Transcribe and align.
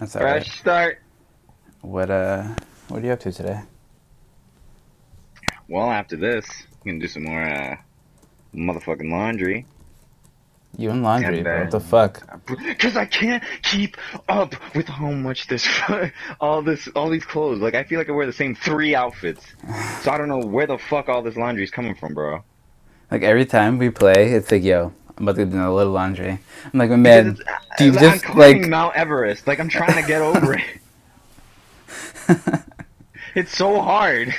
That's 0.00 0.16
all 0.16 0.24
right. 0.24 0.42
Fresh 0.42 0.58
start. 0.58 0.98
What 1.82 2.10
uh, 2.10 2.48
what 2.88 3.02
are 3.02 3.06
you 3.06 3.12
up 3.12 3.20
to 3.20 3.32
today? 3.32 3.60
Well, 5.68 5.90
after 5.90 6.16
this, 6.16 6.46
I'm 6.48 6.92
gonna 6.92 6.98
do 7.00 7.06
some 7.06 7.24
more 7.24 7.42
uh, 7.42 7.76
motherfucking 8.54 9.10
laundry. 9.10 9.66
You 10.78 10.90
and 10.90 11.02
laundry, 11.02 11.36
And 11.36 11.44
bro. 11.44 11.60
What 11.60 11.70
the 11.70 11.80
fuck? 11.80 12.46
Cause 12.78 12.96
I 12.96 13.04
can't 13.04 13.44
keep 13.62 13.96
up 14.28 14.54
with 14.74 14.88
how 14.88 15.10
much 15.10 15.48
this, 15.48 15.68
all 16.40 16.62
this, 16.62 16.88
all 16.94 17.10
these 17.10 17.24
clothes. 17.24 17.60
Like 17.60 17.74
I 17.74 17.84
feel 17.84 17.98
like 17.98 18.08
I 18.08 18.12
wear 18.12 18.24
the 18.26 18.32
same 18.32 18.54
three 18.54 18.94
outfits, 18.94 19.44
so 20.00 20.10
I 20.10 20.16
don't 20.16 20.28
know 20.28 20.38
where 20.38 20.66
the 20.66 20.78
fuck 20.78 21.08
all 21.10 21.22
this 21.22 21.36
laundry 21.36 21.64
is 21.64 21.70
coming 21.70 21.94
from, 21.94 22.14
bro. 22.14 22.42
Like 23.10 23.22
every 23.22 23.44
time 23.44 23.76
we 23.76 23.90
play, 23.90 24.32
it's 24.32 24.50
like, 24.50 24.62
yo, 24.62 24.94
I'm 25.16 25.28
about 25.28 25.36
to 25.36 25.44
do 25.46 25.56
a 25.60 25.68
little 25.72 25.92
laundry. 25.92 26.30
I'm 26.30 26.78
like, 26.78 26.88
Because 26.88 26.98
man, 27.00 27.28
it's- 27.28 27.46
uh, 27.48 27.58
do 27.78 27.84
you 27.86 27.92
I'm 27.92 27.98
just 27.98 28.28
like? 28.34 28.66
Mount 28.68 28.94
Everest? 28.96 29.46
Like 29.46 29.60
I'm 29.60 29.68
trying 29.68 30.00
to 30.00 30.06
get 30.06 30.22
over 30.22 30.54
it. 30.54 30.64
It's 33.36 33.56
so 33.56 33.80
hard. 33.80 34.34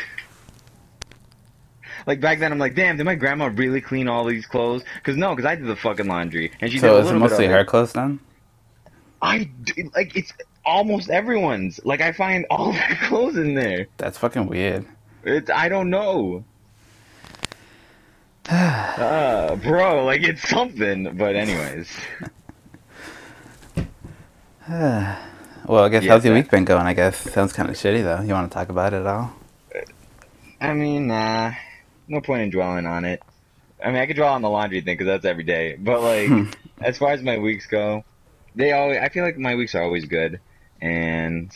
Like 2.05 2.19
back 2.19 2.39
then, 2.39 2.51
I'm 2.51 2.59
like, 2.59 2.75
damn, 2.75 2.97
did 2.97 3.05
my 3.05 3.15
grandma 3.15 3.49
really 3.53 3.79
clean 3.79 4.07
all 4.09 4.25
these 4.25 4.45
clothes? 4.45 4.83
Cause 5.03 5.15
no, 5.15 5.33
cause 5.35 5.45
I 5.45 5.55
did 5.55 5.65
the 5.67 5.75
fucking 5.77 6.07
laundry, 6.07 6.51
and 6.59 6.69
she 6.71 6.77
did 6.77 6.87
a 6.87 6.89
so 6.89 6.97
is 6.99 7.09
it 7.11 7.13
mostly 7.13 7.37
bit 7.37 7.45
of 7.45 7.51
her 7.51 7.59
it. 7.61 7.67
clothes 7.67 7.93
then? 7.93 8.19
I 9.21 9.49
like 9.95 10.15
it's 10.15 10.33
almost 10.65 11.09
everyone's. 11.09 11.79
Like 11.85 12.01
I 12.01 12.11
find 12.11 12.45
all 12.49 12.71
their 12.73 12.97
clothes 13.03 13.37
in 13.37 13.53
there. 13.53 13.87
That's 13.97 14.17
fucking 14.17 14.47
weird. 14.47 14.85
It's 15.23 15.49
I 15.49 15.69
don't 15.69 15.89
know. 15.89 16.43
Uh, 18.51 19.55
bro, 19.57 20.03
like 20.05 20.23
it's 20.23 20.47
something. 20.47 21.15
But 21.17 21.35
anyways, 21.35 21.89
Well, 24.67 25.83
I 25.83 25.89
guess 25.89 26.03
Yeah, 26.03 26.11
how's 26.13 26.25
your 26.25 26.33
that- 26.33 26.41
week 26.43 26.51
been 26.51 26.65
going? 26.65 26.85
I 26.85 26.93
guess 26.93 27.17
sounds 27.31 27.53
kind 27.53 27.69
of 27.69 27.75
shitty 27.75 28.03
though. 28.03 28.21
You 28.23 28.33
want 28.33 28.51
to 28.51 28.53
talk 28.53 28.69
about 28.69 28.93
it 28.93 28.97
at 28.97 29.07
all? 29.07 29.33
I 30.59 30.73
mean, 30.73 31.07
nah, 31.07 31.51
no 32.07 32.21
point 32.21 32.43
in 32.43 32.49
dwelling 32.49 32.85
on 32.85 33.05
it. 33.05 33.21
I 33.83 33.87
mean, 33.87 33.97
I 33.97 34.05
could 34.05 34.15
dwell 34.15 34.33
on 34.33 34.41
the 34.43 34.49
laundry 34.49 34.81
thing 34.81 34.95
because 34.95 35.07
that's 35.07 35.25
every 35.25 35.43
day. 35.43 35.75
But 35.79 36.01
like, 36.01 36.29
as 36.81 36.97
far 36.97 37.11
as 37.11 37.23
my 37.23 37.37
weeks 37.39 37.65
go, 37.67 38.03
they 38.55 38.71
always. 38.73 38.99
I 38.99 39.09
feel 39.09 39.23
like 39.23 39.37
my 39.37 39.55
weeks 39.55 39.73
are 39.75 39.81
always 39.81 40.05
good, 40.05 40.39
and 40.81 41.51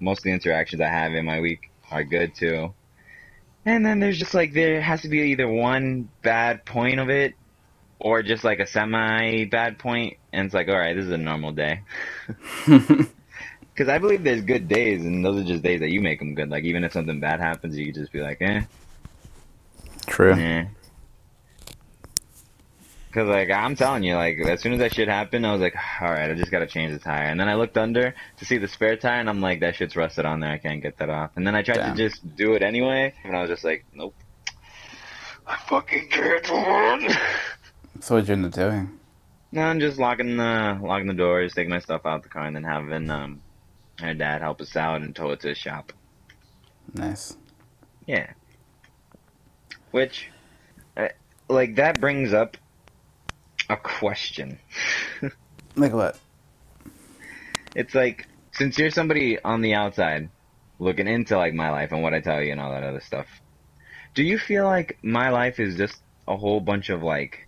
most 0.00 0.18
of 0.20 0.24
the 0.24 0.30
interactions 0.30 0.80
I 0.80 0.88
have 0.88 1.12
in 1.12 1.24
my 1.26 1.40
week 1.40 1.70
are 1.90 2.02
good 2.04 2.34
too. 2.34 2.72
And 3.66 3.84
then 3.84 4.00
there's 4.00 4.18
just 4.18 4.32
like 4.32 4.54
there 4.54 4.80
has 4.80 5.02
to 5.02 5.08
be 5.08 5.18
either 5.18 5.48
one 5.48 6.08
bad 6.22 6.64
point 6.64 7.00
of 7.00 7.10
it, 7.10 7.34
or 7.98 8.22
just 8.22 8.44
like 8.44 8.60
a 8.60 8.66
semi 8.66 9.44
bad 9.44 9.78
point, 9.78 10.16
and 10.32 10.46
it's 10.46 10.54
like, 10.54 10.68
all 10.68 10.78
right, 10.78 10.94
this 10.94 11.04
is 11.04 11.10
a 11.12 11.18
normal 11.18 11.52
day. 11.52 11.82
Because 13.76 13.90
I 13.90 13.98
believe 13.98 14.24
there's 14.24 14.40
good 14.40 14.68
days, 14.68 15.04
and 15.04 15.22
those 15.22 15.38
are 15.38 15.44
just 15.44 15.62
days 15.62 15.80
that 15.80 15.90
you 15.90 16.00
make 16.00 16.18
them 16.18 16.34
good. 16.34 16.48
Like 16.48 16.64
even 16.64 16.82
if 16.82 16.94
something 16.94 17.20
bad 17.20 17.40
happens, 17.40 17.76
you 17.76 17.92
just 17.92 18.10
be 18.10 18.22
like, 18.22 18.38
eh, 18.40 18.62
True. 20.06 20.34
yeah. 20.34 20.68
Cause 23.16 23.28
like 23.28 23.50
I'm 23.50 23.74
telling 23.76 24.02
you, 24.02 24.14
like 24.14 24.38
as 24.40 24.60
soon 24.60 24.74
as 24.74 24.78
that 24.80 24.94
shit 24.94 25.08
happened, 25.08 25.46
I 25.46 25.52
was 25.52 25.62
like, 25.62 25.74
all 26.02 26.10
right, 26.10 26.30
I 26.30 26.34
just 26.34 26.50
gotta 26.50 26.66
change 26.66 26.92
the 26.92 26.98
tire. 26.98 27.24
And 27.24 27.40
then 27.40 27.48
I 27.48 27.54
looked 27.54 27.78
under 27.78 28.14
to 28.36 28.44
see 28.44 28.58
the 28.58 28.68
spare 28.68 28.94
tire, 28.98 29.20
and 29.20 29.30
I'm 29.30 29.40
like, 29.40 29.60
that 29.60 29.74
shit's 29.74 29.96
rusted 29.96 30.26
on 30.26 30.40
there. 30.40 30.50
I 30.50 30.58
can't 30.58 30.82
get 30.82 30.98
that 30.98 31.08
off. 31.08 31.30
And 31.34 31.46
then 31.46 31.54
I 31.54 31.62
tried 31.62 31.76
Damn. 31.76 31.96
to 31.96 32.08
just 32.10 32.36
do 32.36 32.52
it 32.52 32.62
anyway, 32.62 33.14
and 33.24 33.34
I 33.34 33.40
was 33.40 33.48
just 33.48 33.64
like, 33.64 33.86
nope. 33.94 34.14
I 35.46 35.56
fucking 35.56 36.08
can't. 36.10 36.46
run. 36.50 37.08
So 38.00 38.16
what 38.16 38.28
you 38.28 38.34
end 38.34 38.44
up 38.44 38.52
doing? 38.52 38.98
No, 39.50 39.62
I'm 39.62 39.80
just 39.80 39.98
locking 39.98 40.36
the 40.36 40.78
locking 40.82 41.06
the 41.06 41.14
doors, 41.14 41.54
taking 41.54 41.70
my 41.70 41.78
stuff 41.78 42.04
out 42.04 42.22
the 42.22 42.28
car, 42.28 42.44
and 42.44 42.54
then 42.54 42.64
having 42.64 43.08
um 43.08 43.40
her 43.98 44.12
dad 44.12 44.42
help 44.42 44.60
us 44.60 44.76
out 44.76 45.00
and 45.00 45.16
tow 45.16 45.30
it 45.30 45.40
to 45.40 45.48
the 45.48 45.54
shop. 45.54 45.94
Nice. 46.92 47.34
Yeah. 48.06 48.30
Which, 49.90 50.28
uh, 50.98 51.08
like, 51.48 51.76
that 51.76 51.98
brings 51.98 52.34
up 52.34 52.58
a 53.68 53.76
question. 53.76 54.58
Like 55.78 55.92
what? 55.92 56.18
It's 57.74 57.94
like, 57.94 58.26
since 58.52 58.78
you're 58.78 58.90
somebody 58.90 59.38
on 59.38 59.60
the 59.60 59.74
outside 59.74 60.30
looking 60.78 61.06
into, 61.06 61.36
like, 61.36 61.52
my 61.52 61.70
life 61.70 61.92
and 61.92 62.02
what 62.02 62.14
I 62.14 62.20
tell 62.20 62.40
you 62.40 62.52
and 62.52 62.60
all 62.62 62.70
that 62.70 62.82
other 62.82 63.02
stuff, 63.02 63.26
do 64.14 64.22
you 64.22 64.38
feel 64.38 64.64
like 64.64 64.96
my 65.02 65.28
life 65.28 65.60
is 65.60 65.76
just 65.76 66.00
a 66.26 66.34
whole 66.34 66.60
bunch 66.60 66.88
of, 66.88 67.02
like, 67.02 67.46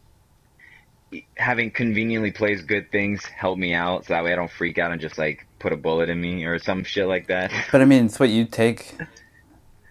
having 1.39 1.71
conveniently 1.71 2.31
placed 2.31 2.67
good 2.67 2.93
things 2.93 3.25
help 3.25 3.57
me 3.57 3.73
out 3.73 4.05
so 4.05 4.13
that 4.13 4.23
way 4.25 4.35
I 4.35 4.37
don't 4.37 4.51
freak 4.51 4.77
out 4.77 4.93
and 4.93 5.01
just, 5.01 5.17
like, 5.17 5.47
put 5.59 5.73
a 5.73 5.77
bullet 5.79 6.11
in 6.11 6.21
me 6.21 6.45
or 6.45 6.59
some 6.59 6.85
shit 6.85 7.07
like 7.07 7.29
that? 7.29 7.51
But 7.73 7.81
I 7.81 7.87
mean, 7.87 8.05
it's 8.05 8.21
what 8.21 8.29
you 8.29 8.45
take. 8.45 8.95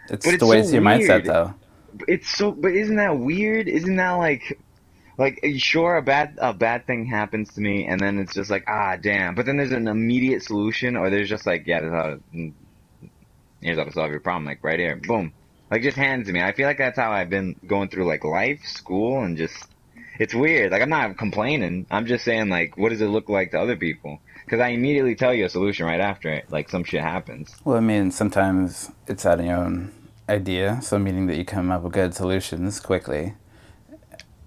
It's 0.10 0.26
it's 0.28 0.38
the 0.38 0.46
way 0.46 0.58
so 0.58 0.64
it's 0.64 0.74
your 0.74 0.84
mindset 0.84 1.26
though. 1.26 1.56
it's 2.08 2.30
so 2.30 2.52
but 2.52 2.72
isn't 2.72 2.96
that 2.96 3.18
weird 3.18 3.68
isn't 3.68 3.96
that 3.96 4.12
like 4.12 4.60
like 5.18 5.44
sure 5.58 5.98
a 5.98 6.02
bad 6.02 6.38
a 6.40 6.54
bad 6.54 6.86
thing 6.86 7.06
happens 7.06 7.54
to 7.54 7.62
me 7.62 7.88
and 7.88 8.00
then 8.00 8.20
it's 8.20 8.34
just 8.34 8.50
like 8.50 8.64
ah 8.68 8.96
damn. 9.02 9.36
But 9.36 9.46
then 9.46 9.58
there's 9.58 9.72
an 9.72 9.88
immediate 9.88 10.44
solution 10.44 10.96
or 10.96 11.10
there's 11.10 11.30
just 11.30 11.46
like 11.46 11.66
yeah 11.66 11.82
how 11.90 12.20
to, 12.34 12.54
here's 13.62 13.78
how 13.78 13.84
to 13.84 13.92
solve 13.92 14.12
your 14.12 14.20
problem 14.20 14.46
like 14.46 14.64
right 14.64 14.80
here 14.80 14.96
boom. 14.96 15.34
Like 15.72 15.82
just 15.82 15.98
hands 15.98 16.28
to 16.28 16.34
me. 16.34 16.42
I 16.42 16.54
feel 16.54 16.68
like 16.68 16.78
that's 16.78 16.98
how 16.98 17.12
i've 17.12 17.30
been 17.30 17.56
going 17.66 17.90
through 17.90 18.08
like 18.08 18.24
life 18.24 18.64
school 18.66 19.24
and 19.24 19.38
just 19.38 19.56
it's 20.20 20.34
weird. 20.34 20.72
Like 20.72 20.82
i'm 20.82 20.90
not 20.90 21.18
complaining. 21.18 21.88
I'm 21.90 22.06
just 22.06 22.24
saying 22.24 22.50
like 22.50 22.78
what 22.78 22.90
does 22.90 23.02
it 23.02 23.08
look 23.08 23.30
like 23.30 23.52
to 23.52 23.60
other 23.60 23.76
people? 23.76 24.20
Because 24.46 24.62
i 24.62 24.70
immediately 24.70 25.16
tell 25.16 25.34
you 25.34 25.46
a 25.46 25.50
solution 25.50 25.86
right 25.86 26.00
after 26.00 26.30
it 26.30 26.52
like 26.52 26.70
some 26.70 26.84
shit 26.84 27.02
happens. 27.02 27.56
Well, 27.66 27.78
I 27.78 27.82
mean, 27.82 28.12
sometimes 28.12 28.92
it's 29.08 29.26
out 29.26 29.40
of 29.40 29.46
your 29.46 29.58
own 29.58 29.92
idea, 30.30 30.80
so 30.82 31.00
meaning 31.00 31.28
that 31.28 31.38
you 31.38 31.44
come 31.44 31.72
up 31.72 31.82
with 31.82 31.94
good 31.94 32.14
solutions 32.14 32.80
quickly. 32.80 33.34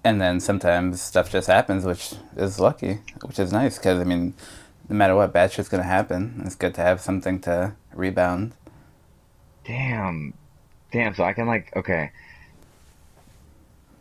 And 0.03 0.21
then 0.21 0.41
sometimes 0.41 1.03
stuff 1.03 1.31
just 1.31 1.47
happens, 1.47 1.85
which 1.85 2.15
is 2.37 2.59
lucky, 2.59 3.01
which 3.23 3.39
is 3.39 3.53
nice, 3.53 3.77
because, 3.77 4.01
I 4.01 4.05
mean, 4.05 4.35
no 4.89 4.97
matter 4.97 5.15
what, 5.15 5.33
bad 5.33 5.53
shit's 5.53 5.69
going 5.69 5.83
to 5.83 5.89
happen. 5.89 6.43
It's 6.45 6.55
good 6.55 6.75
to 6.75 6.81
have 6.81 7.01
something 7.01 7.41
to 7.43 7.75
rebound. 7.93 8.55
Damn. 9.65 10.35
Damn, 10.93 11.15
so 11.15 11.25
I 11.25 11.33
can 11.33 11.47
like 11.47 11.75
okay. 11.77 12.11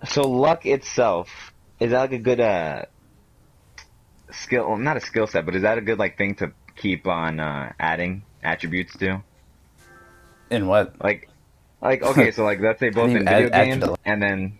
So 0.07 0.21
luck 0.21 0.65
itself, 0.65 1.53
is 1.79 1.91
that 1.91 1.99
like 1.99 2.13
a 2.13 2.17
good 2.17 2.39
uh 2.39 2.85
skill 4.31 4.67
well, 4.67 4.77
not 4.77 4.97
a 4.97 5.01
skill 5.01 5.27
set, 5.27 5.45
but 5.45 5.55
is 5.55 5.61
that 5.61 5.77
a 5.77 5.81
good 5.81 5.99
like 5.99 6.17
thing 6.17 6.35
to 6.35 6.51
keep 6.75 7.05
on 7.05 7.39
uh 7.39 7.73
adding 7.79 8.23
attributes 8.43 8.97
to? 8.97 9.23
In 10.49 10.67
what? 10.67 10.95
Like 11.03 11.29
like 11.81 12.01
okay, 12.01 12.31
so 12.31 12.43
like 12.43 12.59
let's 12.59 12.79
say 12.79 12.89
both 12.89 13.11
in 13.11 13.27
add 13.27 13.43
video 13.43 13.49
games 13.49 13.83
attribute? 13.83 13.99
and 14.05 14.21
then 14.21 14.58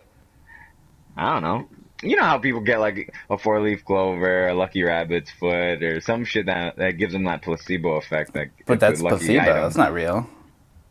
I 1.19 1.34
don't 1.34 1.41
know. 1.44 1.68
You 2.02 2.16
know 2.16 2.24
how 2.24 2.38
people 2.38 2.62
get 2.62 2.80
like 2.80 3.13
a 3.30 3.38
four 3.38 3.59
leaf 3.62 3.84
clover, 3.84 4.47
a 4.47 4.53
lucky 4.53 4.84
rabbit's 4.84 5.31
foot, 5.31 5.84
or 5.84 6.00
some 6.00 6.24
shit 6.24 6.46
that 6.46 6.78
that 6.78 6.91
gives 6.91 7.12
them 7.12 7.25
that 7.25 7.41
placebo 7.41 7.96
effect. 7.96 8.34
That 8.34 8.47
But 8.66 8.80
that's 8.80 9.02
placebo. 9.02 9.41
item. 9.41 9.53
That's 9.63 9.75
not 9.75 9.91
real. 9.91 10.25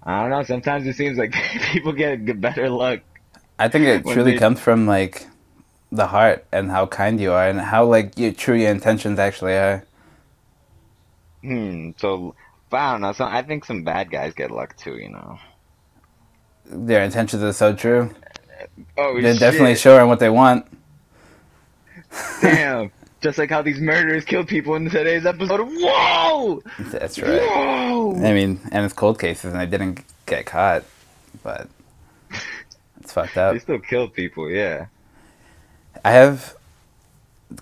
I 0.03 0.21
don't 0.21 0.31
know. 0.31 0.43
Sometimes 0.43 0.87
it 0.87 0.97
seems 0.97 1.17
like 1.17 1.33
people 1.73 1.93
get 1.93 2.39
better 2.41 2.69
luck. 2.69 3.01
I 3.59 3.69
think 3.69 3.87
it 3.87 4.07
truly 4.07 4.33
they- 4.33 4.39
comes 4.39 4.61
from, 4.61 4.87
like, 4.87 5.27
the 5.91 6.07
heart 6.07 6.45
and 6.53 6.71
how 6.71 6.85
kind 6.87 7.19
you 7.19 7.33
are 7.33 7.49
and 7.49 7.59
how, 7.61 7.87
like, 7.87 8.17
you, 8.19 8.31
true 8.33 8.55
your 8.57 8.71
intentions 8.71 9.19
actually 9.19 9.55
are. 9.55 9.85
Hmm. 11.43 11.91
So, 11.97 12.35
I 12.71 12.93
don't 12.93 13.01
know. 13.01 13.13
So 13.13 13.25
I 13.25 13.43
think 13.43 13.65
some 13.65 13.83
bad 13.85 14.11
guys 14.11 14.35
get 14.35 14.51
luck 14.51 14.77
too. 14.77 14.97
You 14.99 15.09
know. 15.11 15.39
Their 16.67 17.03
intentions 17.03 17.43
are 17.43 17.53
so 17.55 17.73
true. 17.75 18.15
Oh, 18.97 19.21
They're 19.21 19.35
definitely 19.35 19.77
sure 19.77 20.01
on 20.01 20.09
what 20.09 20.19
they 20.19 20.31
want. 20.31 20.67
Damn. 22.41 22.91
Just 23.21 23.37
like 23.37 23.51
how 23.51 23.63
these 23.63 23.81
murderers 23.81 24.25
killed 24.25 24.47
people 24.47 24.77
in 24.77 24.89
today's 24.89 25.27
episode. 25.27 25.61
Whoa! 25.61 26.63
That's 26.79 27.19
right. 27.19 27.43
Whoa! 27.43 28.15
I 28.15 28.33
mean, 28.33 28.61
and 28.71 28.85
it's 28.85 28.95
cold 28.95 29.19
cases, 29.19 29.53
and 29.53 29.61
they 29.61 29.67
didn't 29.67 30.05
get 30.25 30.47
caught, 30.47 30.85
but 31.43 31.69
it's 33.01 33.13
fucked 33.13 33.37
up. 33.37 33.55
They 33.55 33.59
still 33.59 33.81
killed 33.81 34.15
people. 34.15 34.49
Yeah. 34.49 34.87
I 36.05 36.13
have, 36.13 36.55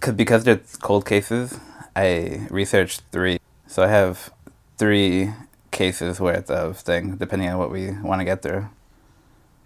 cause, 0.00 0.12
because 0.12 0.44
they're 0.44 0.60
cold 0.82 1.06
cases, 1.06 1.58
I 1.94 2.46
researched 2.50 3.02
three. 3.10 3.38
So 3.66 3.82
I 3.82 3.88
have 3.88 4.30
three 4.76 5.32
cases 5.70 6.20
worth 6.20 6.50
of 6.50 6.78
thing, 6.78 7.16
depending 7.16 7.48
on 7.48 7.58
what 7.58 7.70
we 7.70 7.92
want 7.92 8.20
to 8.20 8.26
get 8.26 8.42
through. 8.42 8.68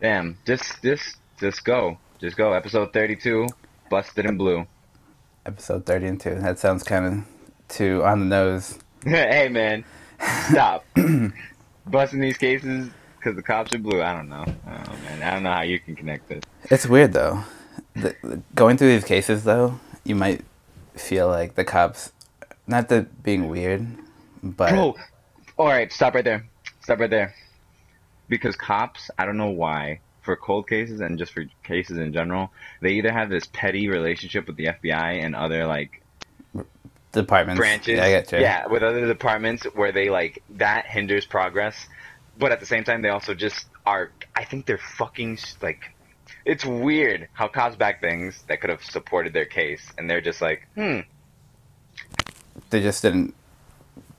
Damn. 0.00 0.38
Just, 0.46 0.82
just, 0.82 1.16
just 1.40 1.64
go. 1.64 1.98
Just 2.20 2.36
go. 2.36 2.52
Episode 2.52 2.92
thirty-two. 2.92 3.46
Busted 3.90 4.26
in 4.26 4.36
blue. 4.36 4.66
Episode 5.46 5.84
30 5.86 6.06
and 6.06 6.20
2. 6.20 6.34
That 6.36 6.58
sounds 6.58 6.84
kind 6.84 7.06
of 7.06 7.24
too 7.68 8.04
on 8.04 8.20
the 8.20 8.26
nose. 8.26 8.78
hey 9.04 9.48
man, 9.48 9.84
stop. 10.48 10.84
Busting 11.86 12.20
these 12.20 12.36
cases 12.36 12.90
because 13.16 13.36
the 13.36 13.42
cops 13.42 13.74
are 13.74 13.78
blue. 13.78 14.02
I 14.02 14.14
don't 14.14 14.28
know. 14.28 14.44
I 14.66 14.70
man. 14.70 15.22
I 15.22 15.30
don't 15.32 15.42
know 15.42 15.52
how 15.52 15.62
you 15.62 15.80
can 15.80 15.96
connect 15.96 16.30
it. 16.30 16.46
It's 16.64 16.86
weird, 16.86 17.12
though. 17.12 17.42
The, 17.94 18.42
going 18.54 18.76
through 18.76 18.92
these 18.92 19.04
cases, 19.04 19.44
though, 19.44 19.80
you 20.04 20.14
might 20.14 20.44
feel 20.94 21.28
like 21.28 21.54
the 21.54 21.64
cops, 21.64 22.12
not 22.66 22.88
that 22.88 23.22
being 23.22 23.48
weird, 23.48 23.86
But 24.42 24.70
Bro, 24.70 24.96
all 25.56 25.66
right, 25.66 25.92
stop 25.92 26.14
right 26.14 26.24
there. 26.24 26.46
Stop 26.82 27.00
right 27.00 27.10
there. 27.10 27.34
Because 28.28 28.56
cops, 28.56 29.10
I 29.18 29.26
don't 29.26 29.36
know 29.36 29.50
why, 29.50 30.00
for 30.22 30.36
cold 30.36 30.68
cases 30.68 31.00
and 31.00 31.18
just 31.18 31.32
for 31.32 31.44
cases 31.64 31.98
in 31.98 32.12
general, 32.12 32.52
they 32.80 32.90
either 32.92 33.10
have 33.12 33.30
this 33.30 33.46
petty 33.52 33.88
relationship 33.88 34.46
with 34.46 34.56
the 34.56 34.66
FBI 34.66 35.24
and 35.24 35.34
other 35.34 35.66
like 35.66 36.02
departments. 37.12 37.58
branches. 37.58 37.96
Yeah, 37.98 38.04
I 38.04 38.10
get 38.10 38.32
you. 38.32 38.38
Yeah, 38.38 38.66
with 38.66 38.82
other 38.82 39.06
departments 39.06 39.64
where 39.74 39.92
they 39.92 40.10
like 40.10 40.42
that 40.50 40.86
hinders 40.86 41.26
progress, 41.26 41.74
but 42.38 42.52
at 42.52 42.60
the 42.60 42.66
same 42.66 42.84
time 42.84 43.02
they 43.02 43.08
also 43.08 43.34
just 43.34 43.66
are. 43.86 44.10
I 44.34 44.44
think 44.44 44.66
they're 44.66 44.78
fucking 44.78 45.38
like. 45.62 45.82
It's 46.44 46.64
weird 46.64 47.28
how 47.32 47.48
cops 47.48 47.76
back 47.76 48.00
things 48.00 48.42
that 48.48 48.60
could 48.60 48.70
have 48.70 48.82
supported 48.82 49.32
their 49.32 49.44
case, 49.44 49.82
and 49.98 50.08
they're 50.08 50.22
just 50.22 50.40
like, 50.40 50.66
hmm, 50.74 51.00
They 52.70 52.80
just 52.82 53.02
didn't. 53.02 53.34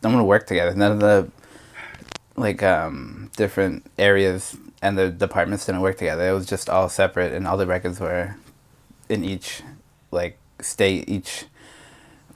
Want 0.04 0.18
to 0.18 0.24
work 0.24 0.48
together. 0.48 0.74
None 0.76 0.92
of 0.94 1.00
the 1.00 1.32
like 2.36 2.64
um 2.64 3.30
different 3.36 3.86
areas 4.00 4.58
and 4.82 4.98
the 4.98 5.10
departments 5.10 5.66
didn't 5.66 5.82
work 5.82 5.98
together. 5.98 6.28
It 6.30 6.34
was 6.34 6.46
just 6.46 6.70
all 6.70 6.90
separate, 6.90 7.34
and 7.34 7.48
all 7.48 7.58
the 7.58 7.68
records 7.68 8.00
were 8.00 8.36
in 9.10 9.24
each 9.24 9.62
like 10.12 10.38
state, 10.62 11.08
each 11.10 11.46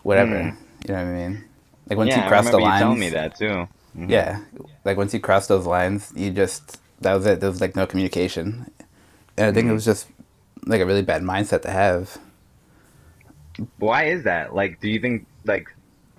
whatever. 0.04 0.36
Mm. 0.36 0.58
You 0.88 0.94
know 0.94 1.04
what 1.04 1.10
I 1.10 1.14
mean? 1.14 1.44
Like 1.90 1.98
once 1.98 2.10
yeah, 2.10 2.24
you 2.24 2.30
cross 2.30 2.46
the 2.50 2.58
remember 2.58 2.60
you 2.60 2.66
lines, 2.66 2.82
telling 2.82 3.00
me 3.00 3.10
that 3.10 3.36
too. 3.38 3.68
Mhm. 3.98 4.10
Yeah, 4.10 4.40
like 4.84 4.98
once 4.98 5.14
you 5.14 5.20
cross 5.20 5.48
those 5.48 5.66
lines, 5.66 6.12
you 6.16 6.32
just 6.32 6.80
that 7.02 7.14
was 7.14 7.26
it. 7.26 7.40
There 7.40 7.50
was 7.50 7.62
like 7.62 7.76
no 7.76 7.86
communication, 7.86 8.70
and 9.38 9.48
I 9.48 9.52
think 9.52 9.68
it 9.68 9.72
Mhm. 9.72 9.74
was 9.74 9.86
just 9.86 10.08
like 10.66 10.82
a 10.82 10.86
really 10.86 11.02
bad 11.04 11.22
mindset 11.24 11.62
to 11.64 11.72
have. 11.72 12.18
Why 13.78 14.06
is 14.06 14.24
that? 14.24 14.54
Like, 14.54 14.80
do 14.82 14.90
you 14.90 15.00
think 15.00 15.26
like 15.46 15.68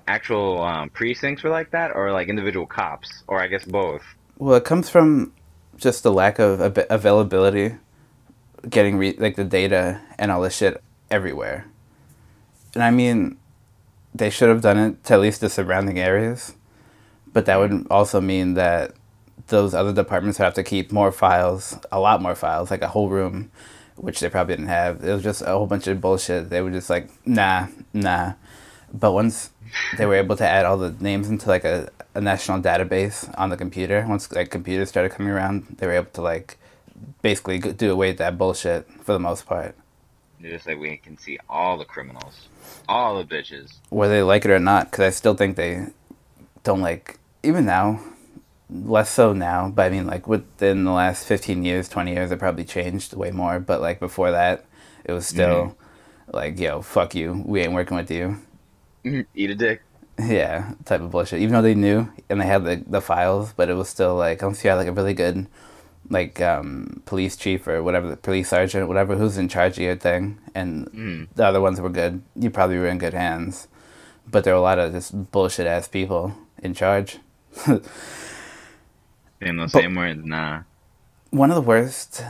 actual 0.08 0.62
um, 0.62 0.88
precincts 0.90 1.42
were 1.42 1.50
like 1.50 1.70
that, 1.72 1.94
or 1.94 2.12
like 2.12 2.28
individual 2.28 2.66
cops, 2.66 3.22
or 3.26 3.40
I 3.42 3.46
guess 3.48 3.64
both? 3.64 4.02
Well, 4.38 4.54
it 4.56 4.64
comes 4.64 4.88
from 4.88 5.32
just 5.76 6.02
the 6.02 6.12
lack 6.12 6.38
of 6.38 6.60
ab- 6.60 6.86
availability, 6.90 7.76
getting 8.68 8.96
re- 8.96 9.16
like 9.18 9.36
the 9.36 9.44
data 9.44 10.00
and 10.18 10.30
all 10.30 10.42
this 10.42 10.56
shit 10.56 10.82
everywhere. 11.10 11.66
And 12.74 12.82
I 12.82 12.90
mean, 12.90 13.38
they 14.14 14.30
should 14.30 14.48
have 14.48 14.60
done 14.60 14.78
it 14.78 15.04
to 15.04 15.14
at 15.14 15.20
least 15.20 15.40
the 15.40 15.48
surrounding 15.48 15.98
areas, 15.98 16.54
but 17.32 17.46
that 17.46 17.58
would 17.58 17.86
also 17.90 18.20
mean 18.20 18.54
that 18.54 18.92
those 19.48 19.74
other 19.74 19.92
departments 19.92 20.38
would 20.38 20.44
have 20.44 20.54
to 20.54 20.62
keep 20.62 20.90
more 20.90 21.12
files, 21.12 21.78
a 21.92 22.00
lot 22.00 22.22
more 22.22 22.34
files, 22.34 22.70
like 22.70 22.82
a 22.82 22.88
whole 22.88 23.08
room, 23.08 23.50
which 23.96 24.20
they 24.20 24.28
probably 24.28 24.56
didn't 24.56 24.68
have. 24.68 25.04
It 25.04 25.12
was 25.12 25.22
just 25.22 25.42
a 25.42 25.46
whole 25.46 25.66
bunch 25.66 25.86
of 25.86 26.00
bullshit. 26.00 26.50
They 26.50 26.60
were 26.60 26.70
just 26.70 26.90
like, 26.90 27.08
nah, 27.26 27.68
nah. 27.92 28.34
But 28.92 29.12
once 29.12 29.50
they 29.96 30.06
were 30.06 30.14
able 30.14 30.36
to 30.36 30.46
add 30.46 30.64
all 30.64 30.76
the 30.76 30.94
names 31.00 31.28
into 31.28 31.48
like 31.48 31.64
a, 31.64 31.90
a 32.14 32.20
national 32.20 32.60
database 32.60 33.32
on 33.38 33.50
the 33.50 33.56
computer, 33.56 34.04
once 34.08 34.30
like 34.32 34.50
computers 34.50 34.88
started 34.88 35.12
coming 35.12 35.32
around, 35.32 35.76
they 35.78 35.86
were 35.86 35.92
able 35.92 36.10
to 36.12 36.22
like 36.22 36.58
basically 37.22 37.58
do 37.58 37.92
away 37.92 38.10
with 38.10 38.18
that 38.18 38.38
bullshit 38.38 38.88
for 39.02 39.12
the 39.12 39.18
most 39.18 39.46
part. 39.46 39.74
Just 40.40 40.66
like 40.66 40.78
we 40.78 40.96
can 40.98 41.16
see 41.18 41.38
all 41.48 41.78
the 41.78 41.84
criminals, 41.84 42.48
all 42.88 43.16
the 43.18 43.24
bitches. 43.24 43.72
whether 43.88 44.14
they 44.14 44.22
like 44.22 44.44
it 44.44 44.50
or 44.50 44.58
not, 44.58 44.90
because 44.90 45.04
I 45.04 45.10
still 45.10 45.34
think 45.34 45.56
they 45.56 45.86
don't 46.62 46.82
like 46.82 47.18
even 47.42 47.64
now, 47.64 48.00
less 48.70 49.10
so 49.10 49.32
now. 49.32 49.70
But 49.70 49.86
I 49.86 49.90
mean, 49.90 50.06
like 50.06 50.28
within 50.28 50.84
the 50.84 50.92
last 50.92 51.26
fifteen 51.26 51.64
years, 51.64 51.88
twenty 51.88 52.12
years, 52.12 52.30
it 52.30 52.38
probably 52.38 52.64
changed 52.64 53.14
way 53.14 53.30
more. 53.30 53.58
But 53.58 53.80
like 53.80 53.98
before 53.98 54.30
that, 54.30 54.66
it 55.04 55.12
was 55.12 55.24
mm-hmm. 55.24 55.36
still 55.36 55.76
like, 56.32 56.58
yo, 56.58 56.82
fuck 56.82 57.14
you, 57.14 57.42
we 57.46 57.62
ain't 57.62 57.72
working 57.72 57.96
with 57.96 58.10
you. 58.10 58.38
Eat 59.34 59.50
a 59.50 59.54
dick. 59.54 59.82
Yeah, 60.18 60.72
type 60.84 61.02
of 61.02 61.10
bullshit. 61.10 61.40
Even 61.40 61.54
though 61.54 61.62
they 61.62 61.74
knew 61.74 62.10
and 62.30 62.40
they 62.40 62.46
had 62.46 62.64
the 62.64 62.82
the 62.86 63.00
files, 63.00 63.52
but 63.56 63.68
it 63.68 63.74
was 63.74 63.88
still 63.88 64.16
like 64.16 64.42
unless 64.42 64.64
you 64.64 64.70
had 64.70 64.76
like 64.76 64.88
a 64.88 64.92
really 64.92 65.14
good 65.14 65.46
like 66.08 66.40
um, 66.40 67.02
police 67.04 67.36
chief 67.36 67.66
or 67.68 67.82
whatever, 67.82 68.08
the 68.08 68.16
police 68.16 68.48
sergeant, 68.50 68.88
whatever, 68.88 69.16
who's 69.16 69.36
in 69.36 69.48
charge 69.48 69.76
of 69.76 69.82
your 69.84 69.96
thing, 69.96 70.38
and 70.54 70.86
Mm. 70.92 71.28
the 71.34 71.44
other 71.44 71.60
ones 71.60 71.80
were 71.80 71.90
good. 71.90 72.22
You 72.34 72.48
probably 72.50 72.78
were 72.78 72.86
in 72.88 72.98
good 72.98 73.12
hands, 73.14 73.68
but 74.30 74.44
there 74.44 74.54
were 74.54 74.60
a 74.60 74.62
lot 74.62 74.78
of 74.78 74.92
just 74.92 75.30
bullshit 75.32 75.66
ass 75.66 75.88
people 75.88 76.32
in 76.62 76.74
charge. 76.74 77.18
In 79.40 79.56
the 79.58 79.68
same 79.68 79.94
words, 79.94 80.24
nah. 80.24 80.62
One 81.30 81.50
of 81.50 81.56
the 81.56 81.60
worst, 81.62 82.22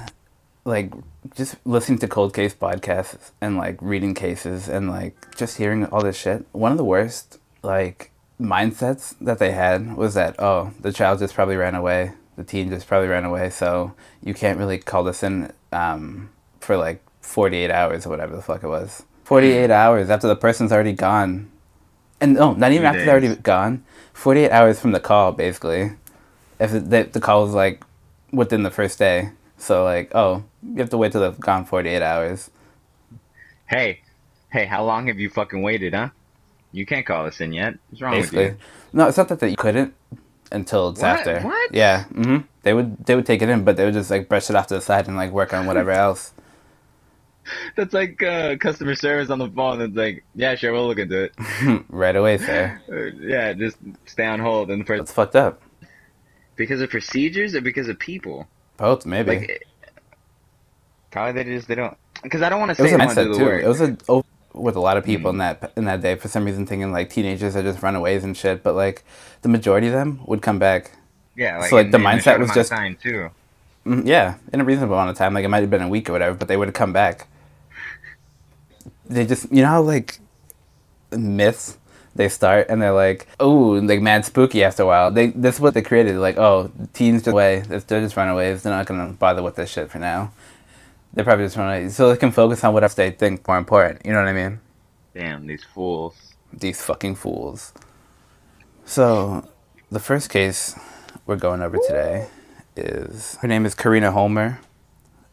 like 0.67 0.93
just 1.35 1.57
listening 1.65 1.99
to 2.01 2.09
cold 2.09 2.35
case 2.35 2.55
podcasts 2.55 3.31
and 3.41 3.57
like 3.57 3.79
reading 3.81 4.15
cases 4.15 4.69
and 4.69 4.91
like 4.91 5.15
just 5.37 5.59
hearing 5.59 5.87
all 5.87 6.03
this 6.03 6.19
shit. 6.19 6.45
One 6.53 6.73
of 6.73 6.79
the 6.79 6.85
worst 6.85 7.39
like 7.63 8.11
mindsets 8.41 9.15
that 9.21 9.39
they 9.39 9.53
had 9.53 9.97
was 9.97 10.15
that 10.15 10.35
oh 10.39 10.73
the 10.81 10.93
child 10.93 11.21
just 11.21 11.35
probably 11.35 11.57
ran 11.57 11.75
away, 11.75 12.13
the 12.37 12.45
teen 12.45 12.69
just 12.69 12.87
probably 12.87 13.09
ran 13.09 13.25
away, 13.25 13.49
so 13.49 13.95
you 14.23 14.35
can't 14.35 14.59
really 14.59 14.79
call 14.79 15.05
this 15.05 15.23
in 15.23 15.53
um, 15.73 16.31
for 16.61 16.77
like 16.77 17.01
forty 17.21 17.59
eight 17.59 17.71
hours 17.71 18.05
or 18.05 18.11
whatever 18.11 18.35
the 18.35 18.43
fuck 18.43 18.65
it 18.65 18.69
was. 18.69 19.05
Forty 19.23 19.53
eight 19.53 19.71
hours 19.71 20.11
after 20.11 20.27
the 20.27 20.37
person's 20.37 20.73
already 20.73 20.93
gone, 20.93 21.51
and 22.21 22.35
no, 22.35 22.55
not 22.55 22.73
even 22.73 22.83
Two 22.83 22.89
after 22.89 23.05
they're 23.05 23.21
already 23.21 23.37
gone. 23.37 23.85
Forty 24.13 24.41
eight 24.45 24.51
hours 24.51 24.81
from 24.81 24.93
the 24.93 25.01
call, 25.01 25.33
basically. 25.33 25.93
If 26.59 26.73
the, 26.73 27.09
the 27.13 27.21
call 27.21 27.45
was 27.45 27.55
like 27.55 27.85
within 28.33 28.65
the 28.65 28.71
first 28.71 28.99
day. 28.99 29.31
So 29.59 29.85
like, 29.85 30.11
oh, 30.15 30.45
you 30.63 30.77
have 30.79 30.91
to 30.91 30.99
wait 30.99 31.13
till 31.13 31.21
they've 31.23 31.41
gone 31.41 31.65
forty 31.65 31.89
eight 31.91 32.03
hours. 32.03 32.51
Hey, 33.67 34.01
hey, 34.51 34.67
how 34.67 34.85
long 34.85 35.07
have 35.09 35.19
you 35.19 35.31
fucking 35.31 35.63
waited, 35.63 35.95
huh? 35.95 36.11
You 36.73 36.85
can't 36.87 37.07
call 37.07 37.27
us 37.27 37.41
in 37.41 37.53
yet. 37.53 37.75
What's 37.91 38.03
wrong 38.03 38.13
Basically, 38.13 38.51
with 38.51 38.59
no, 38.93 39.09
it's 39.09 39.17
not 39.17 39.29
that, 39.29 39.41
that 39.41 39.51
you 39.51 39.57
couldn't 39.57 39.95
until 40.53 40.91
it's 40.91 41.01
What? 41.01 41.09
after. 41.27 41.41
What? 41.41 41.75
Yeah, 41.75 42.05
hmm 42.05 42.39
They 42.63 42.75
would 42.75 43.05
they 43.07 43.15
would 43.15 43.27
take 43.27 43.43
it 43.43 43.49
in, 43.49 43.65
but 43.65 43.77
they 43.77 43.85
would 43.85 43.95
just 43.95 44.11
like 44.11 44.29
brush 44.29 44.51
it 44.51 44.57
off 44.57 44.67
to 44.69 44.75
the 44.75 44.81
side 44.81 45.09
and 45.09 45.17
like 45.17 45.31
work 45.33 45.53
on 45.55 45.67
whatever 45.67 45.91
else. 46.07 46.33
That's 47.77 47.95
like 47.95 48.21
uh, 48.23 48.57
customer 48.57 48.97
service 48.97 49.31
on 49.31 49.39
the 49.39 49.49
phone. 49.49 49.81
It's 49.81 49.95
like, 49.97 50.25
yeah, 50.35 50.57
sure, 50.57 50.73
we'll 50.73 50.89
look 50.89 50.99
into 50.99 51.25
it. 51.25 51.33
right 51.89 52.17
away, 52.17 52.39
sir. 52.39 52.81
Uh, 52.93 53.05
yeah, 53.21 53.53
just 53.53 53.77
stay 54.07 54.27
on 54.27 54.41
hold. 54.41 54.69
And 54.71 54.81
the 54.81 54.85
first 54.85 55.03
It's 55.03 55.13
fucked 55.13 55.37
up. 55.37 55.63
because 56.57 56.81
of 56.81 56.91
procedures 56.91 57.55
or 57.55 57.61
because 57.61 57.89
of 57.89 57.99
people. 58.01 58.49
Both 58.77 59.07
maybe. 59.07 59.39
Like, 59.39 59.49
it- 59.49 59.63
probably 61.11 61.43
they 61.43 61.51
just 61.51 61.69
they 61.69 61.75
don't. 61.75 61.97
Because 62.23 62.43
I 62.43 62.49
don't 62.49 62.61
want 62.61 62.77
to 62.77 62.81
it 62.81 62.83
was 62.83 62.91
say 62.91 62.97
a 62.97 63.01
I 63.03 63.07
want 63.07 63.19
to 63.19 63.25
do 63.25 63.31
mindset 63.33 63.39
too. 63.39 63.45
work. 63.45 63.63
It 63.65 63.69
was 63.69 63.81
a 63.81 63.97
oh, 64.09 64.25
with 64.53 64.77
a 64.77 64.81
lot 64.81 64.97
of 64.97 65.05
people 65.05 65.31
in 65.31 65.37
Mm. 65.37 65.61
that 65.61 65.73
in 65.77 65.85
that 65.85 66.01
day 66.01 66.15
for 66.17 66.29
some 66.29 66.45
reason 66.45 66.67
thinking 66.67 66.93
like 66.93 67.11
teenagers 67.11 67.55
are 67.57 67.63
just 67.63 67.83
runaways 67.83 68.25
and 68.25 68.37
shit, 68.37 68.63
but 68.63 68.75
like 68.75 69.05
the 69.43 69.49
majority 69.49 69.87
of 69.89 69.93
them 69.93 70.21
would 70.27 70.43
come 70.43 70.59
back. 70.59 70.93
yeah, 71.37 71.59
like, 71.59 71.69
so, 71.71 71.77
like, 71.77 71.87
in- 71.87 71.91
the 71.93 71.99
in 71.99 72.05
mindset 72.05 72.39
was 72.39 72.51
just- 72.53 72.71
time 72.71 72.97
too. 73.03 73.31
Mm, 73.87 74.05
yeah, 74.07 74.35
in 74.53 74.61
a 74.61 74.65
reasonable 74.65 74.95
amount 74.95 75.11
of 75.11 75.17
time. 75.17 75.33
Like 75.35 75.45
it 75.45 75.49
might 75.49 75.61
have 75.61 75.71
been 75.71 75.83
a 75.83 75.89
week 75.89 76.09
or 76.09 76.13
whatever, 76.13 76.35
but 76.35 76.49
they 76.49 76.57
would 76.57 76.67
have 76.69 76.75
come 76.75 76.93
back. 76.93 77.29
They 79.09 79.25
just, 79.25 79.53
you 79.53 79.63
know 79.63 79.69
how 79.69 79.83
like 79.83 80.19
myths 81.13 81.79
they 82.17 82.29
start 82.29 82.67
and 82.69 82.81
they're 82.81 82.93
like, 82.93 83.27
oh, 83.41 83.71
like 83.83 84.01
mad 84.01 84.25
spooky 84.25 84.65
after 84.65 84.83
a 84.83 84.87
while. 84.87 85.11
They 85.11 85.29
this 85.29 85.57
is 85.57 85.61
what 85.61 85.75
they 85.75 85.83
created. 85.83 86.17
Like, 86.17 86.37
oh, 86.39 86.71
teens 86.93 87.23
just 87.23 87.33
away. 87.33 87.61
They're 87.61 87.81
just 88.01 88.17
runaways. 88.17 88.63
They're 88.63 88.73
not 88.73 88.87
gonna 88.87 89.13
bother 89.13 89.43
with 89.43 89.57
this 89.57 89.71
shit 89.71 89.91
for 89.91 89.99
now. 89.99 90.33
They're 91.13 91.25
probably 91.25 91.47
just 91.47 91.57
runaways, 91.57 91.97
so 91.97 92.11
they 92.11 92.17
can 92.19 92.31
focus 92.33 92.63
on 92.65 92.75
whatever 92.75 92.95
they 92.95 93.11
think 93.11 93.47
more 93.49 93.57
important. 93.59 94.05
You 94.05 94.13
know 94.13 94.19
what 94.21 94.29
I 94.29 94.33
mean? 94.33 94.61
Damn, 95.15 95.47
these 95.47 95.65
fools. 95.65 96.15
These 96.53 96.83
fucking 96.83 97.15
fools. 97.17 97.73
So, 98.85 99.49
the 99.91 99.99
first 100.01 100.31
case 100.31 100.79
we're 101.27 101.37
going 101.37 101.61
over 101.63 101.79
today 101.87 102.27
is 102.77 103.37
her 103.41 103.49
name 103.49 103.67
is 103.67 103.75
Karina 103.75 104.13
Holmer, 104.13 104.61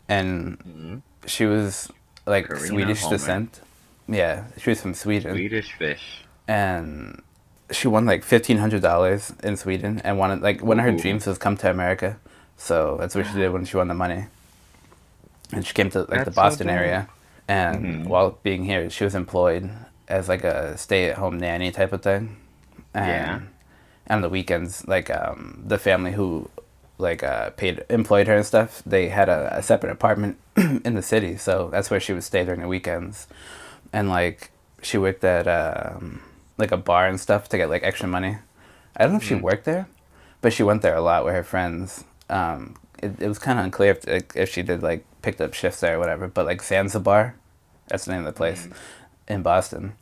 and 0.08 0.58
Mhm. 0.60 1.02
she 1.30 1.46
was 1.46 1.92
like 2.26 2.48
Karina 2.48 2.66
Swedish 2.68 3.02
Holmer. 3.02 3.18
descent. 3.18 3.60
Yeah, 4.08 4.46
she 4.58 4.70
was 4.70 4.82
from 4.82 4.94
Sweden, 4.94 5.34
Swedish 5.34 5.74
fish. 5.74 6.23
And 6.48 7.22
she 7.72 7.88
won 7.88 8.06
like 8.06 8.24
fifteen 8.24 8.58
hundred 8.58 8.82
dollars 8.82 9.34
in 9.44 9.58
Sweden, 9.58 10.02
and 10.04 10.18
wanted 10.18 10.42
like 10.42 10.62
one 10.62 10.80
of 10.80 10.86
her 10.86 10.92
Ooh. 10.92 10.98
dreams 11.00 11.26
was 11.26 11.38
come 11.38 11.58
to 11.58 11.70
America. 11.70 12.18
So 12.58 12.98
that's 13.00 13.16
what 13.16 13.26
she 13.26 13.34
did 13.34 13.52
when 13.52 13.66
she 13.66 13.78
won 13.78 13.88
the 13.88 13.94
money, 13.94 14.26
and 15.52 15.66
she 15.66 15.74
came 15.74 15.90
to 15.92 16.00
like 16.00 16.10
the 16.10 16.16
That's 16.32 16.36
so 16.36 16.42
Boston 16.42 16.68
dope. 16.68 16.76
area, 16.76 17.08
and 17.48 17.86
Mhm. 18.06 18.08
while 18.08 18.38
being 18.44 18.66
here, 18.66 18.90
she 18.90 19.04
was 19.04 19.16
employed 19.16 19.70
as 20.08 20.28
like 20.30 20.44
a 20.44 20.78
stay-at-home 20.78 21.40
nanny 21.40 21.72
type 21.72 21.94
of 21.94 22.02
thing. 22.02 22.38
And 22.94 23.08
Yeah. 23.10 23.40
on 24.16 24.22
the 24.22 24.30
weekends, 24.30 24.86
like 24.88 25.10
um, 25.10 25.64
the 25.66 25.78
family 25.80 26.12
who 26.12 26.50
like 27.00 27.24
uh, 27.24 27.50
paid 27.52 27.84
employed 27.90 28.28
her 28.28 28.36
and 28.36 28.46
stuff, 28.46 28.84
they 28.86 29.10
had 29.10 29.28
a, 29.30 29.58
a 29.58 29.64
separate 29.64 29.92
apartment 29.92 30.38
in 30.56 30.94
the 30.94 31.02
city, 31.02 31.38
so 31.38 31.70
that's 31.72 31.90
where 31.90 32.00
she 32.00 32.14
would 32.14 32.24
stay 32.24 32.44
during 32.46 32.62
the 32.62 32.68
weekends. 32.68 33.28
And 33.92 34.10
like 34.10 34.52
she 34.84 34.98
worked 35.00 35.24
at 35.24 35.48
um, 35.48 36.22
like 36.58 36.72
a 36.72 36.78
bar 36.78 37.08
and 37.08 37.20
stuff 37.20 37.50
to 37.50 37.58
get 37.58 37.70
like 37.70 37.84
extra 37.84 38.08
money. 38.08 38.38
I 38.96 39.04
don't 39.04 39.14
know 39.14 39.18
if 39.18 39.24
she 39.24 39.34
Mhm. 39.36 39.42
worked 39.42 39.66
there, 39.66 39.88
but 40.42 40.54
she 40.54 40.64
went 40.64 40.82
there 40.82 40.96
a 40.96 41.02
lot 41.02 41.26
with 41.26 41.34
her 41.34 41.44
friends. 41.44 42.04
Um, 42.30 42.76
it, 43.02 43.20
it 43.20 43.28
was 43.28 43.40
kind 43.40 43.60
of 43.60 43.66
unclear 43.66 43.92
if, 43.92 44.08
like, 44.08 44.34
if 44.36 44.50
she 44.50 44.62
did 44.62 44.82
like 44.84 45.04
picked 45.22 45.42
up 45.42 45.54
shifts 45.54 45.80
there 45.82 45.96
or 45.96 46.00
whatever. 46.00 46.28
But 46.28 46.46
like 46.46 46.62
Zanzibar, 46.64 47.36
that's 47.88 48.06
the 48.06 48.12
name 48.12 48.20
of 48.22 48.26
the 48.26 48.34
place 48.38 48.68
in 49.28 49.42
Boston. 49.42 49.94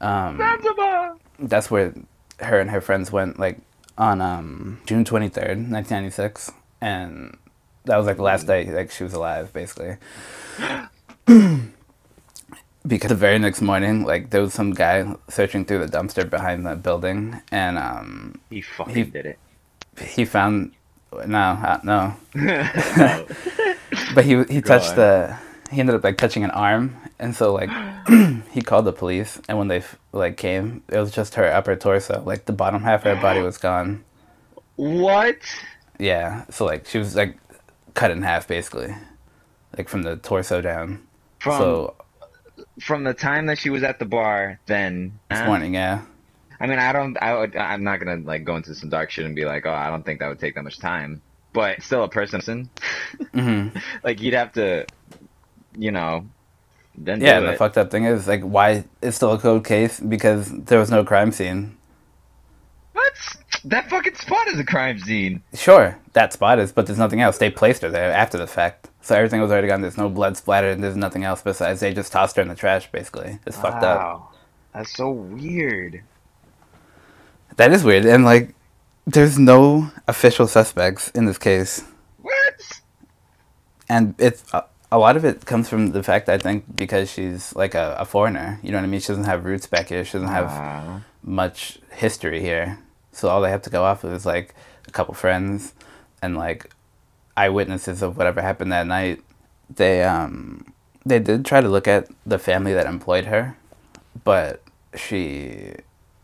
Um, 0.00 0.36
Zanzibar. 0.38 1.16
that's 1.38 1.70
where 1.70 1.94
her 2.40 2.58
and 2.58 2.70
her 2.70 2.80
friends 2.80 3.12
went 3.12 3.38
like 3.38 3.58
on 3.96 4.20
um, 4.20 4.80
June 4.86 5.04
twenty 5.04 5.28
third, 5.28 5.58
nineteen 5.70 5.98
ninety 5.98 6.10
six, 6.10 6.50
and 6.80 7.36
that 7.84 7.96
was 7.96 8.06
like 8.06 8.16
the 8.16 8.22
last 8.22 8.46
day 8.46 8.64
like 8.70 8.90
she 8.90 9.04
was 9.04 9.14
alive, 9.14 9.52
basically. 9.52 9.96
because 12.86 13.08
the 13.08 13.14
very 13.14 13.38
next 13.38 13.60
morning, 13.62 14.04
like 14.04 14.30
there 14.30 14.40
was 14.42 14.52
some 14.54 14.72
guy 14.72 15.14
searching 15.28 15.64
through 15.64 15.86
the 15.86 15.98
dumpster 15.98 16.28
behind 16.28 16.66
the 16.66 16.74
building, 16.76 17.40
and 17.50 17.78
um, 17.78 18.40
He 18.50 18.60
fucking 18.62 18.94
He- 18.94 19.04
did 19.04 19.26
it. 19.26 19.38
he 20.00 20.24
found 20.24 20.72
no, 21.26 21.38
uh, 21.38 21.78
no, 21.84 22.16
but 24.14 24.24
he 24.24 24.42
he 24.44 24.60
touched 24.60 24.96
the 24.96 25.36
he 25.70 25.80
ended 25.80 25.94
up 25.94 26.04
like 26.04 26.16
touching 26.18 26.44
an 26.44 26.50
arm, 26.50 26.96
and 27.18 27.34
so 27.34 27.52
like 27.54 27.70
he 28.50 28.60
called 28.62 28.84
the 28.84 28.92
police, 28.92 29.40
and 29.48 29.56
when 29.58 29.68
they 29.68 29.82
like 30.12 30.36
came, 30.36 30.82
it 30.88 30.98
was 30.98 31.10
just 31.12 31.34
her 31.36 31.46
upper 31.52 31.76
torso, 31.76 32.22
like 32.26 32.46
the 32.46 32.52
bottom 32.52 32.82
half 32.82 33.04
of 33.06 33.16
her 33.16 33.22
body 33.22 33.40
was 33.40 33.58
gone. 33.58 34.04
What? 34.76 35.36
Yeah, 35.98 36.44
so 36.50 36.64
like 36.64 36.86
she 36.86 36.98
was 36.98 37.14
like 37.14 37.38
cut 37.94 38.10
in 38.10 38.22
half 38.22 38.48
basically, 38.48 38.94
like 39.78 39.88
from 39.88 40.02
the 40.02 40.16
torso 40.16 40.60
down. 40.60 41.06
From 41.38 41.58
so 41.58 41.94
from 42.80 43.04
the 43.04 43.14
time 43.14 43.46
that 43.46 43.58
she 43.58 43.70
was 43.70 43.82
at 43.82 43.98
the 43.98 44.04
bar, 44.04 44.60
then 44.66 45.18
this 45.30 45.40
huh? 45.40 45.46
morning, 45.46 45.74
yeah, 45.74 46.02
I 46.60 46.66
mean, 46.66 46.78
I 46.78 46.92
don't. 46.92 47.16
I 47.20 47.36
would, 47.36 47.56
I'm 47.56 47.84
not 47.84 47.98
gonna 48.00 48.16
like 48.16 48.44
go 48.44 48.56
into 48.56 48.74
some 48.74 48.88
dark 48.88 49.10
shit 49.10 49.26
and 49.26 49.34
be 49.34 49.44
like, 49.44 49.66
oh, 49.66 49.72
I 49.72 49.90
don't 49.90 50.04
think 50.04 50.20
that 50.20 50.28
would 50.28 50.38
take 50.38 50.54
that 50.54 50.62
much 50.64 50.78
time. 50.78 51.20
But 51.52 51.82
still, 51.82 52.02
a 52.04 52.08
person, 52.08 52.70
hmm 53.32 53.68
like 54.02 54.20
you'd 54.20 54.34
have 54.34 54.52
to, 54.54 54.86
you 55.76 55.90
know, 55.90 56.26
then 56.96 57.20
yeah. 57.20 57.40
the 57.40 57.54
fucked 57.54 57.76
up 57.76 57.90
thing 57.90 58.04
is 58.04 58.28
like 58.28 58.42
why 58.42 58.84
it's 59.02 59.16
still 59.16 59.32
a 59.32 59.38
cold 59.38 59.64
case 59.64 60.00
because 60.00 60.50
there 60.50 60.78
was 60.78 60.90
no 60.90 61.04
crime 61.04 61.32
scene. 61.32 61.76
What? 62.92 63.12
That 63.64 63.88
fucking 63.88 64.16
spot 64.16 64.46
is 64.48 64.58
a 64.58 64.64
crime 64.64 64.98
scene. 64.98 65.42
Sure, 65.54 65.98
that 66.12 66.32
spot 66.34 66.58
is, 66.58 66.70
but 66.70 66.86
there's 66.86 66.98
nothing 66.98 67.22
else. 67.22 67.38
They 67.38 67.50
placed 67.50 67.82
her 67.82 67.90
there 67.90 68.12
after 68.12 68.36
the 68.36 68.46
fact. 68.46 68.90
So 69.00 69.14
everything 69.14 69.40
was 69.40 69.50
already 69.50 69.68
gone. 69.68 69.80
There's 69.80 69.96
no 69.96 70.08
blood 70.08 70.36
splattered, 70.36 70.72
and 70.74 70.84
there's 70.84 70.96
nothing 70.96 71.24
else 71.24 71.42
besides 71.42 71.80
they 71.80 71.94
just 71.94 72.12
tossed 72.12 72.36
her 72.36 72.42
in 72.42 72.48
the 72.48 72.54
trash, 72.54 72.90
basically. 72.92 73.38
It's 73.46 73.56
fucked 73.56 73.82
up. 73.82 74.34
That's 74.72 74.94
so 74.94 75.10
weird. 75.10 76.02
That 77.56 77.72
is 77.72 77.84
weird. 77.84 78.04
And, 78.04 78.24
like, 78.24 78.54
there's 79.06 79.38
no 79.38 79.90
official 80.08 80.46
suspects 80.46 81.10
in 81.10 81.26
this 81.26 81.38
case. 81.38 81.84
What? 82.20 82.60
And 83.88 84.14
it's 84.18 84.44
a, 84.52 84.64
a 84.90 84.98
lot 84.98 85.16
of 85.16 85.24
it 85.24 85.46
comes 85.46 85.68
from 85.68 85.92
the 85.92 86.02
fact, 86.02 86.28
I 86.28 86.38
think, 86.38 86.64
because 86.74 87.10
she's, 87.10 87.54
like, 87.54 87.74
a, 87.74 87.96
a 87.98 88.04
foreigner. 88.04 88.58
You 88.62 88.72
know 88.72 88.78
what 88.78 88.84
I 88.84 88.88
mean? 88.88 89.00
She 89.00 89.08
doesn't 89.08 89.24
have 89.24 89.44
roots 89.44 89.66
back 89.66 89.88
here. 89.88 90.04
She 90.04 90.12
doesn't 90.14 90.28
have 90.28 90.50
Uh, 90.50 91.00
much 91.22 91.78
history 91.92 92.40
here. 92.40 92.78
So 93.14 93.28
all 93.28 93.40
they 93.40 93.50
have 93.50 93.62
to 93.62 93.70
go 93.70 93.84
off 93.84 94.04
of 94.04 94.12
is, 94.12 94.26
like, 94.26 94.54
a 94.88 94.90
couple 94.90 95.14
friends 95.14 95.72
and, 96.22 96.36
like, 96.36 96.70
eyewitnesses 97.36 98.02
of 98.02 98.16
whatever 98.16 98.42
happened 98.42 98.72
that 98.72 98.86
night. 98.86 99.22
They, 99.74 100.02
um, 100.04 100.72
they 101.06 101.18
did 101.18 101.44
try 101.44 101.60
to 101.60 101.68
look 101.68 101.88
at 101.88 102.08
the 102.26 102.38
family 102.38 102.74
that 102.74 102.86
employed 102.86 103.26
her, 103.26 103.56
but 104.24 104.62
she, 104.94 105.72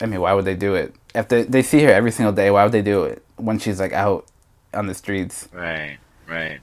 I 0.00 0.06
mean, 0.06 0.20
why 0.20 0.32
would 0.35 0.44
they 0.44 0.56
do 0.56 0.75
it? 0.75 0.94
If 1.14 1.28
they, 1.28 1.42
they 1.44 1.62
see 1.62 1.82
her 1.85 1.90
every 1.92 2.11
single 2.12 2.32
day, 2.32 2.50
why 2.50 2.64
would 2.64 2.73
they 2.73 2.82
do 2.82 3.04
it 3.04 3.25
when 3.37 3.59
she's, 3.59 3.80
like, 3.80 3.92
out 3.92 4.26
on 4.75 4.87
the 4.87 4.94
streets? 4.94 5.49
right. 5.52 5.99
Right. 6.28 6.61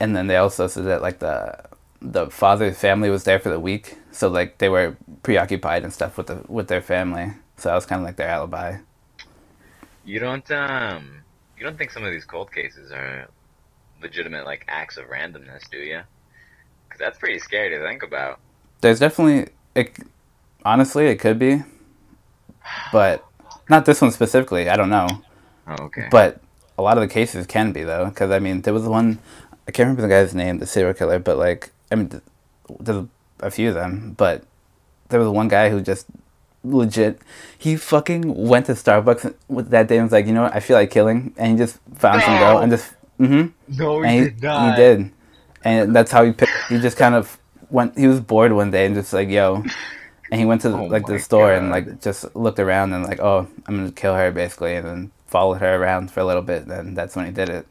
and 0.00 0.16
then 0.16 0.26
they 0.26 0.36
also 0.36 0.66
said 0.66 0.86
that 0.86 1.02
like 1.02 1.20
the 1.20 1.56
the 2.02 2.30
father's 2.30 2.78
family 2.78 3.10
was 3.10 3.24
there 3.24 3.38
for 3.40 3.48
the 3.48 3.60
week, 3.60 3.96
so 4.12 4.28
like 4.28 4.58
they 4.58 4.68
were 4.68 4.96
preoccupied 5.22 5.84
and 5.84 5.92
stuff 5.92 6.16
with 6.18 6.26
the 6.28 6.44
with 6.48 6.68
their 6.68 6.80
family. 6.82 7.32
So 7.56 7.68
that 7.68 7.74
was 7.76 7.86
kind 7.86 8.00
of 8.00 8.06
like 8.06 8.16
their 8.16 8.28
alibi. 8.28 8.78
You 10.08 10.20
don't 10.20 10.50
um. 10.50 11.20
You 11.58 11.64
don't 11.66 11.76
think 11.76 11.90
some 11.90 12.02
of 12.02 12.10
these 12.10 12.24
cold 12.24 12.50
cases 12.50 12.90
are 12.90 13.28
legitimate 14.00 14.46
like 14.46 14.64
acts 14.66 14.96
of 14.96 15.04
randomness, 15.06 15.68
do 15.70 15.76
you? 15.76 16.00
Because 16.88 16.98
that's 16.98 17.18
pretty 17.18 17.38
scary 17.38 17.68
to 17.76 17.86
think 17.86 18.02
about. 18.02 18.40
There's 18.80 19.00
definitely 19.00 19.52
it. 19.74 19.94
Honestly, 20.64 21.08
it 21.08 21.16
could 21.16 21.38
be, 21.38 21.62
but 22.90 23.22
not 23.68 23.84
this 23.84 24.00
one 24.00 24.10
specifically. 24.10 24.70
I 24.70 24.76
don't 24.76 24.88
know, 24.88 25.08
Oh, 25.66 25.84
okay. 25.84 26.08
but 26.10 26.40
a 26.78 26.82
lot 26.82 26.96
of 26.96 27.02
the 27.02 27.12
cases 27.12 27.46
can 27.46 27.72
be 27.72 27.84
though, 27.84 28.06
because 28.06 28.30
I 28.30 28.38
mean, 28.38 28.62
there 28.62 28.72
was 28.72 28.84
one. 28.84 29.18
I 29.66 29.72
can't 29.72 29.88
remember 29.88 30.02
the 30.02 30.08
guy's 30.08 30.34
name, 30.34 30.56
the 30.58 30.66
serial 30.66 30.94
killer, 30.94 31.18
but 31.18 31.36
like 31.36 31.70
I 31.92 31.96
mean, 31.96 32.22
there's 32.80 33.04
a 33.40 33.50
few 33.50 33.68
of 33.68 33.74
them, 33.74 34.14
but 34.16 34.42
there 35.10 35.20
was 35.20 35.28
one 35.28 35.48
guy 35.48 35.68
who 35.68 35.82
just 35.82 36.06
legit 36.64 37.20
he 37.56 37.76
fucking 37.76 38.34
went 38.34 38.66
to 38.66 38.72
Starbucks 38.72 39.34
with 39.48 39.70
that 39.70 39.88
day 39.88 39.96
and 39.96 40.06
was 40.06 40.12
like, 40.12 40.26
you 40.26 40.32
know 40.32 40.42
what, 40.42 40.54
I 40.54 40.60
feel 40.60 40.76
like 40.76 40.90
killing 40.90 41.34
and 41.36 41.52
he 41.52 41.58
just 41.58 41.78
found 41.94 42.22
some 42.22 42.38
girl 42.38 42.58
and 42.58 42.70
just 42.72 42.94
mm-hmm. 43.18 43.78
no, 43.78 44.02
And 44.02 44.12
he, 44.12 44.24
he 44.24 44.76
did. 44.76 45.12
And 45.64 45.94
that's 45.94 46.10
how 46.10 46.24
he 46.24 46.32
picked 46.32 46.52
he 46.68 46.80
just 46.80 46.96
kind 46.96 47.14
of 47.14 47.38
went 47.70 47.96
he 47.98 48.06
was 48.06 48.20
bored 48.20 48.52
one 48.52 48.70
day 48.70 48.86
and 48.86 48.94
just 48.94 49.12
like, 49.12 49.28
yo 49.28 49.64
and 50.30 50.40
he 50.40 50.46
went 50.46 50.60
to 50.62 50.68
Oh 50.68 50.84
like 50.84 51.06
the 51.06 51.18
store 51.18 51.52
and 51.52 51.70
like 51.70 52.00
just 52.00 52.34
looked 52.36 52.58
around 52.58 52.92
and 52.92 53.04
like, 53.04 53.20
oh, 53.20 53.46
I'm 53.66 53.76
gonna 53.76 53.92
kill 53.92 54.14
her 54.14 54.30
basically 54.30 54.76
and 54.76 54.86
then 54.86 55.10
followed 55.26 55.60
her 55.60 55.76
around 55.76 56.10
for 56.10 56.20
a 56.20 56.24
little 56.24 56.42
bit 56.42 56.66
and 56.66 56.96
that's 56.96 57.16
when 57.16 57.26
he 57.26 57.32
did 57.32 57.48
it. 57.48 57.66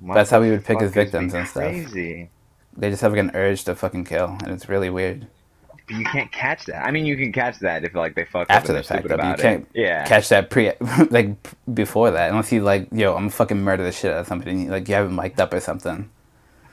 That's 0.00 0.30
how 0.30 0.42
he 0.42 0.50
would 0.50 0.64
pick 0.64 0.80
his 0.80 0.92
victims 0.92 1.34
and 1.34 1.46
stuff. 1.48 1.62
Crazy. 1.62 2.30
They 2.76 2.90
just 2.90 3.02
have 3.02 3.12
like 3.12 3.20
an 3.20 3.32
urge 3.34 3.64
to 3.64 3.74
fucking 3.74 4.04
kill 4.04 4.36
and 4.42 4.48
it's 4.48 4.68
really 4.68 4.90
weird. 4.90 5.26
But 5.86 5.96
you 5.96 6.04
can't 6.04 6.32
catch 6.32 6.66
that. 6.66 6.84
I 6.84 6.90
mean, 6.90 7.06
you 7.06 7.16
can 7.16 7.32
catch 7.32 7.60
that 7.60 7.84
if 7.84 7.94
like 7.94 8.14
they 8.16 8.24
fuck 8.24 8.48
After 8.50 8.72
up 8.72 8.78
the 8.78 8.82
fact, 8.82 9.06
though, 9.08 9.14
you 9.14 9.20
about 9.20 9.38
can't 9.38 9.68
it. 9.74 9.80
Yeah. 9.80 10.04
catch 10.04 10.28
that 10.30 10.50
pre 10.50 10.72
like 11.10 11.36
before 11.72 12.10
that 12.10 12.30
unless 12.30 12.50
you 12.52 12.62
like 12.62 12.88
yo 12.92 13.12
I'm 13.14 13.20
gonna 13.22 13.30
fucking 13.30 13.62
murder 13.62 13.84
the 13.84 13.92
shit 13.92 14.12
out 14.12 14.20
of 14.20 14.26
somebody 14.26 14.50
and 14.52 14.62
you, 14.64 14.70
like 14.70 14.88
you 14.88 14.94
have 14.94 15.06
it 15.06 15.10
mic'd 15.10 15.40
up 15.40 15.52
or 15.54 15.60
something. 15.60 16.10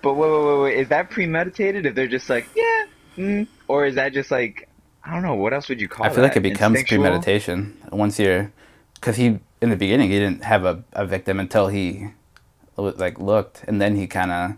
But 0.02 0.16
wait, 0.16 0.30
wait, 0.32 0.46
wait, 0.46 0.62
wait. 0.64 0.78
Is 0.80 0.90
that 0.90 1.10
premeditated? 1.12 1.86
If 1.86 1.96
they're 1.96 2.08
just 2.08 2.30
like, 2.30 2.48
yeah, 2.56 2.86
mm, 3.18 3.48
or 3.70 3.86
is 3.86 3.96
that 3.96 4.14
just 4.14 4.32
like, 4.32 4.68
I 5.06 5.14
don't 5.14 5.22
know. 5.24 5.36
What 5.36 5.54
else 5.54 5.70
would 5.70 5.80
you 5.80 5.88
call 5.88 6.06
it? 6.06 6.08
I 6.08 6.10
that? 6.10 6.16
feel 6.16 6.24
like 6.24 6.36
it 6.36 6.42
becomes 6.42 6.80
Instinctual? 6.80 7.04
premeditation 7.04 7.78
once 7.92 8.20
you're 8.20 8.52
because 8.96 9.16
he 9.16 9.40
in 9.62 9.70
the 9.70 9.76
beginning 9.78 10.10
he 10.10 10.18
didn't 10.20 10.44
have 10.44 10.66
a, 10.66 10.84
a 10.94 11.06
victim 11.06 11.40
until 11.40 11.68
he 11.68 12.08
like 12.78 13.20
looked 13.20 13.64
and 13.68 13.80
then 13.82 13.96
he 13.96 14.08
kind 14.08 14.32
of 14.32 14.52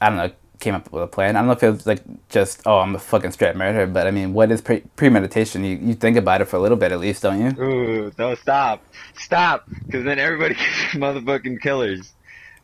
I 0.00 0.08
don't 0.08 0.18
know 0.18 0.30
came 0.62 0.74
up 0.74 0.90
with 0.92 1.02
a 1.02 1.06
plan. 1.06 1.36
I 1.36 1.40
don't 1.40 1.48
know 1.48 1.52
if 1.52 1.62
it 1.62 1.70
was 1.70 1.86
like 1.86 2.02
just 2.30 2.62
oh 2.66 2.78
I'm 2.78 2.94
a 2.94 2.98
fucking 2.98 3.32
straight 3.32 3.56
murderer, 3.56 3.86
but 3.86 4.06
I 4.06 4.10
mean 4.10 4.32
what 4.32 4.50
is 4.50 4.62
pre- 4.62 4.84
premeditation? 4.96 5.64
You 5.64 5.76
you 5.76 5.94
think 5.94 6.16
about 6.16 6.40
it 6.40 6.46
for 6.46 6.56
a 6.56 6.60
little 6.60 6.78
bit 6.78 6.92
at 6.92 7.00
least, 7.00 7.22
don't 7.22 7.40
you? 7.40 7.50
Ooh, 7.62 8.12
no, 8.18 8.34
stop, 8.36 8.82
stop, 9.14 9.64
because 9.86 10.04
then 10.04 10.18
everybody 10.18 10.54
gets 10.62 10.94
motherfucking 10.94 11.60
killers. 11.60 12.14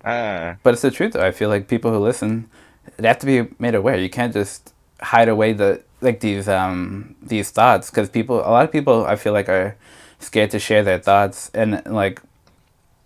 Uh, 0.04 0.54
But 0.62 0.74
it's 0.74 0.82
the 0.82 0.90
truth, 0.90 1.12
though. 1.12 1.26
I 1.26 1.32
feel 1.32 1.48
like 1.50 1.68
people 1.68 1.90
who 1.92 1.98
listen, 1.98 2.48
they 2.96 3.08
have 3.08 3.18
to 3.18 3.26
be 3.26 3.48
made 3.58 3.74
aware. 3.74 3.96
You 3.98 4.08
can't 4.08 4.32
just 4.32 4.72
hide 5.00 5.28
away 5.28 5.52
the 5.52 5.82
like 6.00 6.20
these 6.20 6.48
um 6.48 7.16
these 7.20 7.50
thoughts 7.50 7.90
because 7.90 8.08
people, 8.08 8.38
a 8.38 8.50
lot 8.56 8.64
of 8.64 8.72
people, 8.72 9.04
I 9.04 9.16
feel 9.16 9.32
like 9.32 9.48
are 9.48 9.76
scared 10.20 10.50
to 10.52 10.58
share 10.58 10.82
their 10.84 10.98
thoughts, 11.00 11.50
and 11.52 11.82
like 11.86 12.22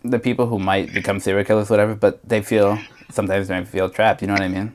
the 0.04 0.18
people 0.18 0.46
who 0.46 0.58
might 0.58 0.92
become 0.92 1.18
serial 1.20 1.44
killers, 1.44 1.70
whatever, 1.70 1.94
but 1.94 2.20
they 2.28 2.42
feel 2.42 2.78
sometimes 3.11 3.49
they 3.49 3.64
feel 3.64 3.88
trapped. 3.88 4.20
You 4.20 4.28
know 4.28 4.34
what 4.34 4.42
I 4.42 4.49
mean? 4.49 4.72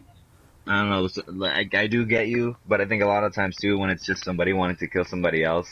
I 0.67 0.81
don't 0.81 0.89
know. 0.89 1.09
like, 1.27 1.73
I 1.73 1.87
do 1.87 2.05
get 2.05 2.27
you, 2.27 2.57
but 2.67 2.81
I 2.81 2.85
think 2.85 3.03
a 3.03 3.07
lot 3.07 3.23
of 3.23 3.33
times 3.33 3.55
too, 3.55 3.77
when 3.77 3.89
it's 3.89 4.05
just 4.05 4.23
somebody 4.23 4.53
wanting 4.53 4.77
to 4.77 4.87
kill 4.87 5.05
somebody 5.05 5.43
else, 5.43 5.69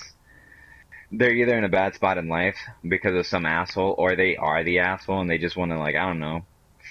they're 1.11 1.33
either 1.33 1.57
in 1.57 1.63
a 1.63 1.69
bad 1.69 1.95
spot 1.95 2.17
in 2.17 2.27
life 2.27 2.57
because 2.87 3.15
of 3.15 3.25
some 3.25 3.45
asshole, 3.45 3.95
or 3.97 4.15
they 4.15 4.35
are 4.37 4.63
the 4.63 4.79
asshole 4.79 5.21
and 5.21 5.29
they 5.29 5.37
just 5.37 5.55
want 5.55 5.71
to 5.71 5.79
like 5.79 5.95
I 5.95 6.05
don't 6.05 6.19
know, 6.19 6.45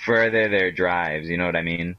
further 0.05 0.49
their 0.49 0.71
drives. 0.71 1.29
You 1.29 1.39
know 1.39 1.47
what 1.47 1.57
I 1.57 1.63
mean? 1.63 1.97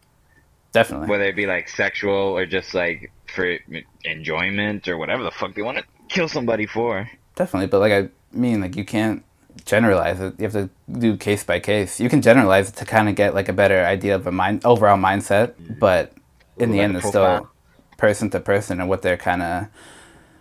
Definitely. 0.72 1.08
Whether 1.08 1.26
it 1.26 1.36
be 1.36 1.46
like 1.46 1.70
sexual 1.70 2.38
or 2.38 2.46
just 2.46 2.74
like 2.74 3.12
for 3.34 3.58
enjoyment 4.04 4.88
or 4.88 4.98
whatever 4.98 5.24
the 5.24 5.32
fuck 5.32 5.56
they 5.56 5.62
want 5.62 5.78
to 5.78 5.84
kill 6.10 6.28
somebody 6.28 6.66
for. 6.66 7.10
Definitely, 7.36 7.68
but 7.68 7.80
like 7.80 7.94
I 7.94 8.10
mean, 8.32 8.62
like 8.62 8.76
you 8.76 8.86
can't 8.86 9.24
generalize 9.66 10.20
it. 10.20 10.36
You 10.38 10.44
have 10.44 10.54
to 10.54 10.70
do 10.92 11.18
case 11.18 11.44
by 11.44 11.60
case. 11.60 12.00
You 12.00 12.10
can 12.10 12.22
generalize 12.22 12.70
it 12.70 12.76
to 12.78 12.86
kind 12.86 13.10
of 13.10 13.16
get 13.16 13.34
like 13.34 13.50
a 13.50 13.54
better 13.54 13.84
idea 13.86 14.16
of 14.16 14.28
a 14.28 14.32
mind 14.32 14.66
overall 14.66 14.98
mindset, 14.98 15.54
but 15.80 16.14
in 16.60 16.72
Ooh, 16.72 16.74
the 16.74 16.82
end, 16.82 16.96
it's 16.96 17.08
still 17.08 17.50
person 17.98 18.30
to 18.32 18.40
person 18.40 18.80
and 18.80 18.90
what 18.90 19.02
they're 19.02 19.18
kind 19.18 19.42
of 19.42 19.68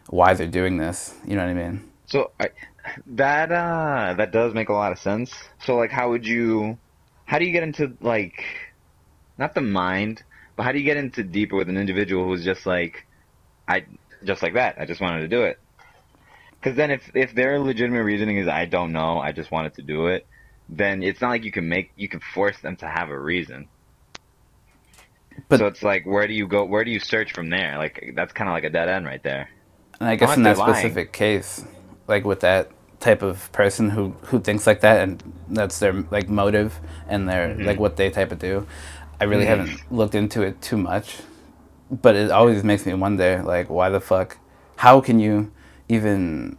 why 0.09 0.35
they're 0.35 0.47
doing 0.49 0.77
this. 0.79 1.15
You 1.27 1.37
know 1.37 1.43
what 1.45 1.51
I 1.51 1.55
mean? 1.55 1.85
So 2.07 2.33
I, 2.41 2.51
that 3.07 3.51
uh 3.53 4.15
that 4.19 4.33
does 4.33 4.55
make 4.55 4.69
a 4.69 4.73
lot 4.75 4.93
of 4.93 4.99
sense. 4.99 5.33
So 5.59 5.77
like 5.77 5.91
how 5.91 6.11
would 6.11 6.27
you 6.27 6.79
how 7.27 7.39
do 7.39 7.45
you 7.47 7.53
get 7.53 7.63
into 7.63 7.97
like 8.01 8.45
not 9.39 9.55
the 9.55 9.61
mind, 9.63 10.23
but 10.57 10.65
how 10.65 10.73
do 10.73 10.79
you 10.79 10.85
get 10.85 10.97
into 10.97 11.25
deeper 11.25 11.57
with 11.57 11.69
an 11.69 11.77
individual 11.77 12.25
who's 12.27 12.45
just 12.45 12.67
like 12.67 13.07
I 13.69 13.87
just 14.25 14.43
like 14.43 14.55
that. 14.55 14.77
I 14.81 14.87
just 14.87 15.01
wanted 15.01 15.21
to 15.23 15.29
do 15.29 15.43
it. 15.45 15.59
Cuz 16.65 16.75
then 16.77 16.91
if 16.91 17.11
if 17.15 17.35
their 17.35 17.61
legitimate 17.61 18.03
reasoning 18.05 18.39
is 18.39 18.49
I 18.49 18.65
don't 18.65 18.93
know, 18.93 19.19
I 19.19 19.33
just 19.33 19.51
wanted 19.51 19.75
to 19.75 19.83
do 19.83 20.07
it, 20.07 20.27
then 20.69 21.03
it's 21.03 21.21
not 21.21 21.29
like 21.29 21.45
you 21.45 21.53
can 21.53 21.69
make 21.69 21.93
you 21.95 22.09
can 22.09 22.21
force 22.21 22.59
them 22.61 22.75
to 22.77 22.89
have 22.89 23.11
a 23.11 23.19
reason. 23.19 23.69
But- 25.49 25.59
so 25.59 25.67
it's 25.67 25.83
like 25.83 26.07
where 26.07 26.27
do 26.27 26.33
you 26.35 26.47
go 26.49 26.65
where 26.65 26.85
do 26.85 26.91
you 26.91 27.01
search 27.01 27.33
from 27.33 27.51
there? 27.51 27.77
Like 27.77 28.13
that's 28.17 28.33
kind 28.33 28.49
of 28.49 28.55
like 28.55 28.65
a 28.65 28.71
dead 28.71 28.89
end 28.89 29.05
right 29.05 29.23
there. 29.23 29.49
And 30.01 30.09
I 30.09 30.17
guess 30.17 30.37
in 30.37 30.43
that 30.45 30.57
they're 30.57 30.67
lying. 30.67 30.75
specific 30.75 31.13
case, 31.13 31.65
like 32.09 32.25
with 32.25 32.41
that 32.41 32.71
type 33.01 33.21
of 33.23 33.53
person 33.53 33.91
who 33.91 34.11
who 34.23 34.41
thinks 34.41 34.67
like 34.67 34.81
that 34.81 35.03
and 35.03 35.23
that's 35.51 35.79
their 35.81 35.93
like 36.11 36.29
motive 36.31 36.81
and 37.09 37.29
their 37.29 37.49
Mm-hmm. 37.49 37.65
like 37.67 37.79
what 37.79 37.97
they 37.97 38.09
type 38.11 38.33
of 38.33 38.39
do. 38.39 38.67
I 39.21 39.25
really 39.25 39.45
Mhm. 39.45 39.49
haven't 39.49 39.93
looked 39.93 40.15
into 40.15 40.43
it 40.43 40.63
too 40.63 40.77
much, 40.79 41.19
but 41.91 42.17
it 42.17 42.31
always 42.31 42.65
makes 42.65 42.87
me 42.87 42.95
wonder 42.95 43.43
like 43.45 43.69
why 43.69 43.91
the 43.91 44.01
fuck 44.01 44.39
how 44.77 45.01
can 45.01 45.21
you 45.21 45.53
even 45.89 46.57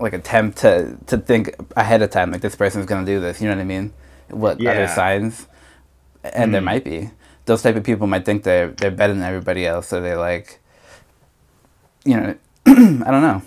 like 0.00 0.12
attempt 0.12 0.58
to 0.58 0.96
to 1.06 1.18
think 1.18 1.54
ahead 1.76 2.02
of 2.02 2.10
time 2.10 2.30
like 2.30 2.42
this 2.42 2.56
person's 2.56 2.86
gonna 2.86 3.06
do 3.06 3.20
this 3.20 3.40
you 3.40 3.48
know 3.48 3.54
what 3.54 3.60
i 3.60 3.64
mean 3.64 3.92
what 4.30 4.64
other 4.66 4.86
signs 4.86 5.46
and 6.24 6.54
there 6.54 6.60
Mhm. 6.60 6.64
might 6.64 6.84
be 6.84 7.10
those 7.46 7.62
type 7.62 7.76
of 7.76 7.84
people 7.84 8.06
might 8.06 8.24
think 8.24 8.42
they're 8.44 8.68
they're 8.68 8.90
better 8.90 9.14
than 9.14 9.22
everybody 9.22 9.66
else 9.66 9.88
so 9.88 10.00
they 10.00 10.14
like 10.16 10.60
you 12.04 12.16
know 12.16 12.34
i 12.66 12.72
don't 13.10 13.22
know 13.22 13.42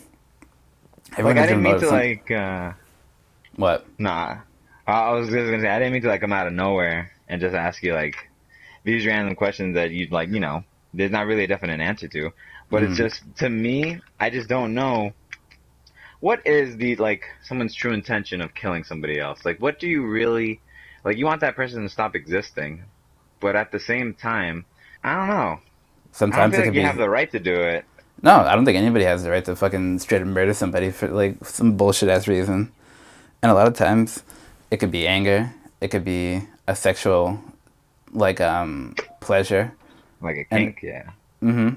Everyone 1.18 1.38
like 1.38 1.38
I 1.38 1.46
didn't 1.48 1.64
mean 1.64 1.78
to 1.78 1.88
like. 1.88 2.32
uh 2.32 2.74
what 3.56 3.86
Nah. 4.00 4.38
I 4.88 4.92
I 4.92 5.12
was 5.14 5.30
just 5.30 5.36
gonna 5.38 5.62
say 5.62 5.70
I 5.70 5.80
didn't 5.80 5.94
mean 5.94 6.02
to 6.04 6.08
like 6.10 6.22
come 6.22 6.34
out 6.34 6.48
of 6.48 6.54
nowhere 6.54 7.12
and 7.28 7.42
just 7.42 7.56
ask 7.56 7.84
you 7.84 7.94
like 7.94 8.16
these 8.86 9.06
random 9.06 9.36
questions 9.36 9.76
that 9.76 9.92
you'd 9.92 10.12
like 10.12 10.30
you 10.30 10.40
know 10.40 10.64
there's 10.94 11.12
not 11.12 11.28
really 11.28 11.44
a 11.44 11.48
definite 11.48 11.80
answer 11.82 12.08
to, 12.08 12.32
but 12.70 12.84
it's 12.84 12.94
Mm. 12.94 12.98
just 12.98 13.24
to 13.38 13.50
me 13.50 14.00
I 14.20 14.30
just 14.30 14.48
don't 14.50 14.74
know 14.74 15.14
what 16.20 16.46
is 16.46 16.76
the 16.78 16.96
like 16.98 17.24
someone's 17.44 17.74
true 17.74 17.94
intention 17.94 18.42
of 18.42 18.54
killing 18.54 18.84
somebody 18.84 19.20
else. 19.20 19.46
Like 19.46 19.60
what 19.62 19.80
do 19.80 19.88
you 19.88 20.06
really 20.06 20.60
like? 21.06 21.18
You 21.18 21.26
want 21.26 21.42
that 21.42 21.56
person 21.56 21.84
to 21.84 21.90
stop 21.90 22.16
existing, 22.16 22.84
but 23.40 23.56
at 23.56 23.72
the 23.72 23.80
same 23.80 24.14
time, 24.14 24.66
I 25.04 25.16
don't 25.16 25.28
know. 25.28 25.34
I 25.36 25.48
don't 25.56 25.62
sometimes 26.12 26.56
feel 26.56 26.64
it 26.64 26.66
like 26.68 26.76
you 26.76 26.82
be 26.82 26.86
have 26.88 26.98
the 26.98 27.10
right 27.10 27.32
to 27.32 27.40
do 27.40 27.54
it. 27.54 27.86
no 28.22 28.36
i 28.36 28.54
don't 28.56 28.66
think 28.66 28.76
anybody 28.78 29.06
has 29.06 29.24
the 29.24 29.30
right 29.32 29.46
to 29.46 29.56
fucking 29.56 29.98
straight 30.00 30.22
up 30.22 30.28
murder 30.28 30.54
somebody 30.54 30.90
for 30.92 31.08
like 31.08 31.36
some 31.46 31.78
bullshit 31.78 32.10
ass 32.10 32.28
reason 32.28 32.70
and 33.42 33.50
a 33.52 33.54
lot 33.54 33.68
of 33.68 33.74
times 33.76 34.24
it 34.72 34.78
could 34.78 34.92
be 34.92 35.08
anger 35.08 35.54
it 35.80 35.88
could 35.90 36.04
be 36.04 36.42
a 36.68 36.76
sexual 36.76 37.40
like 38.12 38.42
um 38.42 38.94
pleasure 39.22 39.72
Like 40.20 40.36
a 40.36 40.46
And- 40.54 40.76
kink, 40.76 40.80
yeah. 40.84 41.06
hmm 41.40 41.70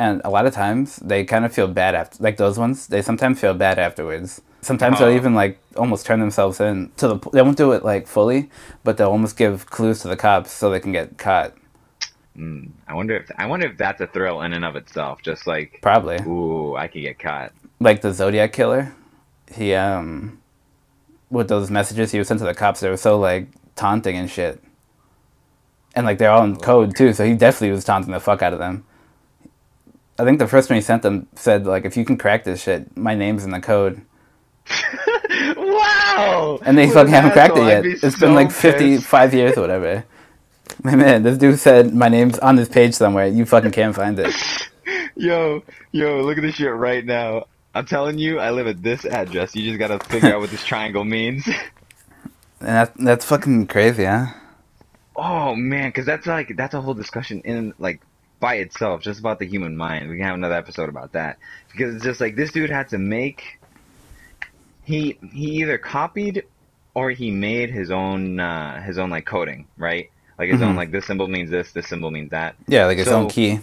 And 0.00 0.22
a 0.24 0.30
lot 0.30 0.46
of 0.46 0.54
times 0.54 0.96
they 0.96 1.24
kind 1.24 1.44
of 1.44 1.52
feel 1.52 1.68
bad 1.68 1.94
after, 1.94 2.22
like 2.22 2.38
those 2.38 2.58
ones. 2.58 2.86
They 2.86 3.02
sometimes 3.02 3.38
feel 3.38 3.52
bad 3.52 3.78
afterwards. 3.78 4.40
Sometimes 4.62 4.96
Oh. 4.96 5.04
they'll 5.04 5.14
even 5.16 5.34
like 5.34 5.58
almost 5.76 6.06
turn 6.06 6.20
themselves 6.20 6.58
in 6.58 6.90
to 6.96 7.06
the. 7.08 7.30
They 7.34 7.42
won't 7.42 7.58
do 7.58 7.72
it 7.72 7.84
like 7.84 8.06
fully, 8.06 8.48
but 8.82 8.96
they'll 8.96 9.10
almost 9.10 9.36
give 9.36 9.66
clues 9.68 10.00
to 10.00 10.08
the 10.08 10.16
cops 10.16 10.50
so 10.52 10.70
they 10.70 10.80
can 10.80 10.92
get 10.92 11.18
caught. 11.18 11.52
Mm. 12.36 12.70
I 12.88 12.94
wonder 12.94 13.14
if 13.16 13.30
I 13.36 13.46
wonder 13.46 13.66
if 13.66 13.76
that's 13.76 14.00
a 14.00 14.06
thrill 14.06 14.40
in 14.40 14.54
and 14.54 14.64
of 14.64 14.74
itself. 14.74 15.20
Just 15.22 15.46
like, 15.46 15.80
Probably 15.82 16.16
ooh, 16.26 16.76
I 16.76 16.88
could 16.88 17.02
get 17.02 17.18
caught. 17.18 17.52
like 17.78 18.00
the 18.00 18.12
Zodiac 18.14 18.52
killer. 18.54 18.94
He 19.52 19.74
um, 19.74 20.38
with 21.30 21.48
those 21.48 21.70
messages 21.70 22.12
he 22.12 22.18
was 22.18 22.28
sent 22.28 22.40
to 22.40 22.46
the 22.46 22.54
cops, 22.54 22.80
they 22.80 22.88
were 22.88 22.96
so 22.96 23.18
like 23.18 23.48
taunting 23.76 24.16
and 24.16 24.30
shit. 24.30 24.62
And 25.94 26.06
like 26.06 26.16
they're 26.18 26.30
all 26.30 26.44
in 26.44 26.56
code 26.56 26.96
too, 26.96 27.12
so 27.12 27.24
he 27.26 27.34
definitely 27.34 27.72
was 27.72 27.84
taunting 27.84 28.12
the 28.12 28.20
fuck 28.20 28.40
out 28.42 28.54
of 28.54 28.58
them. 28.58 28.84
I 30.20 30.24
think 30.24 30.38
the 30.38 30.46
first 30.46 30.68
one 30.68 30.76
he 30.76 30.82
sent 30.82 31.00
them 31.00 31.28
said 31.34 31.64
like, 31.64 31.86
if 31.86 31.96
you 31.96 32.04
can 32.04 32.18
crack 32.18 32.44
this 32.44 32.62
shit, 32.62 32.94
my 32.94 33.14
name's 33.14 33.44
in 33.44 33.52
the 33.52 33.60
code. 33.60 34.02
wow! 35.56 36.58
And 36.62 36.76
they 36.76 36.90
fucking 36.90 37.12
haven't 37.12 37.30
cracked 37.30 37.56
it 37.56 37.64
yet. 37.64 37.82
Be 37.82 37.92
It's 37.92 38.18
so 38.18 38.26
been 38.26 38.34
like 38.34 38.48
pissed. 38.48 38.60
55 38.60 39.32
years 39.34 39.56
or 39.56 39.62
whatever. 39.62 40.04
My 40.82 40.94
man, 40.94 41.22
this 41.22 41.38
dude 41.38 41.58
said 41.58 41.92
my 41.94 42.08
name's 42.08 42.38
on 42.38 42.56
this 42.56 42.68
page 42.68 42.94
somewhere. 42.94 43.26
You 43.26 43.44
fucking 43.44 43.72
can't 43.72 43.94
find 43.94 44.18
it. 44.18 44.34
Yo, 45.16 45.62
yo, 45.92 46.22
look 46.22 46.38
at 46.38 46.42
this 46.42 46.54
shit 46.54 46.72
right 46.72 47.04
now. 47.04 47.44
I'm 47.74 47.84
telling 47.84 48.16
you, 48.16 48.38
I 48.38 48.50
live 48.50 48.66
at 48.66 48.82
this 48.82 49.04
address. 49.04 49.54
You 49.54 49.64
just 49.64 49.78
gotta 49.78 49.98
figure 50.06 50.32
out 50.32 50.40
what 50.40 50.50
this 50.50 50.64
triangle 50.64 51.04
means. 51.04 51.46
And 51.46 52.68
that, 52.68 52.92
that's 52.96 53.24
fucking 53.26 53.66
crazy, 53.66 54.04
huh? 54.04 54.28
Oh 55.16 55.54
man, 55.54 55.90
because 55.90 56.06
that's 56.06 56.26
like 56.26 56.56
that's 56.56 56.72
a 56.72 56.80
whole 56.80 56.94
discussion 56.94 57.42
in 57.42 57.74
like 57.78 58.00
by 58.40 58.54
itself, 58.56 59.02
just 59.02 59.20
about 59.20 59.38
the 59.38 59.46
human 59.46 59.76
mind. 59.76 60.08
We 60.08 60.16
can 60.16 60.24
have 60.24 60.34
another 60.34 60.54
episode 60.56 60.88
about 60.88 61.12
that 61.12 61.38
because 61.70 61.94
it's 61.94 62.04
just 62.04 62.20
like 62.20 62.36
this 62.36 62.50
dude 62.52 62.70
had 62.70 62.88
to 62.88 62.98
make. 62.98 63.58
He 64.84 65.18
he 65.32 65.60
either 65.62 65.78
copied 65.78 66.44
or 66.94 67.10
he 67.10 67.30
made 67.30 67.70
his 67.70 67.90
own 67.90 68.40
uh, 68.40 68.82
his 68.82 68.98
own 68.98 69.10
like 69.10 69.26
coding, 69.26 69.66
right? 69.76 70.10
Like 70.38 70.50
his 70.50 70.62
own 70.62 70.72
Mhm. 70.72 70.76
like 70.78 70.90
this 70.90 71.06
symbol 71.06 71.28
means 71.28 71.50
this, 71.50 71.72
this 71.72 71.86
symbol 71.86 72.10
means 72.10 72.30
that. 72.30 72.56
Yeah, 72.66 72.86
like 72.86 72.96
his 72.98 73.06
So- 73.08 73.20
own 73.22 73.28
key. 73.28 73.60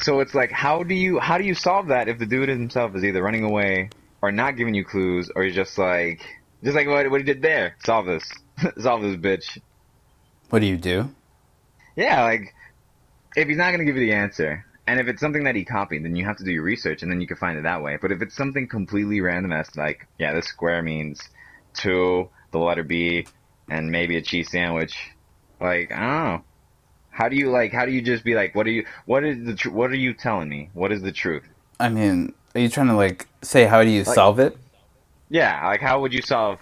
So 0.00 0.18
it's 0.20 0.34
like 0.34 0.50
how 0.50 0.82
do 0.82 0.94
you 0.94 1.20
how 1.20 1.38
do 1.38 1.44
you 1.44 1.54
solve 1.54 1.86
that 1.88 2.08
if 2.08 2.18
the 2.18 2.26
dude 2.26 2.48
himself 2.48 2.96
is 2.96 3.04
either 3.04 3.22
running 3.22 3.44
away 3.44 3.90
or 4.22 4.32
not 4.32 4.56
giving 4.56 4.74
you 4.74 4.84
clues 4.84 5.30
or 5.36 5.44
he's 5.44 5.54
just 5.54 5.78
like 5.78 6.20
just 6.64 6.74
like 6.74 6.88
what 6.88 7.08
what 7.10 7.20
he 7.20 7.24
did 7.24 7.42
there. 7.42 7.76
Solve 7.86 8.06
this. 8.06 8.28
solve 8.80 9.02
this 9.02 9.16
bitch. 9.16 9.58
What 10.50 10.58
do 10.60 10.66
you 10.66 10.76
do? 10.76 11.10
Yeah, 11.96 12.24
like 12.24 12.52
if 13.36 13.48
he's 13.48 13.56
not 13.56 13.70
gonna 13.72 13.84
give 13.84 13.96
you 13.96 14.06
the 14.06 14.12
answer, 14.12 14.64
and 14.86 15.00
if 15.00 15.06
it's 15.08 15.20
something 15.20 15.44
that 15.44 15.54
he 15.56 15.64
copied, 15.64 16.04
then 16.04 16.14
you 16.16 16.24
have 16.24 16.36
to 16.38 16.44
do 16.44 16.52
your 16.52 16.62
research, 16.62 17.02
and 17.02 17.10
then 17.10 17.20
you 17.20 17.26
can 17.26 17.36
find 17.36 17.58
it 17.58 17.62
that 17.62 17.82
way. 17.82 17.96
But 18.00 18.12
if 18.12 18.20
it's 18.22 18.34
something 18.36 18.68
completely 18.68 19.20
random, 19.20 19.52
as 19.52 19.74
like, 19.76 20.06
yeah, 20.18 20.32
this 20.34 20.46
square 20.46 20.82
means 20.82 21.20
two, 21.72 22.28
the 22.52 22.58
letter 22.58 22.82
B, 22.84 23.26
and 23.68 23.90
maybe 23.90 24.16
a 24.16 24.22
cheese 24.22 24.50
sandwich, 24.50 24.96
like 25.60 25.90
I 25.92 26.00
don't 26.00 26.24
know. 26.38 26.44
How 27.10 27.28
do 27.28 27.36
you 27.36 27.50
like? 27.50 27.72
How 27.72 27.86
do 27.86 27.92
you 27.92 28.02
just 28.02 28.24
be 28.24 28.34
like? 28.34 28.54
What 28.54 28.66
are 28.66 28.70
you? 28.70 28.84
What 29.06 29.24
is 29.24 29.44
the? 29.46 29.54
Tr- 29.54 29.70
what 29.70 29.90
are 29.90 29.96
you 29.96 30.12
telling 30.14 30.48
me? 30.48 30.70
What 30.74 30.90
is 30.92 31.00
the 31.00 31.12
truth? 31.12 31.44
I 31.78 31.88
mean, 31.88 32.34
are 32.54 32.60
you 32.60 32.68
trying 32.68 32.88
to 32.88 32.94
like 32.96 33.26
say 33.42 33.64
how 33.66 33.82
do 33.84 33.88
you 33.90 34.02
Like- 34.02 34.14
solve 34.14 34.38
it? 34.40 34.56
Yeah, 35.30 35.64
like 35.66 35.80
how 35.80 36.00
would 36.00 36.12
you 36.12 36.22
solve 36.22 36.58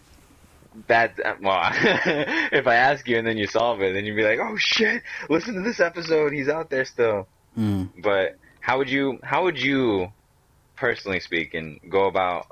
that? 0.88 1.18
uh, 1.24 1.34
Well, 1.40 1.70
if 2.52 2.66
I 2.66 2.74
ask 2.76 3.06
you 3.08 3.18
and 3.18 3.26
then 3.26 3.36
you 3.36 3.46
solve 3.46 3.80
it, 3.82 3.92
then 3.94 4.04
you'd 4.04 4.16
be 4.16 4.24
like, 4.24 4.38
oh 4.40 4.56
shit, 4.56 5.02
listen 5.28 5.54
to 5.54 5.60
this 5.62 5.80
episode. 5.80 6.32
He's 6.32 6.48
out 6.48 6.70
there 6.70 6.84
still. 6.84 7.26
Mm. 7.58 7.90
But 8.02 8.38
how 8.60 8.78
would 8.78 8.88
you 8.88 9.18
how 9.22 9.44
would 9.44 9.60
you 9.60 10.12
personally 10.76 11.20
speaking 11.20 11.80
go 11.88 12.06
about 12.06 12.46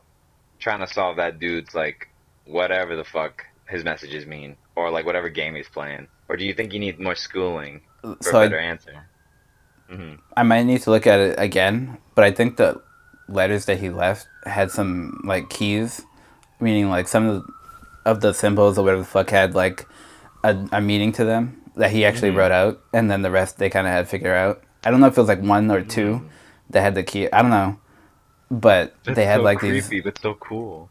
trying 0.59 0.81
to 0.81 0.87
solve 0.87 1.17
that 1.17 1.39
dude's 1.39 1.75
like 1.75 2.09
whatever 2.45 2.97
the 2.97 3.05
fuck 3.05 3.45
his 3.69 3.85
messages 3.85 4.27
mean 4.27 4.57
or 4.77 4.91
like 4.91 5.07
whatever 5.07 5.29
game 5.29 5.55
he's 5.55 5.69
playing? 5.69 6.07
Or 6.29 6.37
do 6.37 6.45
you 6.45 6.55
think 6.55 6.73
you 6.73 6.79
need 6.79 7.01
more 7.01 7.15
schooling 7.15 7.81
for 8.03 8.17
So 8.21 8.39
a 8.39 8.41
I, 8.43 8.45
better 8.47 8.59
answer? 8.59 9.07
hmm 9.89 10.15
I 10.37 10.43
might 10.45 10.65
need 10.65 10.83
to 10.83 10.91
look 10.91 11.07
at 11.07 11.19
it 11.19 11.35
again, 11.39 11.99
but 12.15 12.25
I 12.25 12.31
think 12.31 12.57
the 12.57 12.81
letters 13.29 13.65
that 13.67 13.79
he 13.79 13.91
left 13.91 14.27
had 14.45 14.71
some 14.71 15.21
like 15.25 15.51
keys, 15.51 16.03
meaning 16.61 16.89
like 16.89 17.09
some 17.09 17.27
of 17.27 17.43
the, 17.47 17.53
of 18.11 18.21
the 18.21 18.33
symbols 18.35 18.77
or 18.79 18.85
whatever 18.85 19.03
the 19.03 19.07
fuck 19.09 19.31
had 19.31 19.55
like 19.55 19.87
a, 20.43 20.57
a 20.73 20.81
meaning 20.81 21.13
to 21.13 21.25
them 21.25 21.61
that 21.77 21.91
he 21.93 22.05
actually 22.05 22.31
Mhm. 22.33 22.37
wrote 22.37 22.53
out, 22.53 22.81
and 22.93 23.11
then 23.11 23.23
the 23.23 23.31
rest 23.31 23.59
they 23.59 23.71
kind 23.71 23.87
of 23.87 23.93
had 23.93 24.01
to 24.01 24.07
figure 24.07 24.35
out. 24.35 24.63
I 24.85 24.91
don't 24.91 25.01
know 25.01 25.07
if 25.07 25.17
it 25.17 25.21
was 25.21 25.29
like 25.29 25.43
one 25.43 25.71
or 25.71 25.83
two 25.83 26.23
that 26.71 26.81
had 26.83 26.95
the 26.95 27.03
key. 27.03 27.31
I 27.33 27.43
don't 27.43 27.51
know, 27.51 27.79
but 28.51 28.95
they 29.05 29.25
had 29.27 29.41
like 29.43 29.61
these. 29.61 29.89
but 30.03 30.19
so 30.21 30.35
cool. 30.35 30.89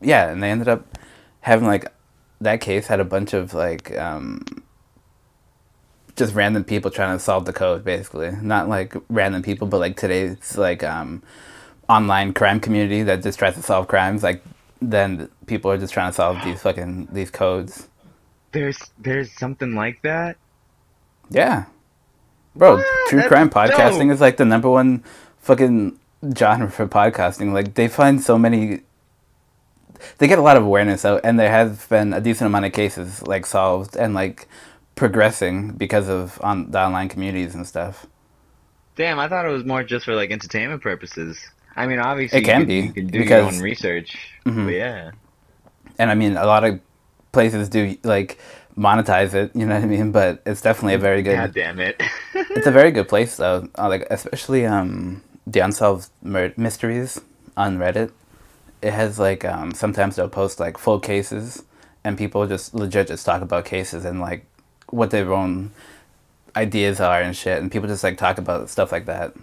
Yeah, 0.00 0.30
and 0.30 0.42
they 0.42 0.50
ended 0.50 0.68
up 0.68 0.98
having 1.40 1.66
like 1.66 1.86
that 2.40 2.60
case 2.60 2.86
had 2.88 3.00
a 3.00 3.04
bunch 3.04 3.32
of 3.34 3.54
like 3.54 3.96
um 3.98 4.44
just 6.16 6.34
random 6.34 6.62
people 6.64 6.90
trying 6.90 7.16
to 7.16 7.22
solve 7.22 7.44
the 7.46 7.52
code 7.52 7.84
basically. 7.84 8.30
Not 8.42 8.68
like 8.68 8.94
random 9.08 9.42
people, 9.42 9.66
but 9.66 9.78
like 9.78 9.96
today's 9.96 10.56
like 10.58 10.82
um 10.84 11.22
online 11.88 12.32
crime 12.32 12.60
community 12.60 13.02
that 13.02 13.22
just 13.22 13.38
tries 13.38 13.54
to 13.54 13.62
solve 13.62 13.88
crimes 13.88 14.22
like 14.22 14.42
then 14.90 15.28
people 15.46 15.70
are 15.70 15.78
just 15.78 15.92
trying 15.92 16.10
to 16.10 16.14
solve 16.14 16.42
these 16.44 16.62
fucking 16.62 17.08
these 17.12 17.30
codes. 17.30 17.88
There's 18.52 18.78
there's 18.98 19.32
something 19.32 19.74
like 19.74 20.02
that. 20.02 20.36
Yeah. 21.30 21.64
Bro, 22.54 22.76
What? 22.78 22.86
true 23.08 23.18
That's 23.20 23.28
crime 23.28 23.48
podcasting 23.50 24.08
dope. 24.08 24.14
is 24.14 24.20
like 24.20 24.36
the 24.36 24.44
number 24.44 24.68
one 24.68 25.02
fucking 25.38 25.98
genre 26.36 26.70
for 26.70 26.86
podcasting. 26.86 27.52
Like 27.52 27.74
they 27.74 27.88
find 27.88 28.20
so 28.20 28.38
many 28.38 28.82
they 30.18 30.26
get 30.26 30.38
a 30.38 30.42
lot 30.42 30.56
of 30.56 30.64
awareness 30.64 31.04
out 31.04 31.20
and 31.24 31.38
there 31.38 31.50
has 31.50 31.86
been 31.86 32.12
a 32.12 32.20
decent 32.20 32.46
amount 32.46 32.64
of 32.64 32.72
cases 32.72 33.22
like 33.26 33.46
solved 33.46 33.96
and 33.96 34.14
like 34.14 34.48
progressing 34.96 35.72
because 35.72 36.08
of 36.08 36.40
on 36.42 36.70
the 36.70 36.80
online 36.80 37.08
communities 37.08 37.54
and 37.54 37.66
stuff. 37.66 38.06
Damn, 38.96 39.18
I 39.18 39.28
thought 39.28 39.46
it 39.46 39.50
was 39.52 39.64
more 39.64 39.82
just 39.82 40.04
for 40.04 40.14
like 40.14 40.30
entertainment 40.30 40.82
purposes. 40.82 41.38
I 41.76 41.86
mean, 41.86 41.98
obviously 41.98 42.38
It 42.40 42.44
can 42.44 42.60
you, 42.62 42.66
be, 42.66 42.74
you 42.80 42.92
can 42.92 43.06
do 43.06 43.18
because- 43.18 43.52
your 43.52 43.54
own 43.54 43.60
research, 43.60 44.16
Mhm. 44.46 44.64
but 44.66 44.74
yeah. 44.74 45.10
And 45.98 46.10
I 46.10 46.14
mean 46.14 46.36
a 46.36 46.46
lot 46.46 46.64
of 46.64 46.80
places 47.32 47.68
do 47.68 47.96
like 48.02 48.38
monetize 48.76 49.34
it, 49.34 49.54
you 49.54 49.66
know 49.66 49.74
what 49.74 49.84
I 49.84 49.86
mean? 49.86 50.12
But 50.12 50.42
it's 50.46 50.60
definitely 50.62 50.94
a 50.94 50.98
very 50.98 51.22
good 51.22 51.36
God 51.36 51.54
damn 51.54 51.78
it. 51.80 52.00
it's 52.34 52.66
a 52.66 52.70
very 52.70 52.90
good 52.90 53.08
place 53.08 53.36
though. 53.36 53.68
Uh, 53.78 53.88
like 53.88 54.06
especially 54.10 54.66
um, 54.66 55.22
the 55.46 55.60
unsolved 55.60 56.08
mur- 56.22 56.54
mysteries 56.56 57.20
on 57.56 57.78
Reddit. 57.78 58.10
It 58.80 58.92
has 58.92 59.18
like 59.18 59.44
um, 59.44 59.72
sometimes 59.74 60.16
they'll 60.16 60.28
post 60.28 60.58
like 60.58 60.76
full 60.78 60.98
cases, 60.98 61.62
and 62.02 62.18
people 62.18 62.46
just 62.48 62.74
legit 62.74 63.06
just 63.08 63.24
talk 63.24 63.40
about 63.42 63.64
cases 63.64 64.04
and 64.04 64.20
like 64.20 64.44
what 64.90 65.10
their 65.10 65.32
own 65.32 65.70
ideas 66.56 67.00
are 67.00 67.20
and 67.20 67.36
shit, 67.36 67.60
and 67.62 67.70
people 67.70 67.88
just 67.88 68.02
like 68.02 68.18
talk 68.18 68.38
about 68.38 68.68
stuff 68.70 68.90
like 68.90 69.06
that. 69.06 69.34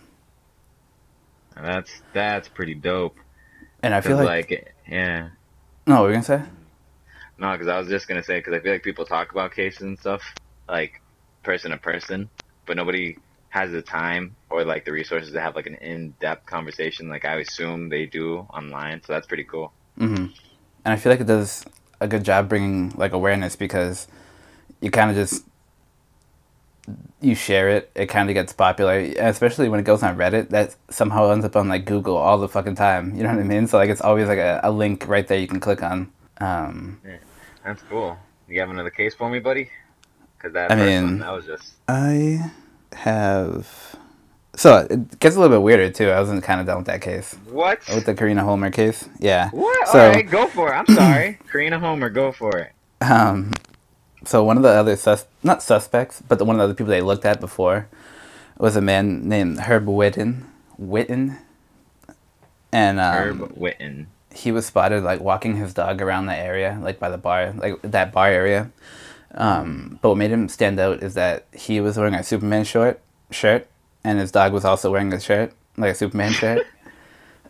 That's 1.62 2.02
that's 2.14 2.48
pretty 2.48 2.76
dope. 2.76 3.16
And 3.82 3.94
I 3.94 4.02
feel 4.02 4.18
like, 4.18 4.52
like, 4.52 4.76
yeah. 4.88 5.30
no, 5.88 5.96
what 5.96 6.02
were 6.04 6.08
you 6.10 6.14
gonna 6.16 6.24
say? 6.24 6.44
No, 7.38 7.52
because 7.54 7.68
I 7.68 7.80
was 7.80 7.88
just 7.88 8.08
gonna 8.08 8.24
say 8.24 8.40
because 8.40 8.54
I 8.54 8.60
feel 8.60 8.74
like 8.74 8.84
people 8.84 9.06
talk 9.06 9.32
about 9.32 9.54
cases 9.54 9.82
and 9.82 10.00
stuff 10.00 10.22
like 10.68 11.02
person 11.44 11.72
to 11.72 11.78
person, 11.78 12.30
but 12.66 12.76
nobody 12.76 13.18
has 13.50 13.72
the 13.72 13.82
time 13.82 14.36
or 14.50 14.64
like 14.64 14.86
the 14.86 14.92
resources 14.92 15.32
to 15.34 15.42
have 15.42 15.56
like 15.56 15.66
an 15.66 15.76
in-depth 15.76 16.46
conversation. 16.46 17.10
Like 17.10 17.26
I 17.26 17.36
assume 17.40 17.90
they 17.90 18.06
do 18.06 18.40
online, 18.54 19.02
so 19.04 19.14
that's 19.14 19.28
pretty 19.28 19.46
cool. 19.46 19.74
hmm 19.98 20.16
And 20.16 20.30
I 20.86 20.96
feel 20.98 21.12
like 21.12 21.22
it 21.22 21.28
does 21.28 21.66
a 22.00 22.08
good 22.08 22.24
job 22.24 22.48
bringing 22.48 22.92
like 22.92 23.14
awareness 23.14 23.56
because 23.56 24.08
you 24.82 24.92
kind 24.92 25.10
of 25.10 25.16
just 25.16 25.46
you 27.22 27.36
share 27.36 27.70
it, 27.70 27.92
it 27.96 28.08
kind 28.08 28.30
of 28.30 28.34
gets 28.34 28.54
popular, 28.54 28.98
especially 29.18 29.70
when 29.70 29.80
it 29.80 29.84
goes 29.84 30.04
on 30.04 30.18
Reddit. 30.18 30.50
That 30.50 30.76
somehow 30.90 31.32
ends 31.32 31.46
up 31.46 31.56
on 31.56 31.68
like 31.70 31.86
Google 31.86 32.18
all 32.18 32.38
the 32.38 32.48
fucking 32.50 32.76
time. 32.76 33.16
You 33.16 33.24
know 33.24 33.30
what 33.30 33.40
I 33.40 33.44
mean? 33.44 33.68
So 33.68 33.78
like 33.78 33.90
it's 33.90 34.02
always 34.02 34.28
like 34.28 34.38
a, 34.40 34.60
a 34.64 34.72
link 34.72 35.08
right 35.08 35.28
there 35.28 35.40
you 35.40 35.48
can 35.48 35.60
click 35.60 35.84
on. 35.84 36.12
Um, 36.40 37.02
That's 37.66 37.82
cool. 37.90 38.18
You 38.48 38.60
have 38.62 38.70
another 38.70 38.90
case 38.90 39.14
for 39.14 39.30
me, 39.30 39.40
buddy? 39.40 39.70
Because 40.38 40.54
that 40.54 40.72
I 40.72 40.76
mean- 40.76 41.04
one, 41.04 41.20
that 41.20 41.32
was 41.34 41.46
just 41.46 41.74
I 41.88 42.52
have. 42.94 43.96
So 44.56 44.88
it 44.90 45.20
gets 45.20 45.36
a 45.36 45.40
little 45.40 45.56
bit 45.58 45.62
weirder 45.64 45.90
too. 45.92 46.10
I 46.10 46.20
wasn't 46.20 46.44
kind 46.44 46.60
of 46.60 46.66
done 46.68 46.78
with 46.78 46.88
that 46.88 47.02
case. 47.02 47.34
what? 47.50 47.80
With 47.94 48.06
the 48.06 48.14
Karina 48.14 48.44
Holmer 48.44 48.72
case, 48.72 49.08
yeah. 49.20 49.50
What? 49.52 49.88
So- 49.90 50.00
All 50.00 50.10
right, 50.12 50.30
go 50.30 50.48
for 50.48 50.74
it. 50.74 50.76
I'm 50.76 50.86
sorry, 50.96 51.38
Karina 51.52 51.80
Holmer, 51.80 52.10
go 52.10 52.32
for 52.32 52.58
it. 52.58 52.72
Um, 53.02 53.54
so 54.26 54.44
one 54.44 54.58
of 54.58 54.64
the 54.64 54.70
other 54.70 54.96
sus 54.96 55.26
not 55.44 55.62
suspects, 55.64 56.22
but 56.28 56.38
the, 56.40 56.46
one 56.46 56.56
of 56.56 56.60
the 56.60 56.64
other 56.66 56.74
people 56.74 56.92
they 56.92 57.02
looked 57.02 57.26
at 57.26 57.40
before 57.40 57.88
was 58.58 58.76
a 58.76 58.82
man 58.82 59.28
named 59.28 59.60
Herb 59.62 59.86
Whitten. 59.86 60.44
Whitten, 60.82 61.38
and 62.72 63.00
um, 63.00 63.14
Herb 63.16 63.56
Whitten. 63.58 64.06
he 64.34 64.52
was 64.52 64.66
spotted 64.66 65.04
like 65.04 65.20
walking 65.20 65.56
his 65.56 65.74
dog 65.74 66.02
around 66.02 66.26
the 66.28 66.36
area, 66.36 66.78
like 66.82 67.00
by 67.00 67.10
the 67.10 67.18
bar, 67.18 67.54
like 67.58 67.82
that 67.84 68.12
bar 68.12 68.28
area. 68.28 68.72
Um, 69.36 70.00
but 70.02 70.10
what 70.10 70.18
made 70.18 70.32
him 70.32 70.50
stand 70.50 70.80
out 70.80 71.04
is 71.04 71.14
that 71.14 71.46
he 71.54 71.80
was 71.82 71.98
wearing 71.98 72.16
a 72.16 72.24
Superman 72.24 72.64
short 72.64 73.00
shirt, 73.32 73.68
and 74.04 74.20
his 74.20 74.32
dog 74.32 74.54
was 74.54 74.66
also 74.66 74.92
wearing 74.92 75.14
a 75.14 75.20
shirt, 75.20 75.54
like 75.78 75.92
a 75.92 75.96
Superman 75.96 76.32
shirt. 76.34 76.66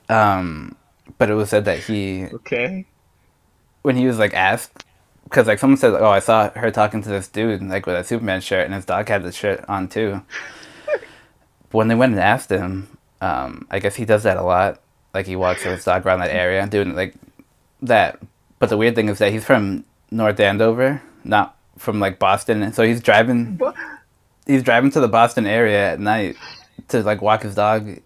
Um, 0.10 0.76
but 1.20 1.30
it 1.30 1.36
was 1.36 1.50
said 1.50 1.66
that 1.66 1.78
he 1.82 2.26
Okay. 2.34 2.88
when 3.84 3.96
he 3.96 4.08
was 4.08 4.18
like 4.18 4.34
asked 4.34 4.84
because 5.30 5.48
like 5.48 5.60
someone 5.60 5.78
said 5.78 5.94
oh 5.94 6.10
i 6.10 6.20
saw 6.20 6.50
her 6.52 6.72
talking 6.72 7.02
to 7.02 7.10
this 7.10 7.28
dude 7.28 7.62
like 7.62 7.86
with 7.86 7.96
a 7.96 8.04
superman 8.04 8.42
shirt 8.42 8.66
and 8.66 8.74
his 8.74 8.86
dog 8.86 9.08
had 9.08 9.24
the 9.24 9.32
shirt 9.32 9.64
on 9.68 9.88
too. 9.88 10.22
When 11.72 11.88
they 11.88 11.94
went 11.94 12.14
and 12.14 12.20
asked 12.20 12.50
him 12.50 12.98
um, 13.22 13.68
i 13.70 13.80
guess 13.80 13.96
he 13.96 14.06
does 14.06 14.24
that 14.24 14.38
a 14.38 14.42
lot. 14.42 14.82
Like 15.14 15.28
he 15.28 15.36
walks 15.36 15.64
with 15.64 15.76
his 15.76 15.86
dog 15.86 16.06
around 16.06 16.20
that 16.20 16.34
area 16.34 16.66
doing 16.68 16.96
like 16.96 17.14
that. 17.82 18.20
But 18.58 18.70
the 18.70 18.78
weird 18.78 18.96
thing 18.96 19.10
is 19.10 19.20
that 19.20 19.32
he's 19.32 19.46
from 19.46 19.86
north 20.10 20.40
andover 20.40 21.02
not 21.24 21.56
from 21.78 22.00
like 22.00 22.18
boston. 22.18 22.74
So 22.74 22.84
he's 22.84 23.02
driving 23.02 23.60
he's 24.48 24.64
driving 24.64 24.90
to 24.92 25.00
the 25.00 25.08
boston 25.08 25.46
area 25.46 25.94
at 25.94 26.00
night 26.00 26.36
to 26.88 27.04
like 27.04 27.22
walk 27.22 27.44
his 27.44 27.56
dog 27.56 28.00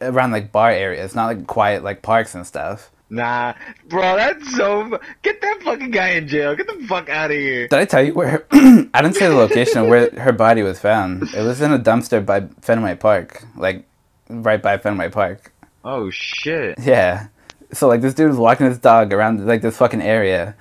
around 0.00 0.30
like 0.30 0.50
bar 0.50 0.70
areas 0.70 1.14
not 1.14 1.26
like 1.26 1.46
quiet 1.46 1.84
like 1.84 2.02
parks 2.02 2.34
and 2.34 2.46
stuff 2.46 2.90
Nah, 3.10 3.54
bro, 3.88 4.16
that's 4.16 4.56
so. 4.56 4.98
Get 5.22 5.40
that 5.40 5.62
fucking 5.62 5.90
guy 5.90 6.10
in 6.10 6.28
jail. 6.28 6.54
Get 6.54 6.68
the 6.68 6.86
fuck 6.86 7.08
out 7.08 7.32
of 7.32 7.36
here. 7.36 7.66
Did 7.66 7.78
I 7.78 7.84
tell 7.84 8.04
you 8.04 8.14
where? 8.14 8.46
I 8.52 9.02
didn't 9.02 9.16
say 9.16 9.26
the 9.26 9.34
location 9.34 9.78
of 9.78 9.88
where 9.88 10.10
her 10.10 10.32
body 10.32 10.62
was 10.62 10.78
found. 10.78 11.24
It 11.34 11.42
was 11.42 11.60
in 11.60 11.72
a 11.72 11.78
dumpster 11.78 12.24
by 12.24 12.42
Fenway 12.62 12.94
Park, 12.94 13.44
like 13.56 13.84
right 14.28 14.62
by 14.62 14.78
Fenway 14.78 15.08
Park. 15.10 15.52
Oh 15.84 16.10
shit. 16.10 16.78
Yeah. 16.78 17.26
So 17.72 17.88
like 17.88 18.00
this 18.00 18.14
dude 18.14 18.28
was 18.28 18.38
walking 18.38 18.66
his 18.66 18.78
dog 18.78 19.12
around 19.12 19.44
like 19.44 19.62
this 19.62 19.76
fucking 19.76 20.02
area, 20.02 20.54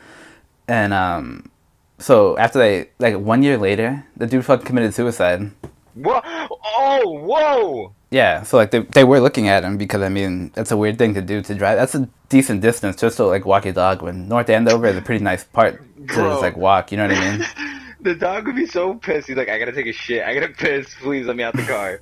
and 0.67 0.91
um, 0.91 1.51
so 1.99 2.35
after 2.37 2.57
they 2.57 2.89
like 2.97 3.15
one 3.15 3.43
year 3.43 3.57
later, 3.57 4.05
the 4.17 4.25
dude 4.25 4.45
fucking 4.45 4.65
committed 4.65 4.95
suicide. 4.95 5.51
Whoa! 5.93 6.21
Oh, 6.25 7.19
whoa! 7.25 7.93
Yeah. 8.11 8.43
So 8.43 8.57
like 8.57 8.71
they 8.71 8.79
they 8.79 9.03
were 9.03 9.19
looking 9.19 9.47
at 9.47 9.63
him 9.63 9.77
because 9.77 10.01
I 10.01 10.09
mean 10.09 10.51
that's 10.55 10.71
a 10.71 10.77
weird 10.77 10.97
thing 10.97 11.13
to 11.13 11.21
do 11.21 11.41
to 11.41 11.55
drive. 11.55 11.77
That's 11.77 11.95
a 11.95 12.09
decent 12.29 12.61
distance 12.61 12.95
just 12.95 13.17
to 13.17 13.25
like 13.25 13.45
walk 13.45 13.65
your 13.65 13.73
dog. 13.73 14.01
When 14.01 14.27
North 14.27 14.49
Andover 14.49 14.87
is 14.87 14.97
a 14.97 15.01
pretty 15.01 15.23
nice 15.23 15.43
part 15.43 15.79
to 15.95 16.03
Bro. 16.15 16.29
just 16.31 16.41
like 16.41 16.57
walk. 16.57 16.91
You 16.91 16.97
know 16.97 17.07
what 17.07 17.17
I 17.17 17.37
mean? 17.37 17.45
The 18.01 18.15
dog 18.15 18.45
would 18.47 18.55
be 18.55 18.65
so 18.65 18.93
pissed. 18.93 19.27
He's 19.27 19.35
like, 19.35 19.49
I 19.49 19.59
gotta 19.59 19.73
take 19.73 19.85
a 19.85 19.91
shit. 19.91 20.23
I 20.23 20.33
gotta 20.33 20.47
piss. 20.57 20.95
Please 21.01 21.25
let 21.27 21.35
me 21.35 21.43
out 21.43 21.53
the 21.53 21.63
car. 21.63 21.99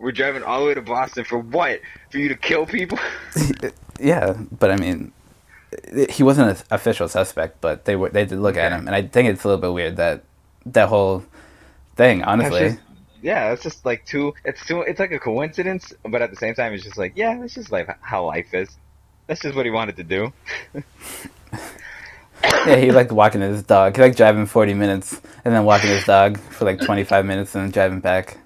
We're 0.00 0.12
driving 0.12 0.44
all 0.44 0.60
the 0.60 0.66
way 0.66 0.74
to 0.74 0.80
Boston 0.80 1.24
for 1.24 1.40
what? 1.40 1.80
For 2.12 2.18
you 2.18 2.28
to 2.28 2.36
kill 2.36 2.66
people? 2.66 2.98
Yeah, 4.00 4.34
but 4.60 4.70
I 4.70 4.76
mean, 4.76 5.10
he 6.08 6.22
wasn't 6.22 6.50
an 6.56 6.64
official 6.70 7.08
suspect, 7.08 7.60
but 7.60 7.84
they 7.84 7.96
were 7.96 8.10
they 8.10 8.24
did 8.24 8.38
look 8.38 8.56
at 8.56 8.70
him, 8.70 8.86
and 8.86 8.94
I 8.94 9.02
think 9.02 9.28
it's 9.28 9.42
a 9.42 9.48
little 9.48 9.60
bit 9.60 9.72
weird 9.72 9.96
that 9.96 10.22
that 10.66 10.88
whole 10.88 11.24
thing. 11.96 12.22
Honestly, 12.22 12.78
yeah, 13.22 13.52
it's 13.52 13.62
just 13.62 13.84
like 13.84 14.04
too. 14.04 14.34
It's 14.44 14.64
too. 14.66 14.82
It's 14.82 15.00
like 15.00 15.12
a 15.12 15.18
coincidence, 15.18 15.92
but 16.04 16.22
at 16.22 16.30
the 16.30 16.36
same 16.36 16.54
time, 16.54 16.72
it's 16.72 16.84
just 16.84 16.98
like, 16.98 17.12
yeah, 17.16 17.42
it's 17.42 17.54
just 17.54 17.72
like 17.72 17.88
how 18.00 18.26
life 18.26 18.52
is. 18.54 18.68
That's 19.26 19.40
just 19.40 19.54
what 19.54 19.66
he 19.66 19.70
wanted 19.70 19.96
to 19.96 20.04
do. 20.04 20.32
yeah, 22.42 22.76
he 22.76 22.90
liked 22.92 23.12
walking 23.12 23.40
his 23.40 23.62
dog. 23.62 23.96
He 23.96 24.02
liked 24.02 24.16
driving 24.16 24.46
forty 24.46 24.74
minutes 24.74 25.20
and 25.44 25.54
then 25.54 25.64
walking 25.64 25.90
his 25.90 26.04
dog 26.04 26.38
for 26.38 26.64
like 26.64 26.80
twenty 26.80 27.04
five 27.04 27.26
minutes 27.26 27.54
and 27.54 27.64
then 27.64 27.70
driving 27.70 28.00
back. 28.00 28.38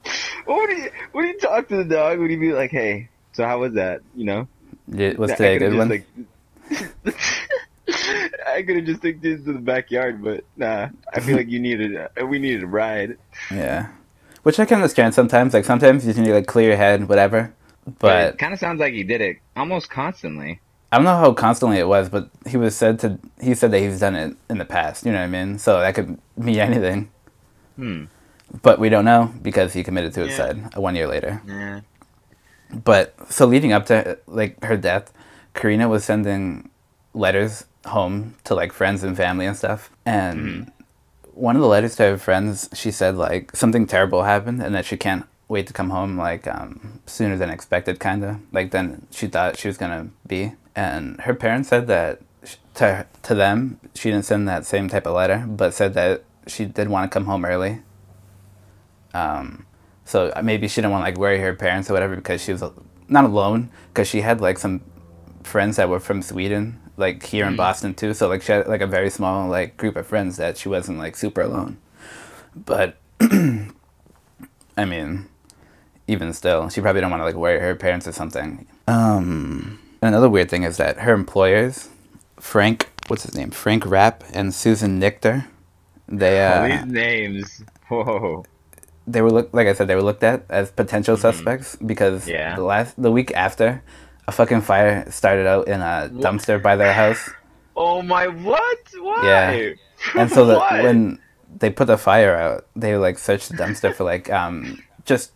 What 0.47 0.69
would 0.69 0.77
he? 0.77 0.89
Would 1.13 1.25
he 1.27 1.35
talk 1.35 1.69
to 1.69 1.77
the 1.77 1.85
dog? 1.85 2.19
Would 2.19 2.31
he 2.31 2.37
be 2.37 2.53
like, 2.53 2.71
"Hey, 2.71 3.09
so 3.33 3.45
how 3.45 3.61
was 3.61 3.75
that?" 3.75 4.01
You 4.15 4.25
know? 4.25 4.49
Yeah, 4.89 5.15
Was 5.15 5.31
today 5.33 5.57
a 5.57 5.59
good 5.59 5.77
one? 5.77 5.89
Like, 5.89 6.07
I 8.47 8.63
could 8.63 8.77
have 8.77 8.85
just 8.85 9.03
took 9.03 9.21
this 9.21 9.45
to 9.45 9.53
the 9.53 9.59
backyard, 9.59 10.23
but 10.23 10.45
nah. 10.57 10.89
I 11.13 11.21
feel 11.21 11.37
like 11.37 11.49
you 11.49 11.61
needed. 11.61 11.95
A, 12.17 12.27
we 12.27 12.39
needed 12.39 12.63
a 12.65 12.67
ride. 12.67 13.19
yeah, 13.51 13.89
which 14.43 14.59
I 14.61 14.65
can 14.65 14.77
understand 14.77 15.15
sometimes. 15.15 15.55
Like 15.55 15.65
sometimes 15.65 16.05
you 16.05 16.11
just 16.11 16.19
need 16.19 16.29
to 16.29 16.35
like 16.35 16.47
clear 16.47 16.69
your 16.69 16.77
head, 16.77 17.09
whatever. 17.09 17.53
But 17.99 18.35
it 18.35 18.39
kind 18.39 18.53
of 18.53 18.61
sounds 18.61 18.81
like 18.81 18.93
he 18.93 19.03
did 19.03 19.21
it 19.21 19.39
almost 19.57 19.91
constantly. 19.91 20.61
I 20.93 20.97
don't 20.97 21.05
know 21.05 21.17
how 21.17 21.33
constantly 21.33 21.79
it 21.79 21.89
was, 21.89 22.09
but 22.09 22.29
he 22.47 22.57
was 22.57 22.77
said 22.77 22.99
to. 23.01 23.19
He 23.41 23.55
said 23.55 23.71
that 23.71 23.81
he's 23.81 24.01
done 24.01 24.15
it 24.15 24.37
in 24.51 24.59
the 24.59 24.65
past. 24.65 25.07
You 25.07 25.13
know 25.13 25.19
what 25.19 25.25
I 25.25 25.29
mean? 25.29 25.59
So 25.59 25.81
that 25.81 25.95
could 25.95 26.19
mean 26.37 26.59
anything. 26.59 27.11
Hmm. 27.77 28.05
But 28.61 28.79
we 28.79 28.91
don't 28.91 29.07
know 29.07 29.33
because 29.41 29.73
he 29.73 29.83
committed 29.83 30.13
suicide 30.15 30.77
one 30.77 30.95
year 30.95 31.07
later. 31.07 31.41
Yeah. 31.47 31.81
But 32.73 33.15
so 33.31 33.47
leading 33.47 33.73
up 33.73 33.87
to 33.87 34.19
like 34.27 34.63
her 34.65 34.77
death, 34.77 35.13
Karina 35.55 35.89
was 35.89 36.05
sending 36.05 36.69
letters 37.15 37.65
home 37.87 38.35
to 38.45 38.55
like 38.55 38.73
friends 38.73 39.03
and 39.03 39.17
family 39.17 39.47
and 39.47 39.57
stuff. 39.57 39.91
And 40.05 40.71
one 41.35 41.57
of 41.57 41.63
the 41.63 41.69
letters 41.69 41.97
to 41.97 42.03
her 42.05 42.19
friends, 42.19 42.69
she 42.75 42.91
said 42.91 43.17
like 43.17 43.55
something 43.57 43.87
terrible 43.87 44.25
happened 44.25 44.63
and 44.63 44.75
that 44.75 44.85
she 44.85 44.97
can't 44.97 45.27
wait 45.49 45.67
to 45.67 45.73
come 45.73 45.91
home 45.91 46.17
like 46.17 46.47
um, 46.47 47.01
sooner 47.07 47.37
than 47.37 47.51
expected, 47.51 48.01
kind 48.01 48.25
of 48.25 48.37
like 48.53 48.71
than 48.71 49.07
she 49.11 49.27
thought 49.27 49.59
she 49.59 49.69
was 49.69 49.77
gonna 49.77 50.09
be. 50.27 50.53
And 50.75 51.21
her 51.23 51.35
parents 51.35 51.69
said 51.69 51.87
that 51.89 52.21
sh- 52.45 52.57
to 52.75 53.07
to 53.23 53.35
them 53.35 53.79
she 53.95 54.11
didn't 54.11 54.25
send 54.25 54.49
that 54.49 54.67
same 54.67 54.89
type 54.89 55.07
of 55.07 55.15
letter, 55.15 55.45
but 55.47 55.75
said 55.75 55.95
that 55.95 56.25
she 56.47 56.65
did 56.65 56.89
want 56.89 57.11
to 57.11 57.15
come 57.15 57.27
home 57.27 57.45
early. 57.45 57.83
Um, 59.15 59.67
so 60.05 60.33
uh, 60.35 60.43
maybe 60.43 60.69
she 60.69 60.81
didn't 60.81 60.93
want 60.93 61.05
like 61.05 61.19
worry 61.19 61.39
her 61.41 61.55
parents 61.55 61.91
or 61.91 61.95
whatever 61.95 62.17
because 62.17 62.43
she 62.43 62.53
was 62.53 62.63
not 63.09 63.25
alone 63.25 63.71
because 63.89 64.09
she 64.09 64.23
had 64.23 64.41
like 64.41 64.59
some 64.59 64.81
friends 65.43 65.77
that 65.77 65.89
were 65.89 66.01
from 66.01 66.23
Sweden, 66.23 66.81
like 66.97 67.23
here 67.25 67.47
in 67.47 67.57
Boston 67.57 67.95
too. 67.95 68.15
So 68.15 68.29
like 68.29 68.43
she 68.43 68.53
had 68.53 68.67
like 68.69 68.81
a 68.81 68.87
very 68.87 69.11
small 69.11 69.49
like 69.49 69.77
group 69.77 69.97
of 69.97 70.07
friends 70.07 70.37
that 70.37 70.57
she 70.57 70.69
wasn't 70.69 70.99
like 70.99 71.17
super 71.17 71.41
alone. 71.41 71.79
But 72.55 72.97
I 74.77 74.85
mean, 74.87 75.29
even 76.07 76.33
still, 76.33 76.69
she 76.69 76.81
probably 76.81 77.01
don't 77.01 77.11
want 77.11 77.21
to 77.21 77.25
like 77.25 77.35
worry 77.35 77.61
her 77.61 77.75
parents 77.75 78.07
or 78.09 78.13
something. 78.13 78.67
Um, 78.89 79.79
another 80.03 80.29
weird 80.29 80.51
thing 80.51 80.65
is 80.65 80.77
that 80.79 80.99
her 81.01 81.13
employers, 81.15 81.89
Frank, 82.39 82.91
what's 83.09 83.23
his 83.25 83.35
name, 83.37 83.51
Frank 83.51 83.87
Rapp 83.87 84.25
and 84.33 84.53
Susan 84.55 85.01
Nichter, 85.01 85.47
they 86.09 86.45
All 86.45 86.65
uh, 86.65 86.69
these 86.69 86.85
names. 86.87 87.63
Whoa. 87.89 88.45
they 89.07 89.21
were 89.23 89.31
look 89.31 89.51
like 89.53 89.67
I 89.67 89.73
said 89.75 89.87
they 89.89 89.95
were 89.95 90.03
looked 90.03 90.23
at 90.23 90.45
as 90.49 90.71
potential 90.71 91.17
suspects 91.17 91.77
because 91.77 92.23
Mm-hmm. 92.23 92.31
Yeah. 92.31 92.57
the 92.57 92.63
last 92.65 93.01
the 93.01 93.11
week 93.13 93.33
after 93.35 93.83
a 94.29 94.33
fucking 94.33 94.61
fire 94.63 95.11
started 95.11 95.47
out 95.47 95.69
in 95.69 95.81
a 95.81 96.09
dumpster 96.13 96.63
by 96.63 96.77
their 96.77 96.93
house 96.93 97.31
Oh 97.75 98.03
my 98.03 98.27
what? 98.29 98.79
Why? 98.99 99.23
Yeah. 99.25 99.73
and 100.21 100.31
so 100.31 100.47
that 100.47 100.85
when 100.85 101.19
they 101.59 101.71
put 101.71 101.87
the 101.87 101.97
fire 101.99 102.35
out 102.35 102.67
they 102.77 102.97
like 102.97 103.19
searched 103.19 103.51
the 103.51 103.57
dumpster 103.57 103.95
for 103.95 104.05
like 104.05 104.31
um 104.31 104.83
just 105.05 105.33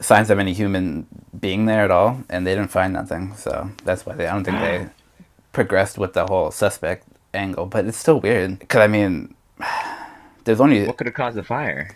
signs 0.00 0.30
of 0.30 0.38
any 0.38 0.52
human 0.52 1.06
being 1.38 1.66
there 1.66 1.84
at 1.84 1.90
all 1.90 2.22
and 2.28 2.46
they 2.46 2.54
didn't 2.54 2.70
find 2.70 2.92
nothing 2.92 3.34
so 3.36 3.70
that's 3.84 4.04
why 4.06 4.14
they 4.14 4.26
I 4.26 4.32
don't 4.32 4.44
think 4.44 4.58
they 4.58 4.88
progressed 5.52 5.98
with 5.98 6.14
the 6.14 6.26
whole 6.26 6.50
suspect 6.50 7.06
angle 7.34 7.66
but 7.66 7.86
it's 7.86 7.98
still 7.98 8.20
weird 8.20 8.58
because 8.58 8.80
I 8.80 8.86
mean 8.86 9.34
there's 10.44 10.60
only 10.60 10.86
what 10.86 10.96
could 10.96 11.06
have 11.06 11.14
caused 11.14 11.36
the 11.36 11.44
fire? 11.44 11.90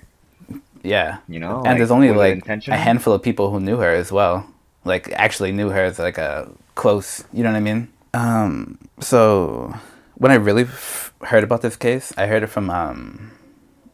yeah 0.83 1.19
You 1.27 1.41
know, 1.41 1.57
and 1.57 1.65
like, 1.67 1.79
there's 1.79 1.91
only 1.91 2.13
like 2.13 2.47
a 2.69 2.77
handful 2.77 3.13
of 3.15 3.23
people 3.23 3.51
who 3.51 3.59
knew 3.59 3.79
her 3.79 3.91
as 3.91 4.13
well 4.13 4.47
like 4.87 5.13
actually 5.13 5.53
knew 5.53 5.71
her 5.71 5.85
as 5.85 5.99
like 5.99 6.19
a 6.19 6.51
close. 6.75 7.25
You 7.33 7.43
know 7.43 7.51
what 7.51 7.57
I 7.57 7.61
mean? 7.61 7.89
Um, 8.15 8.79
so 9.01 9.75
when 10.15 10.33
I 10.33 10.37
really 10.37 10.63
f- 10.63 11.13
heard 11.23 11.45
about 11.45 11.63
this 11.63 11.77
case, 11.77 12.13
I 12.17 12.27
heard 12.27 12.43
it 12.43 12.49
from 12.49 12.71
um, 12.71 13.33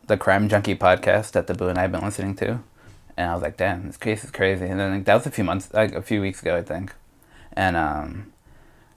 the 0.07 0.16
Crime 0.16 0.48
Junkie 0.48 0.76
podcast 0.76 1.33
that 1.33 1.46
the 1.46 1.55
Boo 1.55 1.68
and 1.68 1.78
I 1.78 1.83
have 1.83 1.92
been 1.92 2.02
listening 2.05 2.37
to, 2.37 2.61
and 3.16 3.31
I 3.31 3.35
was 3.35 3.42
like, 3.42 3.57
"Damn, 3.57 3.87
this 3.87 3.96
case 3.96 4.22
is 4.22 4.31
crazy." 4.31 4.66
And 4.66 4.78
then 4.78 4.92
like, 4.92 5.05
that 5.07 5.14
was 5.14 5.26
a 5.26 5.31
few 5.31 5.44
months, 5.44 5.72
like 5.72 5.92
a 5.92 6.02
few 6.02 6.20
weeks 6.20 6.42
ago, 6.42 6.57
I 6.57 6.62
think, 6.62 6.94
and 7.55 7.76
um, 7.76 8.33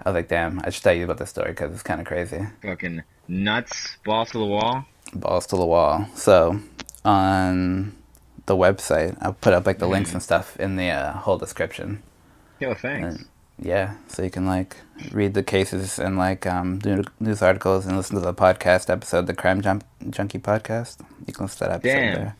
I 0.03 0.09
was 0.09 0.15
like, 0.15 0.27
"Damn, 0.27 0.61
I 0.63 0.69
should 0.69 0.83
tell 0.83 0.93
you 0.93 1.05
about 1.05 1.17
this 1.17 1.29
story 1.29 1.51
because 1.51 1.73
it's 1.73 1.83
kind 1.83 1.99
of 2.01 2.05
crazy." 2.05 2.45
Fucking 2.61 3.01
nuts, 3.27 3.97
balls 4.05 4.31
to 4.31 4.39
the 4.39 4.45
wall. 4.45 4.85
Balls 5.13 5.47
to 5.47 5.55
the 5.55 5.65
wall. 5.65 6.07
So 6.15 6.59
on 7.03 7.95
the 8.45 8.55
website, 8.55 9.17
I'll 9.21 9.33
put 9.33 9.53
up 9.53 9.65
like 9.65 9.79
the 9.79 9.87
links 9.87 10.13
and 10.13 10.21
stuff 10.21 10.59
in 10.59 10.75
the 10.75 10.89
uh, 10.89 11.13
whole 11.13 11.37
description. 11.37 12.03
Yo, 12.59 12.73
thanks. 12.73 13.15
And, 13.17 13.27
yeah, 13.59 13.95
so 14.07 14.21
you 14.23 14.29
can 14.29 14.45
like 14.45 14.77
read 15.11 15.33
the 15.33 15.43
cases 15.43 15.97
and 15.97 16.17
like 16.17 16.45
um, 16.45 16.79
do 16.79 17.03
news 17.19 17.41
articles 17.41 17.85
and 17.85 17.95
listen 17.95 18.15
to 18.15 18.21
the 18.21 18.33
podcast 18.33 18.89
episode, 18.89 19.27
the 19.27 19.33
Crime 19.33 19.61
Jump 19.61 19.83
Junkie 20.09 20.39
podcast. 20.39 20.99
You 21.25 21.33
can 21.33 21.45
listen 21.45 21.59
to 21.59 21.63
that 21.65 21.71
episode 21.75 21.93
Damn. 21.93 22.15
there. 22.15 22.35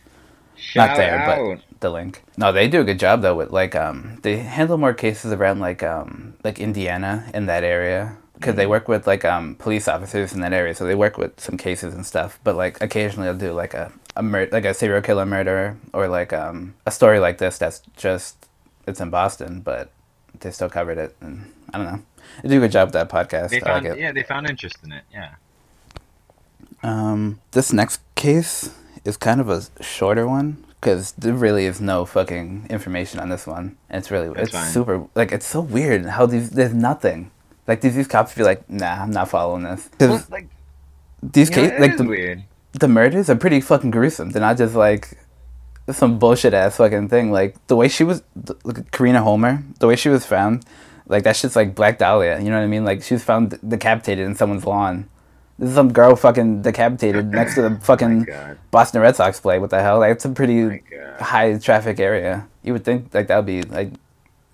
Shout 0.58 0.90
Not 0.90 0.98
there, 0.98 1.20
out. 1.20 1.58
but 1.58 1.80
the 1.82 1.90
link. 1.90 2.24
No, 2.38 2.52
they 2.52 2.68
do 2.68 2.82
a 2.82 2.84
good 2.84 3.00
job 3.00 3.22
though 3.22 3.36
with 3.36 3.52
like 3.52 3.76
um 3.76 4.20
they 4.24 4.38
handle 4.38 4.78
more 4.78 4.94
cases 4.94 5.34
around 5.34 5.60
like 5.60 5.84
um 5.84 6.36
like 6.44 6.60
Indiana 6.60 7.30
in 7.34 7.46
that 7.48 7.64
area 7.64 8.18
because 8.36 8.56
they 8.56 8.68
work 8.68 8.88
with 8.88 9.08
like 9.08 9.26
um 9.26 9.56
police 9.56 9.88
officers 9.88 10.34
in 10.34 10.42
that 10.42 10.54
area, 10.54 10.74
so 10.76 10.86
they 10.86 10.96
work 10.96 11.18
with 11.18 11.40
some 11.40 11.58
cases 11.58 11.94
and 11.94 12.06
stuff. 12.06 12.40
But 12.44 12.56
like 12.56 12.82
occasionally 12.82 13.28
they'll 13.28 13.50
do 13.50 13.54
like 13.54 13.74
a 13.74 13.92
a 14.16 14.24
mur- 14.24 14.50
like 14.52 14.66
a 14.66 14.74
serial 14.74 15.02
killer 15.02 15.26
murder 15.26 15.78
or 15.94 16.08
like 16.08 16.34
um 16.34 16.74
a 16.86 16.92
story 16.92 17.20
like 17.20 17.38
this 17.38 17.58
that's 17.58 17.82
just 17.98 18.48
it's 18.88 19.02
in 19.02 19.10
Boston, 19.10 19.62
but 19.62 19.92
they 20.40 20.52
still 20.52 20.70
covered 20.70 20.98
it 20.98 21.16
and 21.22 21.52
I 21.74 21.78
don't 21.78 21.88
know. 21.88 22.02
They 22.44 22.50
do 22.50 22.58
a 22.58 22.60
good 22.62 22.72
job 22.72 22.88
with 22.88 22.94
that 22.94 23.10
podcast. 23.10 23.50
They 23.50 23.62
I 23.62 23.80
like 23.80 23.98
yeah, 23.98 24.12
they 24.12 24.24
found 24.24 24.50
interest 24.50 24.78
in 24.84 24.92
it. 24.92 25.04
Yeah. 25.12 25.36
Um, 26.84 27.40
this 27.52 27.74
next 27.74 28.02
case 28.16 28.70
is 29.04 29.18
kind 29.18 29.42
of 29.42 29.50
a 29.50 29.64
shorter 29.82 30.28
one 30.28 30.64
because 30.80 31.14
there 31.14 31.34
really 31.34 31.66
is 31.66 31.82
no 31.82 32.06
fucking 32.06 32.68
information 32.70 33.20
on 33.20 33.30
this 33.30 33.48
one. 33.48 33.78
And 33.90 34.00
it's 34.00 34.12
really 34.12 34.28
That's 34.30 34.50
it's 34.50 34.52
fine. 34.52 34.72
super 34.72 35.08
like 35.16 35.32
it's 35.32 35.46
so 35.48 35.62
weird 35.62 36.06
how 36.06 36.26
these 36.26 36.52
there's 36.52 36.74
nothing. 36.74 37.32
Like 37.68 37.82
these 37.82 37.96
these 37.96 38.08
cops 38.08 38.36
be 38.36 38.44
like, 38.44 38.70
nah, 38.70 39.02
I'm 39.02 39.12
not 39.12 39.30
following 39.30 39.64
this 39.64 39.88
because 39.88 40.30
like, 40.30 40.48
these 41.24 41.50
cases 41.50 41.80
like 41.80 41.98
the, 41.98 42.04
weird. 42.04 42.44
The 42.80 42.88
murders 42.88 43.30
are 43.30 43.36
pretty 43.36 43.62
fucking 43.62 43.92
gruesome. 43.92 44.32
They're 44.32 44.42
not 44.42 44.58
just 44.58 44.76
like 44.76 45.18
some 45.92 46.20
bullshit 46.20 46.54
ass 46.54 46.78
fucking 46.78 47.10
thing. 47.10 47.32
Like 47.32 47.56
the 47.68 47.76
way 47.76 47.88
she 47.88 48.04
was, 48.04 48.22
at 48.68 48.92
Karina 48.92 49.22
Holmer, 49.22 49.64
the 49.80 49.88
way 49.88 49.96
she 49.96 50.10
was 50.10 50.26
found, 50.26 50.66
like 51.08 51.24
that 51.24 51.36
shit's 51.36 51.56
like 51.56 51.76
Black 51.76 51.98
Dahlia. 52.00 52.40
You 52.40 52.50
know 52.50 52.58
what 52.58 52.64
I 52.64 52.68
mean? 52.68 52.84
Like 52.84 53.02
she 53.04 53.14
was 53.14 53.24
found 53.24 53.60
decapitated 53.68 54.26
in 54.26 54.36
someone's 54.36 54.66
lawn. 54.66 55.08
This 55.58 55.70
is 55.70 55.76
some 55.76 55.94
girl 55.94 56.18
fucking 56.18 56.64
decapitated 56.64 57.32
next 57.32 57.56
to 57.56 57.62
the 57.62 57.80
fucking. 57.82 58.28
Boston 58.72 59.02
Red 59.02 59.16
Sox 59.16 59.40
play. 59.40 59.58
What 59.58 59.70
the 59.70 59.82
hell? 59.82 60.00
Like 60.00 60.12
it's 60.12 60.26
a 60.26 60.30
pretty 60.30 60.82
high 61.20 61.58
traffic 61.60 62.00
area. 62.00 62.48
You 62.64 62.74
would 62.74 62.84
think 62.84 63.14
like 63.14 63.28
that 63.28 63.38
would 63.38 63.46
be 63.46 63.62
like 63.62 63.92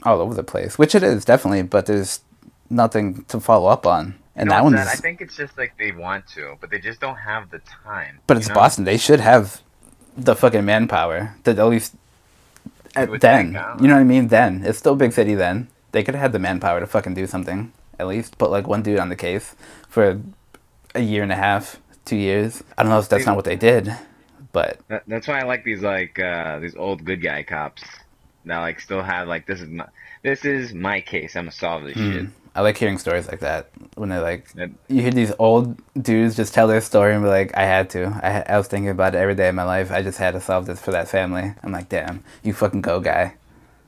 all 0.03 0.21
over 0.21 0.34
the 0.34 0.43
place, 0.43 0.77
which 0.77 0.93
it 0.93 1.01
is 1.03 1.25
definitely, 1.25 1.63
but 1.63 1.86
there's 1.88 2.21
nothing 2.69 3.23
to 3.25 3.39
follow 3.39 3.67
up 3.67 3.88
on. 3.88 4.15
And 4.36 4.48
know 4.50 4.56
that 4.56 4.63
one's, 4.63 4.80
I 4.80 4.96
think 4.96 5.22
it's 5.22 5.36
just 5.36 5.58
like 5.58 5.78
they 5.78 5.91
want 5.91 6.28
to, 6.36 6.56
but 6.62 6.70
they 6.70 6.80
just 6.80 7.02
don't 7.02 7.17
have 7.17 7.50
the 7.50 7.60
time. 7.60 8.20
but 8.28 8.38
it's 8.38 8.48
know? 8.48 8.56
Boston. 8.56 8.86
They 8.86 8.98
should 8.98 9.20
have 9.20 9.62
the 10.17 10.36
fucking 10.36 10.63
manpower 10.65 11.36
to 11.44 11.52
at 11.52 11.67
least 11.67 11.96
at 12.96 13.10
then. 13.20 13.54
think, 13.54 13.58
I 13.58 13.67
don't 13.70 13.82
you 13.82 13.88
know 13.88 13.96
what 13.96 14.02
I 14.02 14.06
mean? 14.06 14.28
Then 14.28 14.63
it's 14.65 14.78
still 14.78 14.94
a 14.94 14.98
big 14.98 15.13
city. 15.13 15.36
Then 15.36 15.67
they 15.91 16.04
could 16.04 16.15
have 16.15 16.22
had 16.22 16.32
the 16.32 16.39
manpower 16.39 16.80
to 16.80 16.88
fucking 16.88 17.13
do 17.13 17.28
something. 17.28 17.72
At 18.00 18.08
least 18.08 18.38
put 18.38 18.50
like 18.50 18.67
one 18.67 18.82
dude 18.82 19.00
on 19.00 19.10
the 19.10 19.15
case 19.15 19.56
for 19.88 20.22
a 20.96 21.02
year 21.02 21.24
and 21.24 21.32
a 21.32 21.36
half, 21.36 21.80
two 22.06 22.15
years. 22.15 22.63
I 22.78 22.84
don't 22.84 22.89
know 22.89 23.00
if 23.00 23.10
that's 23.10 23.26
not 23.26 23.36
what 23.36 23.46
they 23.46 23.56
did, 23.56 23.94
but 24.52 24.80
That, 24.88 25.04
that's 25.08 25.28
why 25.28 25.39
I 25.39 25.44
like 25.44 25.63
these 25.63 25.82
like 25.82 26.20
uh, 26.20 26.60
these 26.60 26.76
old 26.76 27.06
good 27.06 27.22
guy 27.22 27.44
cops 27.44 27.84
that 28.46 28.58
like 28.60 28.80
still 28.80 29.04
have 29.04 29.28
like 29.28 29.46
this 29.46 29.62
is 29.62 29.70
my 29.70 29.88
this 30.24 30.46
is 30.46 30.74
my 30.74 31.02
case. 31.02 31.36
I'm 31.36 31.44
gonna 31.44 31.52
solve 31.52 31.84
this 31.84 31.96
shit. 31.96 32.28
I 32.53 32.61
like 32.61 32.77
hearing 32.77 32.97
stories 32.97 33.27
like 33.29 33.39
that 33.39 33.69
when 33.95 34.09
they're 34.09 34.21
like, 34.21 34.47
you 34.89 35.01
hear 35.01 35.11
these 35.11 35.31
old 35.39 35.77
dudes 36.01 36.35
just 36.35 36.53
tell 36.53 36.67
their 36.67 36.81
story 36.81 37.13
and 37.13 37.23
be 37.23 37.29
like, 37.29 37.55
I 37.55 37.63
had 37.63 37.89
to. 37.91 38.07
I, 38.21 38.53
I 38.53 38.57
was 38.57 38.67
thinking 38.67 38.89
about 38.89 39.15
it 39.15 39.19
every 39.19 39.35
day 39.35 39.47
of 39.49 39.55
my 39.55 39.63
life. 39.63 39.89
I 39.89 40.01
just 40.01 40.17
had 40.17 40.33
to 40.33 40.41
solve 40.41 40.65
this 40.65 40.81
for 40.81 40.91
that 40.91 41.07
family. 41.07 41.53
I'm 41.63 41.71
like, 41.71 41.87
damn, 41.87 42.23
you 42.43 42.51
fucking 42.53 42.81
go, 42.81 42.99
guy. 42.99 43.35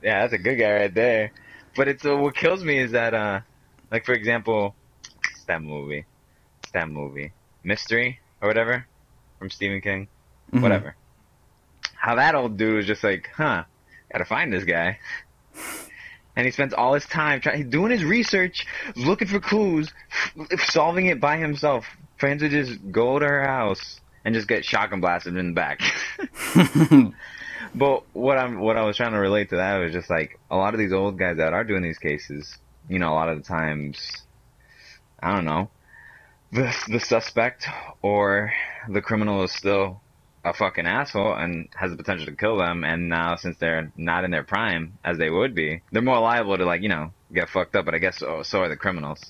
Yeah, 0.02 0.20
that's 0.22 0.32
a 0.32 0.38
good 0.38 0.56
guy 0.56 0.72
right 0.72 0.94
there. 0.94 1.32
But 1.76 1.88
it's 1.88 2.06
uh, 2.06 2.16
what 2.16 2.34
kills 2.36 2.64
me 2.64 2.78
is 2.78 2.92
that 2.92 3.12
uh, 3.12 3.40
like 3.90 4.06
for 4.06 4.12
example, 4.14 4.74
it's 5.30 5.44
that 5.44 5.62
movie, 5.62 6.04
it's 6.62 6.72
that 6.72 6.88
movie, 6.88 7.32
Mystery 7.64 8.18
or 8.40 8.48
whatever, 8.48 8.86
from 9.38 9.50
Stephen 9.50 9.80
King, 9.82 10.08
Mhm. 10.52 10.62
whatever. 10.62 10.96
How 11.94 12.14
that 12.14 12.34
old 12.34 12.56
dude 12.56 12.76
was 12.76 12.86
just 12.86 13.04
like, 13.04 13.28
huh, 13.36 13.64
gotta 14.10 14.24
find 14.24 14.50
this 14.52 14.64
guy. 14.64 14.98
And 16.36 16.46
he 16.46 16.50
spends 16.50 16.74
all 16.74 16.94
his 16.94 17.06
time 17.06 17.40
trying, 17.40 17.70
doing 17.70 17.92
his 17.92 18.04
research, 18.04 18.66
looking 18.96 19.28
for 19.28 19.40
clues, 19.40 19.92
solving 20.58 21.06
it 21.06 21.20
by 21.20 21.36
himself. 21.36 21.86
For 22.16 22.28
him 22.28 22.38
to 22.38 22.48
just 22.48 22.92
go 22.92 23.18
to 23.18 23.26
her 23.26 23.46
house 23.46 24.00
and 24.24 24.34
just 24.34 24.48
get 24.48 24.64
shotgun 24.64 25.00
blasted 25.00 25.36
in 25.36 25.48
the 25.48 25.52
back. 25.52 25.80
But 27.74 28.04
what 28.12 28.38
I'm 28.38 28.60
what 28.60 28.76
I 28.76 28.84
was 28.84 28.96
trying 28.96 29.12
to 29.12 29.18
relate 29.18 29.50
to 29.50 29.56
that 29.56 29.78
was 29.78 29.92
just 29.92 30.08
like 30.08 30.38
a 30.50 30.56
lot 30.56 30.74
of 30.74 30.78
these 30.78 30.92
old 30.92 31.18
guys 31.18 31.38
that 31.38 31.52
are 31.52 31.64
doing 31.64 31.82
these 31.82 31.98
cases, 31.98 32.56
you 32.88 33.00
know, 33.00 33.12
a 33.12 33.14
lot 33.14 33.28
of 33.28 33.38
the 33.38 33.42
times, 33.42 34.22
I 35.20 35.34
don't 35.34 35.44
know, 35.44 35.70
the 36.52 36.72
the 36.88 37.00
suspect 37.00 37.66
or 38.00 38.52
the 38.88 39.02
criminal 39.02 39.42
is 39.42 39.50
still 39.50 40.00
a 40.44 40.52
fucking 40.52 40.86
asshole 40.86 41.34
and 41.34 41.68
has 41.74 41.90
the 41.90 41.96
potential 41.96 42.26
to 42.26 42.32
kill 42.36 42.56
them. 42.58 42.84
And 42.84 43.08
now 43.08 43.36
since 43.36 43.56
they're 43.58 43.90
not 43.96 44.24
in 44.24 44.30
their 44.30 44.44
prime 44.44 44.98
as 45.04 45.18
they 45.18 45.30
would 45.30 45.54
be, 45.54 45.80
they're 45.92 46.02
more 46.02 46.20
liable 46.20 46.56
to 46.58 46.64
like 46.64 46.82
you 46.82 46.88
know 46.88 47.12
get 47.32 47.48
fucked 47.48 47.74
up. 47.76 47.84
But 47.86 47.94
I 47.94 47.98
guess 47.98 48.18
so, 48.18 48.42
so 48.42 48.60
are 48.60 48.68
the 48.68 48.76
criminals. 48.76 49.20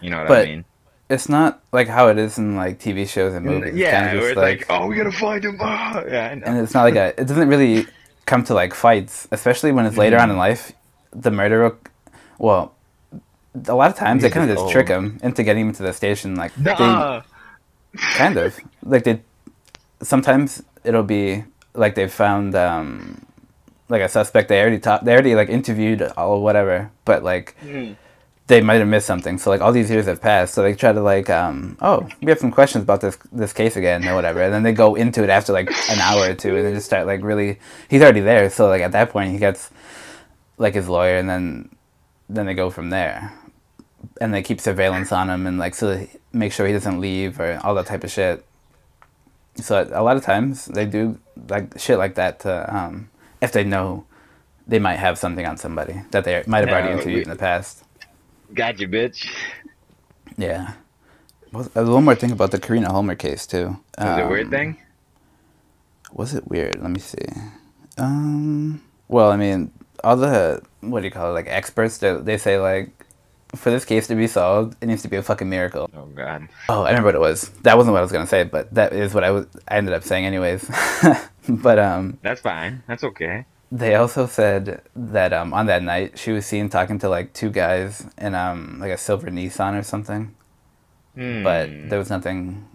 You 0.00 0.10
know 0.10 0.18
what 0.18 0.26
I 0.26 0.28
But 0.28 0.48
mean? 0.48 0.64
it's 1.08 1.28
not 1.28 1.62
like 1.72 1.88
how 1.88 2.08
it 2.08 2.18
is 2.18 2.38
in 2.38 2.56
like 2.56 2.78
TV 2.78 3.08
shows 3.08 3.34
and 3.34 3.44
movies. 3.44 3.70
It's 3.70 3.78
yeah, 3.78 4.14
just 4.14 4.26
it's 4.28 4.36
like, 4.36 4.66
oh, 4.70 4.86
we 4.86 4.96
gotta 4.96 5.10
find 5.12 5.44
him. 5.44 5.56
Ah, 5.60 6.02
yeah, 6.08 6.28
I 6.30 6.34
know. 6.36 6.46
and 6.46 6.58
it's 6.58 6.74
not 6.74 6.82
like 6.84 6.96
a. 6.96 7.20
It 7.20 7.26
doesn't 7.26 7.48
really 7.48 7.86
come 8.26 8.44
to 8.44 8.54
like 8.54 8.74
fights, 8.74 9.26
especially 9.32 9.72
when 9.72 9.86
it's 9.86 9.96
later 9.96 10.16
Mm-hmm. 10.16 10.22
on 10.24 10.30
in 10.30 10.36
life. 10.36 10.72
The 11.12 11.30
murderer, 11.32 11.76
well, 12.38 12.74
a 13.66 13.74
lot 13.74 13.90
of 13.90 13.96
times 13.96 14.22
they 14.22 14.30
kind 14.30 14.48
of 14.48 14.54
just 14.56 14.64
just 14.66 14.72
trick 14.72 14.90
old. 14.90 15.04
him 15.04 15.20
into 15.24 15.42
getting 15.42 15.66
him 15.66 15.72
to 15.74 15.82
the 15.82 15.92
station. 15.92 16.36
Like 16.36 16.54
they, 16.54 16.72
kind 17.96 18.36
of 18.36 18.58
like 18.84 19.04
they. 19.04 19.22
Sometimes 20.02 20.62
it'll 20.84 21.02
be 21.02 21.44
like 21.74 21.94
they 21.94 22.08
found 22.08 22.54
um, 22.54 23.26
like 23.88 24.02
a 24.02 24.08
suspect. 24.08 24.48
They 24.48 24.60
already 24.60 24.78
talked. 24.78 25.04
They 25.04 25.12
already 25.12 25.34
like 25.34 25.48
interviewed 25.48 26.02
all 26.16 26.42
whatever, 26.42 26.90
but 27.04 27.22
like. 27.22 27.56
Mm. 27.62 27.96
They 28.46 28.60
might 28.60 28.80
have 28.80 28.88
missed 28.88 29.06
something, 29.06 29.38
so 29.38 29.48
like 29.48 29.60
all 29.60 29.70
these 29.70 29.88
years 29.92 30.06
have 30.06 30.20
passed. 30.20 30.54
So 30.54 30.62
they 30.64 30.74
try 30.74 30.92
to 30.92 31.00
like, 31.00 31.30
um, 31.30 31.76
oh, 31.80 32.08
we 32.20 32.30
have 32.30 32.40
some 32.40 32.50
questions 32.50 32.82
about 32.82 33.00
this 33.00 33.16
this 33.30 33.52
case 33.52 33.76
again 33.76 34.04
or 34.08 34.16
whatever, 34.16 34.42
and 34.42 34.52
then 34.52 34.64
they 34.64 34.72
go 34.72 34.96
into 34.96 35.22
it 35.22 35.30
after 35.30 35.52
like 35.52 35.70
an 35.88 36.00
hour 36.00 36.30
or 36.30 36.34
two, 36.34 36.56
and 36.56 36.66
they 36.66 36.72
just 36.72 36.86
start 36.86 37.06
like 37.06 37.22
really. 37.22 37.60
He's 37.88 38.02
already 38.02 38.18
there, 38.18 38.50
so 38.50 38.66
like 38.66 38.82
at 38.82 38.90
that 38.90 39.10
point 39.10 39.30
he 39.30 39.38
gets 39.38 39.70
like 40.58 40.74
his 40.74 40.88
lawyer, 40.88 41.16
and 41.16 41.30
then 41.30 41.68
then 42.28 42.46
they 42.46 42.54
go 42.54 42.70
from 42.70 42.90
there, 42.90 43.32
and 44.20 44.34
they 44.34 44.42
keep 44.42 44.60
surveillance 44.60 45.12
on 45.12 45.30
him 45.30 45.46
and 45.46 45.58
like 45.58 45.74
so 45.74 45.94
they 45.94 46.10
make 46.32 46.52
sure 46.52 46.66
he 46.66 46.72
doesn't 46.72 47.00
leave 47.00 47.40
or 47.40 47.60
all 47.62 47.74
that 47.74 47.86
type 47.86 48.04
of 48.04 48.10
shit. 48.10 48.44
So 49.60 49.88
a 49.92 50.02
lot 50.02 50.16
of 50.16 50.22
times 50.24 50.66
they 50.66 50.86
do 50.86 51.18
like 51.48 51.78
shit 51.78 51.98
like 51.98 52.14
that 52.16 52.40
to 52.40 52.74
um, 52.74 53.08
if 53.40 53.52
they 53.52 53.64
know 53.64 54.04
they 54.66 54.78
might 54.78 54.96
have 54.96 55.18
something 55.18 55.46
on 55.46 55.56
somebody 55.56 56.02
that 56.12 56.24
they 56.24 56.42
might 56.46 56.60
have 56.60 56.68
already 56.68 56.88
Yeah, 56.88 56.94
interviewed 56.94 57.16
we- 57.16 57.22
in 57.24 57.30
the 57.30 57.36
past. 57.36 57.84
Got 58.54 58.80
you, 58.80 58.88
bitch. 58.88 59.28
Yeah. 60.36 60.72
Well, 61.52 61.64
one 61.74 62.04
more 62.04 62.14
thing 62.14 62.30
about 62.32 62.50
the 62.52 62.58
Karina 62.60 62.90
Holmer 62.90 63.14
case 63.14 63.46
too. 63.46 63.78
Was 63.98 64.18
it 64.18 64.24
a 64.24 64.28
weird 64.28 64.44
Um, 64.46 64.50
thing? 64.50 64.76
Was 66.12 66.34
it 66.34 66.48
weird? 66.48 66.80
Let 66.80 66.90
me 66.90 67.00
see. 67.00 67.26
Um. 67.98 68.82
Well, 69.08 69.30
I 69.30 69.36
mean, 69.36 69.70
all 70.04 70.16
the 70.16 70.62
what 70.80 71.00
do 71.00 71.06
you 71.06 71.10
call 71.10 71.30
it? 71.30 71.34
Like 71.34 71.46
experts, 71.48 71.98
they, 71.98 72.14
they 72.16 72.38
say 72.38 72.58
like, 72.58 72.90
for 73.54 73.70
this 73.70 73.84
case 73.84 74.06
to 74.08 74.14
be 74.14 74.26
solved, 74.26 74.76
it 74.80 74.86
needs 74.86 75.02
to 75.02 75.08
be 75.08 75.16
a 75.16 75.22
fucking 75.22 75.48
miracle. 75.48 75.90
Oh 75.96 76.06
god. 76.06 76.48
Oh, 76.68 76.82
I 76.82 76.88
remember 76.90 77.08
what 77.08 77.14
it 77.14 77.20
was. 77.20 77.48
That 77.62 77.76
wasn't 77.76 77.92
what 77.92 77.98
I 78.00 78.02
was 78.02 78.12
gonna 78.12 78.26
say, 78.26 78.44
but 78.44 78.72
that 78.74 78.92
is 78.92 79.12
what 79.14 79.24
I 79.24 79.30
was. 79.30 79.46
I 79.68 79.76
ended 79.76 79.94
up 79.94 80.04
saying 80.04 80.24
anyways. 80.24 80.68
but 81.48 81.78
um, 81.78 82.18
That's 82.22 82.40
fine. 82.40 82.82
That's 82.86 83.04
okay. 83.04 83.44
they 83.72 83.94
also 83.94 84.26
said 84.26 84.82
that 84.96 85.32
um, 85.32 85.54
on 85.54 85.66
that 85.66 85.82
night 85.82 86.18
she 86.18 86.32
was 86.32 86.44
seen 86.46 86.68
talking 86.68 86.98
to 86.98 87.08
like 87.08 87.32
two 87.32 87.50
guys 87.50 88.04
in 88.18 88.34
um 88.34 88.78
like 88.80 88.90
a 88.92 88.98
silver 88.98 89.28
Nissan 89.30 89.78
or 89.78 89.82
something. 89.82 90.34
Hmm. 91.16 91.42
but 91.42 91.68
there 91.90 91.98
was 91.98 92.08
nothing 92.08 92.68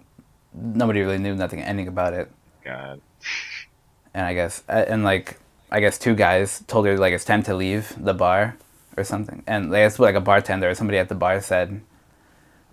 nobody 0.53 0.99
really 0.99 1.17
knew 1.17 1.35
nothing 1.35 1.61
anything 1.61 1.88
about 1.88 2.11
it 2.13 2.29
God. 2.65 2.99
and 4.13 4.25
i 4.25 4.33
guess 4.33 4.61
uh, 4.67 4.83
and 4.88 5.05
like 5.05 5.39
i 5.71 5.79
guess 5.79 5.97
two 5.97 6.15
guys 6.15 6.61
told 6.67 6.85
her 6.85 6.97
like 6.97 7.13
it's 7.13 7.23
time 7.23 7.43
to 7.43 7.55
leave 7.55 7.95
the 7.97 8.13
bar 8.13 8.57
or 8.97 9.03
something. 9.03 9.43
And 9.47 9.71
like, 9.71 9.84
that's 9.84 9.99
what 9.99 10.08
like 10.08 10.15
a 10.15 10.21
bartender 10.21 10.69
or 10.69 10.75
somebody 10.75 10.97
at 10.97 11.10
the 11.10 11.15
bar 11.15 11.41
said. 11.41 11.81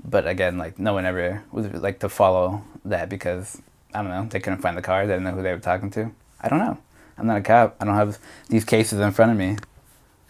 But 0.04 0.26
again, 0.26 0.58
like 0.58 0.78
no 0.78 0.94
one 0.94 1.06
ever 1.06 1.44
was 1.52 1.66
like 1.66 2.00
to 2.00 2.08
follow 2.08 2.62
that 2.84 3.08
because 3.08 3.60
I 3.94 4.02
don't 4.02 4.10
know 4.10 4.26
they 4.30 4.40
couldn't 4.40 4.60
find 4.60 4.76
the 4.76 4.82
car. 4.82 5.06
They 5.06 5.14
didn't 5.14 5.24
know 5.24 5.32
who 5.32 5.42
they 5.42 5.52
were 5.52 5.60
talking 5.60 5.90
to. 5.92 6.10
I 6.40 6.48
don't 6.48 6.58
know. 6.58 6.78
I'm 7.18 7.26
not 7.26 7.38
a 7.38 7.42
cop. 7.42 7.76
I 7.80 7.84
don't 7.84 7.94
have 7.94 8.18
these 8.48 8.64
cases 8.64 8.98
in 8.98 9.12
front 9.12 9.32
of 9.32 9.38
me. 9.38 9.56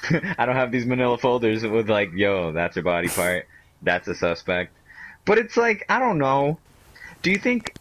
I 0.38 0.44
don't 0.44 0.56
have 0.56 0.72
these 0.72 0.84
manila 0.84 1.16
folders 1.16 1.62
with 1.62 1.88
like, 1.88 2.12
yo, 2.12 2.52
that's 2.52 2.76
a 2.76 2.82
body 2.82 3.08
part. 3.08 3.46
That's 3.82 4.08
a 4.08 4.14
suspect. 4.14 4.76
But 5.24 5.38
it's 5.38 5.56
like, 5.56 5.84
I 5.88 6.00
don't 6.00 6.18
know. 6.18 6.58
Do 7.22 7.30
you 7.30 7.38
think 7.38 7.74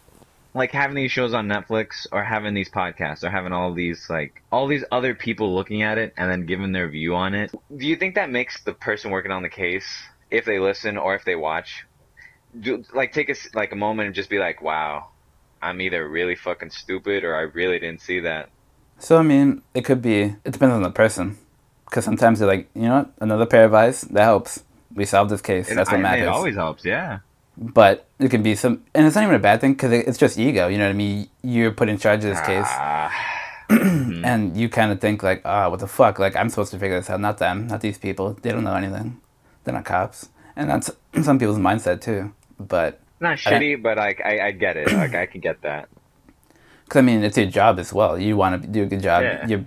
like 0.54 0.70
having 0.70 0.96
these 0.96 1.10
shows 1.10 1.34
on 1.34 1.48
Netflix 1.48 2.06
or 2.12 2.22
having 2.22 2.54
these 2.54 2.68
podcasts 2.68 3.24
or 3.24 3.30
having 3.30 3.52
all 3.52 3.72
these 3.72 4.08
like 4.10 4.42
all 4.52 4.66
these 4.66 4.84
other 4.92 5.14
people 5.14 5.54
looking 5.54 5.82
at 5.82 5.98
it 5.98 6.12
and 6.16 6.30
then 6.30 6.46
giving 6.46 6.72
their 6.72 6.88
view 6.88 7.14
on 7.14 7.34
it, 7.34 7.50
do 7.76 7.86
you 7.86 7.96
think 7.96 8.14
that 8.16 8.30
makes 8.30 8.62
the 8.64 8.72
person 8.72 9.10
working 9.10 9.32
on 9.32 9.42
the 9.42 9.48
case 9.48 9.86
if 10.30 10.44
they 10.44 10.58
listen 10.58 10.96
or 10.96 11.14
if 11.14 11.24
they 11.24 11.34
watch 11.36 11.84
do, 12.58 12.84
like 12.94 13.12
take 13.12 13.30
a 13.30 13.34
like 13.54 13.72
a 13.72 13.76
moment 13.76 14.06
and 14.06 14.14
just 14.14 14.30
be 14.30 14.38
like, 14.38 14.62
"Wow, 14.62 15.08
I'm 15.60 15.80
either 15.80 16.06
really 16.08 16.34
fucking 16.34 16.70
stupid 16.70 17.24
or 17.24 17.34
I 17.34 17.42
really 17.42 17.78
didn't 17.78 18.02
see 18.02 18.20
that." 18.20 18.50
So 18.98 19.16
I 19.18 19.22
mean, 19.22 19.62
it 19.74 19.84
could 19.84 20.02
be. 20.02 20.36
It 20.44 20.52
depends 20.52 20.74
on 20.74 20.82
the 20.82 20.90
person, 20.90 21.38
because 21.86 22.04
sometimes 22.04 22.38
they're 22.38 22.48
like, 22.48 22.68
you 22.74 22.82
know 22.82 22.98
what, 22.98 23.12
another 23.20 23.46
pair 23.46 23.64
of 23.64 23.74
eyes 23.74 24.02
that 24.02 24.22
helps. 24.22 24.64
We 24.94 25.06
solved 25.06 25.30
this 25.30 25.40
case. 25.40 25.68
That's 25.74 25.90
what 25.90 25.98
I, 25.98 26.02
matters. 26.02 26.24
It 26.24 26.28
always 26.28 26.54
helps, 26.54 26.84
yeah. 26.84 27.20
But 27.56 28.06
it 28.18 28.30
can 28.30 28.42
be 28.42 28.54
some, 28.54 28.82
and 28.94 29.06
it's 29.06 29.14
not 29.14 29.24
even 29.24 29.34
a 29.34 29.38
bad 29.38 29.60
thing 29.60 29.72
because 29.74 29.92
it's 29.92 30.16
just 30.18 30.38
ego. 30.38 30.68
You 30.68 30.78
know 30.78 30.84
what 30.84 30.90
I 30.90 30.94
mean? 30.94 31.28
You're 31.42 31.70
put 31.70 31.88
in 31.88 31.98
charge 31.98 32.24
of 32.24 32.30
this 32.30 32.40
case, 32.40 32.66
Mm-hmm. 33.68 34.24
and 34.24 34.56
you 34.56 34.68
kind 34.68 34.92
of 34.92 35.00
think 35.00 35.22
like, 35.22 35.42
ah, 35.44 35.68
what 35.68 35.80
the 35.80 35.86
fuck? 35.86 36.18
Like 36.18 36.36
I'm 36.36 36.48
supposed 36.50 36.72
to 36.72 36.78
figure 36.78 36.98
this 36.98 37.08
out, 37.10 37.20
not 37.20 37.38
them, 37.38 37.66
not 37.68 37.80
these 37.80 37.98
people. 37.98 38.34
They 38.42 38.50
don't 38.50 38.64
know 38.64 38.74
anything. 38.74 39.20
They're 39.64 39.74
not 39.74 39.84
cops, 39.84 40.28
and 40.56 40.68
that's 40.68 40.90
some 41.22 41.38
people's 41.38 41.58
mindset 41.58 42.00
too. 42.00 42.32
But 42.58 43.00
Not 43.20 43.38
shitty, 43.38 43.82
but 43.82 43.96
like 43.96 44.20
I, 44.24 44.48
I 44.48 44.50
get 44.52 44.76
it. 44.76 44.92
Like 44.92 45.14
I 45.14 45.26
can 45.26 45.40
get 45.40 45.62
that. 45.62 45.88
Because 46.84 46.98
I 46.98 47.02
mean, 47.02 47.24
it's 47.24 47.38
your 47.38 47.46
job 47.46 47.78
as 47.78 47.90
well. 47.90 48.18
You 48.18 48.36
want 48.36 48.60
to 48.60 48.68
do 48.68 48.82
a 48.82 48.86
good 48.86 49.00
job. 49.02 49.22
Yeah. 49.22 49.46
Your 49.46 49.64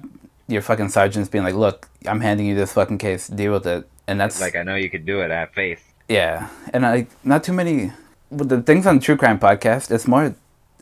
your 0.48 0.62
fucking 0.62 0.90
sergeant's 0.90 1.28
being 1.28 1.44
like, 1.44 1.56
look, 1.56 1.90
I'm 2.06 2.20
handing 2.22 2.46
you 2.46 2.54
this 2.54 2.74
fucking 2.74 3.00
case. 3.00 3.28
Deal 3.28 3.54
with 3.54 3.66
it. 3.66 3.90
And 4.06 4.20
that's 4.22 4.40
Like 4.40 4.56
I 4.56 4.62
know 4.62 4.76
you 4.76 4.92
could 4.92 5.08
do 5.08 5.22
it. 5.22 5.32
I 5.32 5.40
have 5.40 5.50
faith. 5.52 5.82
Yeah. 6.08 6.50
And 6.74 6.84
like, 6.84 7.10
not 7.24 7.44
too 7.44 7.54
many. 7.54 7.92
The 8.32 8.62
things 8.62 8.86
on 8.86 9.00
true 9.00 9.18
crime 9.18 9.40
podcast, 9.40 9.92
it's 9.92 10.08
more. 10.08 10.36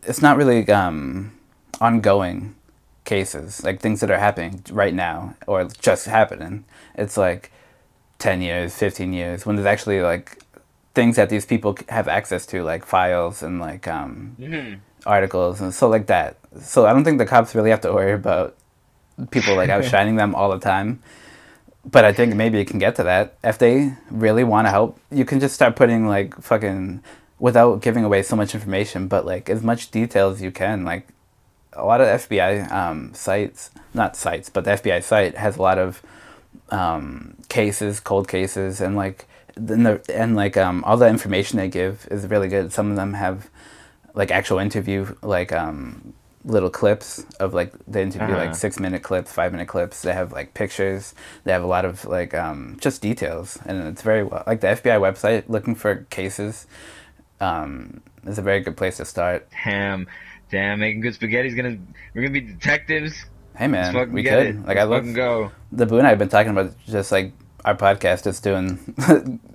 It's 0.06 0.22
not 0.22 0.38
really 0.38 0.68
um, 0.70 1.38
ongoing 1.80 2.56
cases 3.06 3.64
like 3.66 3.82
things 3.82 4.00
that 4.00 4.10
are 4.10 4.18
happening 4.18 4.64
right 4.72 4.94
now 4.94 5.36
or 5.48 5.66
just 5.66 6.06
happening. 6.06 6.66
It's 6.96 7.18
like 7.18 7.52
ten 8.18 8.42
years, 8.42 8.76
fifteen 8.76 9.14
years 9.14 9.46
when 9.46 9.56
there's 9.56 9.66
actually 9.66 10.02
like 10.02 10.42
things 10.94 11.16
that 11.16 11.30
these 11.30 11.46
people 11.46 11.78
have 11.90 12.08
access 12.08 12.46
to, 12.48 12.64
like 12.64 12.86
files 12.86 13.44
and 13.44 13.60
like 13.60 13.88
um, 13.88 14.36
articles 15.06 15.62
and 15.62 15.74
so 15.74 15.90
like 15.90 16.08
that. 16.08 16.38
So 16.62 16.86
I 16.86 16.94
don't 16.94 17.04
think 17.04 17.18
the 17.18 17.26
cops 17.26 17.56
really 17.56 17.72
have 17.72 17.82
to 17.82 17.92
worry 17.94 18.14
about 18.14 18.56
people 19.32 19.56
like 19.56 19.70
outshining 19.76 20.16
them 20.16 20.36
all 20.36 20.52
the 20.52 20.60
time. 20.60 21.02
But 21.86 22.06
I 22.06 22.14
think 22.14 22.36
maybe 22.36 22.60
it 22.60 22.66
can 22.66 22.80
get 22.80 22.96
to 22.96 23.04
that. 23.04 23.36
If 23.44 23.58
they 23.58 23.94
really 24.10 24.44
want 24.44 24.68
to 24.68 24.72
help, 24.72 25.00
you 25.12 25.26
can 25.26 25.40
just 25.40 25.54
start 25.54 25.76
putting 25.76 26.08
like 26.08 26.42
fucking 26.42 27.04
without 27.40 27.82
giving 27.82 28.06
away 28.06 28.24
so 28.24 28.36
much 28.36 28.54
information, 28.56 29.08
but 29.08 29.26
like 29.26 29.50
as 29.50 29.62
much 29.62 29.92
detail 29.92 30.30
as 30.30 30.42
you 30.42 30.50
can. 30.50 30.86
Like 30.86 31.08
a 31.74 31.84
lot 31.84 32.02
of 32.02 32.08
FBI 32.08 32.72
um, 32.72 33.14
sites, 33.14 33.70
not 33.94 34.16
sites, 34.16 34.50
but 34.50 34.64
the 34.64 34.72
FBI 34.72 35.04
site 35.04 35.36
has 35.36 35.58
a 35.58 35.62
lot 35.62 35.78
of 35.78 36.02
um, 36.70 37.36
cases, 37.50 38.00
cold 38.00 38.28
cases, 38.28 38.80
and 38.80 38.96
like 38.96 39.28
and, 39.56 39.86
the, 39.86 40.02
and 40.14 40.36
like 40.36 40.58
um, 40.58 40.84
all 40.86 40.98
the 40.98 41.08
information 41.08 41.58
they 41.58 41.68
give 41.68 42.08
is 42.10 42.26
really 42.28 42.48
good. 42.48 42.72
Some 42.72 42.90
of 42.90 42.96
them 42.96 43.14
have 43.14 43.50
like 44.14 44.32
actual 44.32 44.60
interview 44.60 45.16
like 45.22 45.52
um, 45.52 46.14
little 46.46 46.70
clips 46.70 47.26
of 47.40 47.54
like 47.54 47.74
the 47.88 48.02
interview 48.02 48.28
Uh-huh. 48.36 48.46
like 48.48 48.56
six 48.56 48.80
minute 48.80 49.02
clips, 49.04 49.32
five 49.32 49.52
minute 49.52 49.68
clips. 49.68 50.02
They 50.02 50.14
have 50.14 50.32
like 50.32 50.54
pictures. 50.54 51.14
They 51.46 51.52
have 51.52 51.64
a 51.64 51.68
lot 51.68 51.86
of 51.86 52.06
like 52.06 52.34
um, 52.34 52.78
just 52.82 53.02
details, 53.02 53.58
and 53.66 53.88
it's 53.88 54.02
very 54.02 54.24
well 54.24 54.44
like 54.46 54.62
the 54.62 54.68
FBI 54.68 55.00
website 55.00 55.44
looking 55.48 55.76
for 55.76 56.06
cases. 56.10 56.68
Um, 57.40 58.02
is 58.26 58.38
a 58.38 58.42
very 58.42 58.62
good 58.62 58.78
place 58.78 58.98
to 58.98 59.06
start. 59.06 59.48
Damn, 59.66 60.08
damn, 60.50 60.80
making 60.80 61.02
good 61.02 61.14
spaghetti's 61.14 61.56
gonna. 61.56 61.78
We're 62.14 62.22
gonna 62.22 62.34
be 62.34 62.42
detectives. 62.42 63.26
Hey 63.56 63.68
man, 63.68 63.94
we 64.12 64.24
could 64.24 64.34
it. 64.48 64.66
like 64.66 64.78
I 64.78 64.84
Let's 64.86 65.06
love 65.08 65.16
go. 65.16 65.52
the 65.72 65.86
Boo 65.86 65.98
and 66.00 66.08
I 66.08 66.10
have 66.12 66.20
been 66.20 66.30
talking 66.30 66.52
about 66.52 66.74
just 66.86 67.12
like 67.12 67.34
our 67.66 67.76
podcast, 67.76 68.24
just 68.24 68.44
doing 68.44 68.80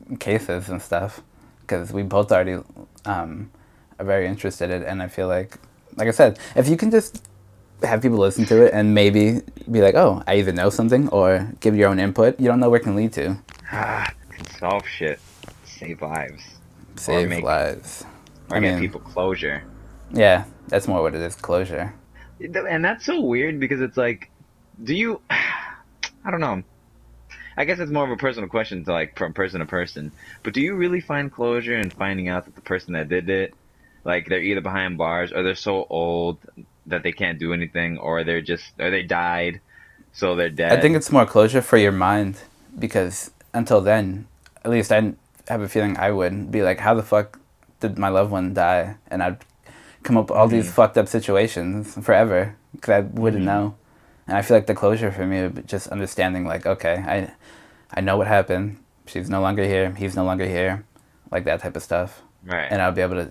cases 0.20 0.68
and 0.68 0.80
stuff, 0.80 1.20
because 1.62 1.92
we 1.92 2.02
both 2.02 2.30
already 2.30 2.58
um, 3.04 3.50
are 3.98 4.04
very 4.06 4.26
interested 4.26 4.70
in 4.70 4.82
it, 4.82 4.86
and 4.86 5.02
I 5.02 5.08
feel 5.08 5.26
like, 5.28 5.58
like 5.98 6.08
I 6.08 6.12
said, 6.12 6.38
if 6.56 6.68
you 6.68 6.76
can 6.76 6.90
just 6.90 7.22
have 7.82 8.02
people 8.02 8.18
listen 8.18 8.44
to 8.46 8.64
it 8.66 8.72
and 8.72 8.94
maybe 8.94 9.40
be 9.70 9.80
like, 9.82 9.94
oh, 9.94 10.22
I 10.26 10.36
either 10.36 10.52
know 10.52 10.70
something 10.70 11.08
or 11.10 11.48
give 11.60 11.76
your 11.76 11.88
own 11.88 11.98
input, 11.98 12.38
you 12.40 12.46
don't 12.48 12.58
know 12.60 12.70
where 12.70 12.80
it 12.80 12.84
can 12.84 12.96
lead 12.96 13.12
to. 13.14 13.36
Ah, 13.70 14.10
can 14.30 14.46
solve 14.46 14.86
shit, 14.88 15.20
save 15.64 16.00
lives, 16.00 16.42
Save 16.96 17.28
make- 17.28 17.44
lives. 17.44 18.04
or 18.50 18.56
I 18.56 18.60
mean- 18.60 18.80
people 18.80 19.00
closure. 19.00 19.62
Yeah, 20.10 20.44
that's 20.68 20.88
more 20.88 21.02
what 21.02 21.14
it 21.14 21.20
is. 21.20 21.34
Closure. 21.34 21.92
And 22.40 22.82
that's 22.82 23.04
so 23.04 23.20
weird 23.20 23.60
because 23.60 23.82
it's 23.82 23.98
like, 23.98 24.30
do 24.82 24.94
you? 24.94 25.20
I 25.30 26.30
don't 26.30 26.40
know. 26.40 26.62
I 27.58 27.64
guess 27.66 27.78
it's 27.78 27.90
more 27.92 28.04
of 28.04 28.10
a 28.10 28.16
personal 28.16 28.48
question 28.48 28.84
to 28.86 28.92
like 28.92 29.18
from 29.18 29.34
person 29.34 29.60
to 29.60 29.66
person. 29.66 30.12
But 30.42 30.54
do 30.54 30.62
you 30.62 30.74
really 30.76 31.00
find 31.02 31.30
closure 31.30 31.76
in 31.76 31.90
finding 31.90 32.28
out 32.28 32.46
that 32.46 32.54
the 32.54 32.62
person 32.62 32.94
that 32.94 33.08
did 33.10 33.28
it, 33.28 33.52
like 34.08 34.26
they're 34.26 34.40
either 34.40 34.62
behind 34.62 34.96
bars 34.96 35.30
or 35.32 35.42
they're 35.42 35.54
so 35.54 35.86
old 35.90 36.38
that 36.86 37.02
they 37.02 37.12
can't 37.12 37.38
do 37.38 37.52
anything, 37.52 37.98
or 37.98 38.24
they're 38.24 38.40
just 38.40 38.72
or 38.80 38.90
they 38.90 39.02
died, 39.02 39.60
so 40.12 40.34
they're 40.34 40.48
dead. 40.48 40.72
I 40.72 40.80
think 40.80 40.96
it's 40.96 41.12
more 41.12 41.26
closure 41.26 41.60
for 41.60 41.76
your 41.76 41.92
mind 41.92 42.40
because 42.78 43.30
until 43.52 43.82
then, 43.82 44.26
at 44.64 44.70
least 44.70 44.90
I 44.90 45.12
have 45.48 45.60
a 45.60 45.68
feeling 45.68 45.98
I 45.98 46.10
would 46.10 46.50
be 46.50 46.62
like, 46.62 46.80
how 46.80 46.94
the 46.94 47.02
fuck 47.02 47.38
did 47.80 47.98
my 47.98 48.08
loved 48.08 48.30
one 48.30 48.54
die? 48.54 48.96
And 49.10 49.22
I'd 49.22 49.44
come 50.02 50.16
up 50.16 50.30
with 50.30 50.38
all 50.38 50.48
these 50.48 50.64
mm-hmm. 50.64 50.74
fucked 50.74 50.96
up 50.96 51.06
situations 51.06 51.94
forever 51.94 52.56
because 52.72 52.90
I 52.90 53.00
wouldn't 53.00 53.44
mm-hmm. 53.44 53.62
know. 53.62 53.76
And 54.26 54.36
I 54.38 54.42
feel 54.42 54.56
like 54.56 54.66
the 54.66 54.74
closure 54.74 55.12
for 55.12 55.26
me 55.26 55.42
would 55.42 55.54
be 55.54 55.62
just 55.62 55.88
understanding, 55.88 56.44
like, 56.46 56.64
okay, 56.66 56.96
I, 56.96 57.32
I 57.92 58.00
know 58.00 58.16
what 58.16 58.26
happened. 58.26 58.78
She's 59.06 59.28
no 59.28 59.40
longer 59.40 59.64
here. 59.64 59.94
He's 59.94 60.16
no 60.16 60.24
longer 60.24 60.46
here. 60.46 60.84
Like 61.30 61.44
that 61.44 61.60
type 61.60 61.76
of 61.76 61.82
stuff. 61.82 62.22
right. 62.44 62.68
And 62.70 62.80
I'll 62.80 62.92
be 62.92 63.02
able 63.02 63.16
to 63.16 63.30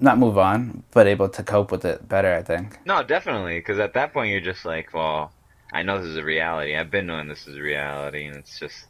not 0.00 0.18
move 0.18 0.38
on, 0.38 0.82
but 0.90 1.06
able 1.06 1.28
to 1.28 1.42
cope 1.42 1.70
with 1.70 1.84
it 1.84 2.08
better, 2.08 2.34
I 2.34 2.42
think. 2.42 2.78
No, 2.84 3.02
definitely, 3.02 3.58
because 3.58 3.78
at 3.78 3.94
that 3.94 4.12
point 4.12 4.30
you're 4.30 4.40
just 4.40 4.64
like, 4.64 4.92
well, 4.92 5.32
I 5.72 5.82
know 5.82 5.98
this 5.98 6.10
is 6.10 6.16
a 6.16 6.24
reality. 6.24 6.76
I've 6.76 6.90
been 6.90 7.06
knowing 7.06 7.28
this 7.28 7.46
is 7.46 7.56
a 7.56 7.62
reality, 7.62 8.26
and 8.26 8.36
it's 8.36 8.58
just, 8.58 8.86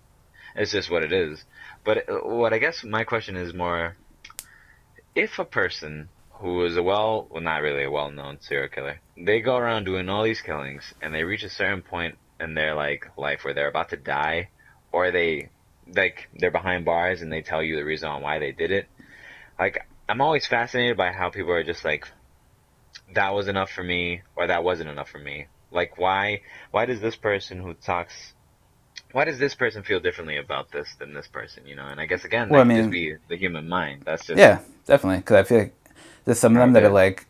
it's 0.55 0.73
just 0.73 0.91
what 0.91 1.03
it 1.03 1.13
is. 1.13 1.45
But 1.85 2.09
uh, 2.09 2.21
what 2.23 2.53
I 2.53 2.59
guess 2.59 2.85
my 2.85 3.05
question 3.05 3.37
is 3.37 3.53
more, 3.53 3.97
if 5.15 5.39
a 5.39 5.45
person 5.45 6.09
who 6.31 6.65
is 6.65 6.77
a 6.77 6.83
well, 6.83 7.29
well, 7.31 7.43
not 7.43 7.63
really 7.63 7.85
a 7.85 7.91
well-known 7.91 8.39
serial 8.41 8.69
killer, 8.69 9.01
they 9.17 9.41
go 9.41 9.57
around 9.57 9.85
doing 9.85 10.09
all 10.09 10.25
these 10.25 10.41
killings, 10.41 10.95
and 11.01 11.15
they 11.15 11.25
reach 11.25 11.43
a 11.43 11.51
certain 11.51 11.83
point 11.83 12.17
in 12.41 12.55
their 12.55 12.75
like 12.75 13.07
life 13.17 13.45
where 13.45 13.55
they're 13.55 13.69
about 13.69 13.91
to 13.91 13.97
die, 13.97 14.49
or 14.91 15.11
they, 15.11 15.49
like, 15.95 16.29
they're 16.35 16.51
behind 16.51 16.85
bars 16.85 17.21
and 17.21 17.33
they 17.33 17.43
tell 17.43 17.63
you 17.63 17.77
the 17.77 17.85
reason 17.85 18.09
on 18.09 18.23
why 18.23 18.39
they 18.39 18.53
did 18.53 18.71
it. 18.71 18.87
Like, 19.59 19.87
I'm 20.09 20.21
always 20.21 20.47
fascinated 20.47 20.97
by 20.97 21.13
how 21.13 21.31
people 21.31 21.53
are 21.53 21.65
just 21.65 21.85
like, 21.85 22.09
that 23.15 23.35
was 23.35 23.49
enough 23.49 23.71
for 23.71 23.83
me 23.83 24.23
or 24.37 24.47
that 24.47 24.65
wasn't 24.65 24.89
enough 24.89 25.09
for 25.11 25.19
me 25.19 25.47
like 25.75 25.99
why 25.99 26.41
why 26.71 26.87
does 26.87 27.01
this 27.01 27.17
person 27.17 27.61
who 27.61 27.75
talks 27.75 28.33
why 29.13 29.25
does 29.25 29.39
this 29.39 29.55
person 29.55 29.83
feel 29.83 30.01
differently 30.01 30.39
about 30.39 30.71
this 30.71 30.95
than 30.99 31.13
this 31.13 31.27
person 31.27 31.67
you 31.67 31.77
know 31.77 31.87
and 31.87 32.01
i 32.01 32.07
guess 32.07 32.25
again 32.25 32.49
Well, 32.49 32.65
that 32.65 32.71
I 32.71 32.77
could 32.77 32.83
just 32.83 32.93
be 32.93 33.15
the 33.29 33.37
human 33.37 33.69
mind 33.69 34.03
that's 34.07 34.27
just 34.27 34.39
Yeah, 34.39 34.61
definitely. 34.87 35.19
Because 35.19 35.37
I 35.37 35.43
feel 35.43 35.59
like 35.59 35.75
there's 36.25 36.39
some 36.39 36.57
of 36.57 36.61
them 36.61 36.73
that 36.73 36.83
are 36.83 36.89
like, 36.89 37.27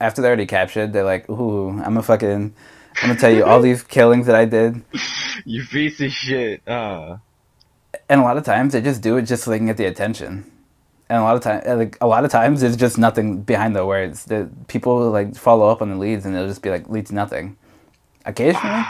after 0.00 0.22
they're 0.22 0.30
already 0.30 0.46
captured, 0.46 0.92
they're 0.92 1.04
like, 1.04 1.28
ooh, 1.28 1.80
I'm 1.82 1.96
a 1.96 2.02
fucking, 2.02 2.54
I'm 3.02 3.08
gonna 3.08 3.18
tell 3.18 3.32
you 3.32 3.44
all 3.44 3.60
these 3.60 3.82
killings 3.96 4.26
that 4.26 4.36
I 4.36 4.44
did. 4.44 4.82
you 5.44 5.64
piece 5.66 6.00
of 6.00 6.12
shit 6.12 6.66
uh 6.68 7.16
And 8.08 8.20
a 8.20 8.24
lot 8.24 8.36
of 8.36 8.44
times 8.44 8.72
they 8.72 8.80
just 8.80 9.02
do 9.02 9.16
it 9.16 9.22
just 9.22 9.44
so 9.44 9.50
they 9.50 9.58
can 9.58 9.66
get 9.66 9.76
the 9.76 9.86
attention. 9.86 10.50
And 11.10 11.18
a 11.18 11.22
lot 11.22 11.34
of 11.34 11.42
time, 11.42 11.62
like 11.78 11.98
a 12.00 12.06
lot 12.06 12.24
of 12.24 12.30
times, 12.30 12.60
there's 12.60 12.76
just 12.76 12.96
nothing 12.96 13.42
behind 13.42 13.74
the 13.74 13.84
words. 13.84 14.26
The 14.26 14.48
people 14.68 15.10
like 15.10 15.34
follow 15.34 15.68
up 15.68 15.82
on 15.82 15.90
the 15.90 15.96
leads, 15.96 16.24
and 16.24 16.34
they'll 16.34 16.46
just 16.46 16.62
be 16.62 16.70
like, 16.70 16.88
lead 16.88 17.06
to 17.06 17.14
nothing. 17.14 17.56
Occasionally, 18.24 18.84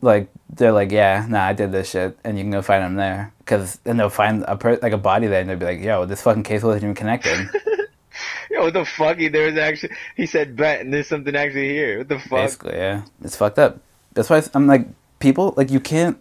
like 0.00 0.30
they're 0.48 0.70
like, 0.70 0.92
yeah, 0.92 1.26
nah, 1.28 1.44
I 1.44 1.54
did 1.54 1.72
this 1.72 1.90
shit, 1.90 2.16
and 2.22 2.38
you 2.38 2.44
can 2.44 2.52
go 2.52 2.62
find 2.62 2.84
them 2.84 2.94
there. 2.94 3.32
Cause 3.46 3.80
then 3.82 3.96
they'll 3.96 4.10
find 4.10 4.44
a 4.46 4.56
per- 4.56 4.78
like 4.80 4.92
a 4.92 4.98
body 4.98 5.26
there, 5.26 5.40
and 5.40 5.50
they'll 5.50 5.58
be 5.58 5.66
like, 5.66 5.80
yo, 5.80 6.04
this 6.04 6.22
fucking 6.22 6.44
case 6.44 6.62
wasn't 6.62 6.84
even 6.84 6.94
connected. 6.94 7.48
yo 8.50 8.62
what 8.62 8.72
the 8.72 8.84
fuck 8.84 9.18
he 9.18 9.28
there 9.28 9.46
was 9.46 9.56
actually 9.56 9.94
he 10.16 10.26
said 10.26 10.56
bet 10.56 10.80
and 10.80 10.92
there's 10.92 11.06
something 11.06 11.36
actually 11.36 11.68
here 11.68 11.98
what 11.98 12.08
the 12.08 12.18
fuck 12.18 12.30
Basically, 12.30 12.76
yeah, 12.76 13.02
it's 13.22 13.36
fucked 13.36 13.58
up. 13.58 13.80
That's 14.14 14.30
why 14.30 14.42
I'm 14.54 14.66
like, 14.66 14.86
people 15.18 15.54
like 15.56 15.70
you 15.70 15.80
can't 15.80 16.18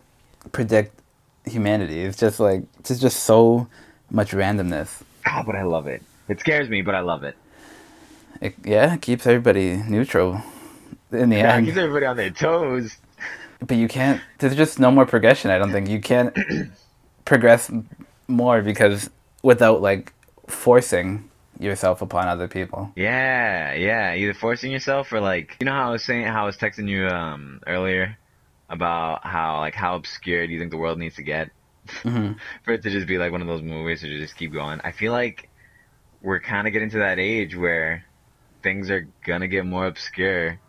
predict 0.51 0.99
humanity. 1.45 2.01
It's 2.01 2.17
just 2.17 2.39
like 2.39 2.63
it's 2.79 2.99
just 2.99 3.23
so 3.23 3.67
much 4.09 4.31
randomness. 4.31 5.01
Oh, 5.27 5.43
but 5.45 5.55
I 5.55 5.63
love 5.63 5.87
it. 5.87 6.01
It 6.29 6.39
scares 6.39 6.69
me, 6.69 6.81
but 6.81 6.95
I 6.95 7.01
love 7.01 7.23
it. 7.23 7.35
It, 8.41 8.55
yeah, 8.63 8.93
it 8.95 9.01
keeps 9.01 9.25
everybody 9.25 9.77
neutral 9.77 10.41
in 11.11 11.29
the 11.29 11.37
Yeah, 11.41 11.55
end. 11.55 11.65
keeps 11.65 11.77
everybody 11.77 12.05
on 12.05 12.17
their 12.17 12.29
toes. 12.29 12.97
But 13.65 13.77
you 13.77 13.87
can't. 13.87 14.21
There's 14.37 14.55
just 14.55 14.79
no 14.79 14.91
more 14.91 15.05
progression. 15.05 15.49
I 15.51 15.57
don't 15.57 15.71
think 15.71 15.89
you 15.89 15.99
can't 15.99 16.35
progress 17.25 17.71
more 18.27 18.61
because 18.61 19.09
without 19.41 19.81
like 19.81 20.13
forcing 20.47 21.29
yourself 21.59 22.01
upon 22.03 22.27
other 22.27 22.47
people. 22.47 22.91
Yeah, 22.95 23.73
yeah. 23.73 24.13
Either 24.13 24.33
forcing 24.35 24.71
yourself 24.71 25.11
or 25.11 25.19
like 25.19 25.55
you 25.59 25.65
know 25.65 25.71
how 25.71 25.89
I 25.89 25.91
was 25.91 26.03
saying 26.03 26.25
how 26.27 26.43
I 26.43 26.45
was 26.45 26.57
texting 26.57 26.87
you 26.87 27.07
um 27.07 27.61
earlier 27.65 28.15
about 28.69 29.25
how 29.25 29.59
like 29.59 29.73
how 29.73 29.95
obscure 29.95 30.45
do 30.45 30.53
you 30.53 30.59
think 30.59 30.69
the 30.71 30.77
world 30.77 30.99
needs 30.99 31.15
to 31.15 31.23
get 31.23 31.49
hmm 31.91 32.33
for 32.63 32.73
it 32.73 32.83
to 32.83 32.89
just 32.89 33.07
be 33.07 33.17
like 33.17 33.31
one 33.31 33.41
of 33.41 33.47
those 33.47 33.61
movies 33.61 34.01
to 34.01 34.17
just 34.17 34.35
keep 34.37 34.53
going. 34.53 34.79
I 34.83 34.91
feel 34.91 35.11
like 35.11 35.49
we're 36.21 36.39
kind 36.39 36.67
of 36.67 36.73
getting 36.73 36.89
to 36.91 36.99
that 36.99 37.19
age 37.19 37.55
where 37.55 38.05
things 38.63 38.89
are 38.89 39.07
gonna 39.25 39.47
get 39.47 39.65
more 39.65 39.85
obscure 39.87 40.59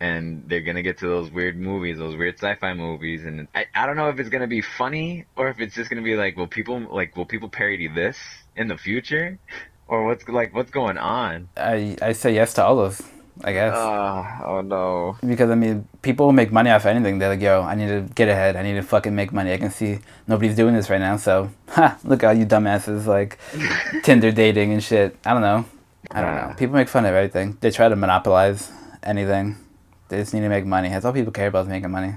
and 0.00 0.44
they're 0.48 0.62
gonna 0.62 0.82
get 0.82 0.98
to 0.98 1.06
those 1.06 1.30
weird 1.30 1.58
movies, 1.58 1.98
those 1.98 2.16
weird 2.16 2.36
sci-fi 2.36 2.74
movies, 2.74 3.24
and 3.24 3.48
I, 3.54 3.66
I 3.74 3.86
don't 3.86 3.96
know 3.96 4.08
if 4.08 4.18
it's 4.18 4.30
gonna 4.30 4.46
be 4.46 4.62
funny 4.62 5.26
or 5.36 5.48
if 5.48 5.60
it's 5.60 5.74
just 5.74 5.90
gonna 5.90 6.02
be 6.02 6.16
like, 6.16 6.36
will 6.36 6.46
people 6.48 6.80
like 6.90 7.16
will 7.16 7.26
people 7.26 7.48
parody 7.48 7.88
this 7.88 8.18
in 8.56 8.68
the 8.68 8.78
future, 8.78 9.38
or 9.88 10.06
what's 10.06 10.26
like 10.28 10.54
what's 10.54 10.70
going 10.70 10.98
on? 10.98 11.48
I 11.56 11.96
I 12.00 12.12
say 12.12 12.34
yes 12.34 12.54
to 12.54 12.64
all 12.64 12.76
those. 12.76 13.02
I 13.42 13.52
guess. 13.52 13.74
Uh, 13.74 14.42
oh 14.44 14.60
no. 14.60 15.16
Because 15.26 15.50
I 15.50 15.54
mean, 15.54 15.88
people 16.02 16.32
make 16.32 16.52
money 16.52 16.70
off 16.70 16.86
anything. 16.86 17.18
They're 17.18 17.30
like, 17.30 17.40
"Yo, 17.40 17.62
I 17.62 17.74
need 17.74 17.88
to 17.88 18.02
get 18.14 18.28
ahead. 18.28 18.56
I 18.56 18.62
need 18.62 18.74
to 18.74 18.82
fucking 18.82 19.14
make 19.14 19.32
money. 19.32 19.52
I 19.52 19.58
can 19.58 19.70
see 19.70 20.00
nobody's 20.26 20.56
doing 20.56 20.74
this 20.74 20.90
right 20.90 21.00
now, 21.00 21.16
so 21.16 21.50
ha, 21.68 21.98
look 22.04 22.22
at 22.22 22.28
all 22.28 22.34
you 22.34 22.46
dumbasses 22.46 23.06
like 23.06 23.38
Tinder 24.02 24.32
dating 24.32 24.72
and 24.72 24.82
shit." 24.82 25.16
I 25.24 25.32
don't 25.32 25.42
know. 25.42 25.64
I 26.10 26.22
don't 26.22 26.36
know. 26.36 26.54
People 26.56 26.74
make 26.74 26.88
fun 26.88 27.04
of 27.04 27.14
everything. 27.14 27.56
They 27.60 27.70
try 27.70 27.88
to 27.88 27.96
monopolize 27.96 28.70
anything. 29.02 29.56
They 30.08 30.18
just 30.18 30.34
need 30.34 30.40
to 30.40 30.48
make 30.48 30.66
money. 30.66 30.88
That's 30.88 31.04
all 31.04 31.12
people 31.12 31.32
care 31.32 31.48
about 31.48 31.66
is 31.66 31.68
making 31.68 31.90
money. 31.90 32.14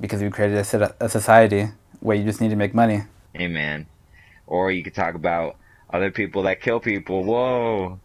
Because 0.00 0.20
we 0.20 0.30
created 0.30 0.58
a, 0.58 0.94
a 1.00 1.08
society 1.08 1.68
where 2.00 2.16
you 2.16 2.24
just 2.24 2.40
need 2.40 2.50
to 2.50 2.56
make 2.56 2.74
money. 2.74 3.02
Amen. 3.36 3.86
Or 4.46 4.72
you 4.72 4.82
could 4.82 4.94
talk 4.94 5.14
about 5.14 5.56
other 5.90 6.10
people 6.10 6.42
that 6.42 6.60
kill 6.60 6.80
people. 6.80 7.24
Whoa. 7.24 8.00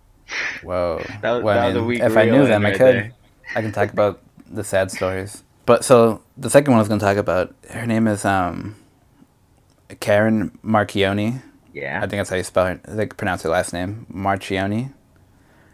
Whoa. 0.64 1.04
That 1.22 1.44
Well, 1.44 1.58
I 1.58 1.62
that 1.62 1.66
was 1.68 1.76
a 1.76 1.80
mean, 1.80 1.88
weak 1.88 2.00
if 2.02 2.18
I 2.18 2.26
knew 2.26 2.46
them, 2.48 2.66
in 2.66 2.72
I 2.74 2.78
could. 2.78 2.96
there. 2.96 3.12
I 3.56 3.62
can 3.62 3.72
talk 3.72 3.92
about 3.92 4.22
the 4.50 4.64
sad 4.64 4.92
stories. 4.92 5.44
But 5.66 5.84
so 5.86 6.22
the 6.38 6.50
second 6.50 6.72
one 6.74 6.80
I 6.80 6.82
was 6.82 6.88
going 6.88 7.00
to 7.00 7.06
talk 7.06 7.18
about, 7.18 7.54
her 7.72 7.86
name 7.86 8.08
is 8.08 8.26
um, 8.26 8.76
Karen 10.00 10.58
Marchioni. 10.64 11.42
Yeah. 11.74 11.98
I 11.98 12.02
think 12.02 12.12
that's 12.20 12.30
how 12.30 12.36
you 12.36 12.44
spell 12.44 12.68
it. 12.68 12.82
Think 12.84 13.18
pronounce 13.18 13.44
her 13.44 13.50
last 13.50 13.74
name. 13.74 14.06
Marchioni. 14.14 14.94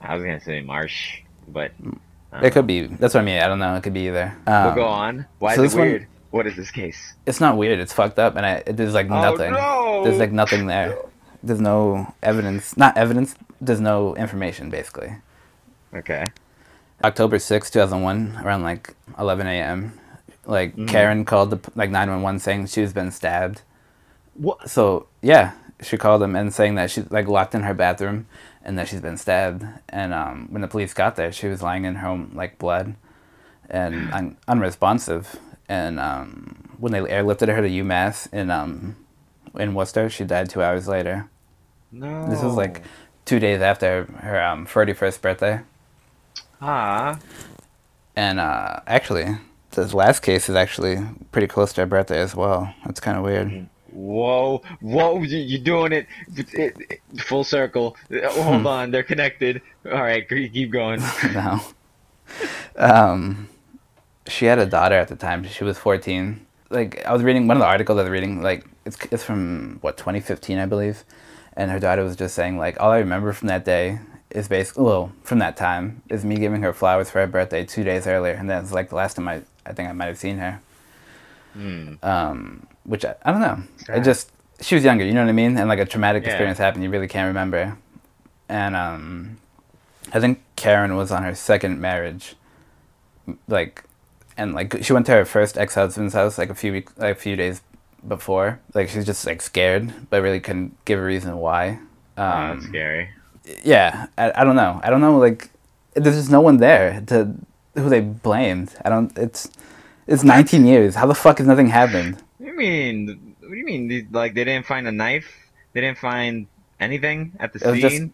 I 0.00 0.14
was 0.14 0.22
gonna 0.22 0.40
say 0.40 0.60
Marsh, 0.60 1.20
but 1.48 1.72
It 2.42 2.50
could 2.52 2.66
be. 2.66 2.86
That's 2.86 3.14
what 3.14 3.20
I 3.22 3.24
mean. 3.24 3.40
I 3.40 3.48
don't 3.48 3.58
know. 3.58 3.74
It 3.74 3.82
could 3.82 3.94
be 3.94 4.06
either. 4.08 4.36
We'll 4.46 4.56
Um, 4.56 4.74
go 4.74 4.84
on. 4.84 5.26
Why 5.38 5.56
so 5.56 5.62
is 5.64 5.72
this 5.72 5.74
it 5.74 5.78
one- 5.78 5.88
weird? 5.88 6.06
What 6.36 6.46
is 6.46 6.56
this 6.56 6.70
case? 6.70 7.14
It's 7.26 7.40
not 7.40 7.56
weird. 7.56 7.78
It's 7.80 7.92
fucked 7.92 8.18
up, 8.18 8.36
and 8.36 8.44
I, 8.46 8.62
there's 8.66 8.94
like 8.94 9.08
nothing. 9.08 9.54
Oh, 9.54 10.00
no! 10.00 10.04
There's 10.04 10.18
like 10.18 10.32
nothing 10.32 10.66
there. 10.66 10.96
There's 11.42 11.60
no 11.60 12.14
evidence. 12.22 12.76
Not 12.76 12.96
evidence. 12.96 13.34
There's 13.60 13.80
no 13.80 14.14
information, 14.16 14.70
basically. 14.70 15.16
Okay. 15.94 16.24
October 17.04 17.38
sixth, 17.38 17.72
2001, 17.72 18.40
around 18.44 18.62
like 18.62 18.94
11 19.18 19.46
a.m., 19.46 19.98
like 20.46 20.72
Mm-hmm. 20.72 20.86
Karen 20.86 21.24
called 21.24 21.50
the 21.50 21.70
like 21.74 21.90
911 21.90 22.40
saying 22.40 22.66
she's 22.66 22.92
been 22.92 23.10
stabbed. 23.10 23.62
What? 24.34 24.68
So, 24.70 25.06
yeah, 25.22 25.52
she 25.82 25.96
called 25.96 26.22
them 26.22 26.36
and 26.36 26.52
saying 26.54 26.74
that 26.76 26.90
she's 26.90 27.10
like 27.10 27.26
locked 27.28 27.54
in 27.54 27.62
her 27.62 27.74
bathroom 27.74 28.26
and 28.62 28.78
that 28.78 28.88
she's 28.88 29.00
been 29.00 29.16
stabbed. 29.16 29.64
And 29.88 30.12
um, 30.14 30.48
when 30.50 30.62
the 30.62 30.68
police 30.68 30.94
got 30.94 31.16
there, 31.16 31.32
she 31.32 31.48
was 31.48 31.62
lying 31.62 31.84
in 31.84 31.96
her 31.96 32.08
own 32.08 32.30
like 32.34 32.58
blood 32.58 32.94
and 33.68 34.12
un- 34.12 34.36
unresponsive. 34.48 35.36
And 35.68 35.98
um, 35.98 36.68
when 36.78 36.92
they 36.92 37.00
airlifted 37.00 37.48
her 37.48 37.60
to 37.62 37.68
UMass 37.68 38.32
in 38.32 38.50
um, 38.50 38.96
in 39.58 39.74
Worcester, 39.74 40.08
she 40.08 40.24
died 40.24 40.48
two 40.50 40.62
hours 40.62 40.86
later. 40.88 41.28
No. 41.92 42.28
This 42.28 42.42
was 42.42 42.54
like 42.54 42.82
two 43.24 43.38
days 43.40 43.60
after 43.60 44.04
her 44.20 44.40
um, 44.42 44.66
31st 44.66 45.20
birthday. 45.20 45.60
ah. 46.60 47.18
And 48.14 48.40
uh, 48.40 48.80
actually, 48.86 49.26
this 49.72 49.92
last 49.92 50.20
case 50.20 50.48
is 50.48 50.56
actually 50.56 50.98
pretty 51.32 51.46
close 51.46 51.72
to 51.74 51.82
her 51.82 51.86
birthday 51.86 52.20
as 52.20 52.34
well. 52.34 52.72
That's 52.84 53.00
kind 53.00 53.18
of 53.18 53.24
weird. 53.24 53.68
Whoa, 53.90 54.62
whoa! 54.80 55.22
you- 55.22 55.38
You're 55.38 55.62
doing 55.64 55.92
it, 55.92 56.06
it, 56.36 56.76
it, 56.90 57.00
full 57.22 57.44
circle. 57.44 57.96
Uh, 58.12 58.28
Hold 58.30 58.60
Hmm. 58.62 58.66
on, 58.66 58.90
they're 58.90 59.02
connected. 59.02 59.62
All 59.86 59.92
right, 60.02 60.26
keep 60.28 60.52
keep 60.52 60.70
going. 60.70 61.00
no. 61.32 61.60
Um, 62.76 63.48
she 64.28 64.46
had 64.46 64.58
a 64.58 64.66
daughter 64.66 64.94
at 64.96 65.08
the 65.08 65.16
time. 65.16 65.44
She 65.44 65.64
was 65.64 65.78
14. 65.78 66.44
Like, 66.70 67.04
I 67.04 67.12
was 67.12 67.22
reading 67.22 67.46
one 67.46 67.56
of 67.56 67.60
the 67.60 67.66
articles 67.66 67.98
I 67.98 68.02
was 68.02 68.10
reading, 68.10 68.42
like, 68.42 68.66
it's, 68.84 68.98
it's 69.10 69.22
from, 69.24 69.78
what, 69.82 69.96
2015, 69.96 70.58
I 70.58 70.66
believe. 70.66 71.04
And 71.56 71.70
her 71.70 71.78
daughter 71.78 72.02
was 72.02 72.16
just 72.16 72.34
saying, 72.34 72.58
like, 72.58 72.80
all 72.80 72.90
I 72.90 72.98
remember 72.98 73.32
from 73.32 73.48
that 73.48 73.64
day 73.64 74.00
is 74.30 74.48
basically, 74.48 74.84
well, 74.84 75.12
from 75.22 75.38
that 75.38 75.56
time, 75.56 76.02
is 76.08 76.24
me 76.24 76.36
giving 76.36 76.62
her 76.62 76.72
flowers 76.72 77.08
for 77.08 77.20
her 77.20 77.26
birthday 77.26 77.64
two 77.64 77.84
days 77.84 78.06
earlier. 78.06 78.32
And 78.34 78.50
that's, 78.50 78.72
like, 78.72 78.88
the 78.88 78.96
last 78.96 79.14
time 79.14 79.28
I, 79.28 79.42
I 79.64 79.72
think 79.72 79.88
I 79.88 79.92
might 79.92 80.06
have 80.06 80.18
seen 80.18 80.38
her. 80.38 80.60
Hmm. 81.54 81.94
Um, 82.02 82.66
which, 82.84 83.04
I, 83.04 83.14
I 83.24 83.30
don't 83.32 83.40
know. 83.40 83.62
It 83.80 83.86
Sad. 83.86 84.04
just, 84.04 84.32
she 84.60 84.74
was 84.74 84.84
younger, 84.84 85.04
you 85.04 85.12
know 85.14 85.22
what 85.22 85.28
I 85.30 85.32
mean? 85.32 85.56
And, 85.56 85.68
like, 85.68 85.78
a 85.78 85.84
traumatic 85.86 86.24
Yeah. 86.24 86.30
experience 86.30 86.58
happened, 86.58 86.82
you 86.84 86.90
really 86.90 87.08
can't 87.08 87.28
remember. 87.28 87.78
And, 88.48 88.74
um, 88.76 89.38
I 90.12 90.20
think 90.20 90.42
Karen 90.56 90.96
was 90.96 91.10
on 91.10 91.22
her 91.22 91.34
second 91.34 91.80
marriage, 91.80 92.34
like, 93.48 93.84
and 94.36 94.54
like 94.54 94.82
she 94.82 94.92
went 94.92 95.06
to 95.06 95.12
her 95.12 95.24
first 95.24 95.56
ex 95.58 95.74
husband's 95.74 96.14
house 96.14 96.38
like 96.38 96.50
a 96.50 96.54
few 96.54 96.72
weeks, 96.72 96.92
like 96.96 97.16
a 97.16 97.18
few 97.20 97.36
days 97.36 97.62
before. 98.06 98.60
Like 98.74 98.88
she's 98.88 99.04
just 99.06 99.26
like 99.26 99.42
scared, 99.42 99.92
but 100.10 100.22
really 100.22 100.40
couldn't 100.40 100.76
give 100.84 100.98
a 100.98 101.02
reason 101.02 101.36
why. 101.38 101.78
Oh, 102.18 102.22
Um, 102.22 102.58
that's 102.58 102.68
scary. 102.68 103.10
yeah, 103.64 104.06
I, 104.18 104.32
I 104.40 104.44
don't 104.44 104.56
know. 104.56 104.80
I 104.82 104.90
don't 104.90 105.00
know. 105.00 105.18
Like, 105.18 105.50
there's 105.94 106.16
just 106.16 106.30
no 106.30 106.40
one 106.40 106.56
there 106.58 107.02
to 107.08 107.34
who 107.74 107.88
they 107.88 108.00
blamed. 108.00 108.74
I 108.84 108.88
don't. 108.88 109.16
It's 109.18 109.50
it's 110.06 110.22
19 110.24 110.64
years. 110.66 110.94
How 110.94 111.06
the 111.06 111.14
fuck 111.14 111.38
has 111.38 111.46
nothing 111.46 111.68
happened? 111.68 112.22
What 112.38 112.46
do 112.46 112.52
you 112.52 112.56
mean? 112.58 113.34
What 113.40 113.50
do 113.50 113.56
you 113.56 113.64
mean? 113.64 114.08
Like 114.12 114.34
they 114.34 114.44
didn't 114.44 114.66
find 114.66 114.86
a 114.86 114.92
knife? 114.92 115.26
They 115.72 115.80
didn't 115.80 115.98
find 115.98 116.46
anything 116.80 117.32
at 117.40 117.52
the 117.52 117.70
It 117.74 117.90
scene? 117.90 118.12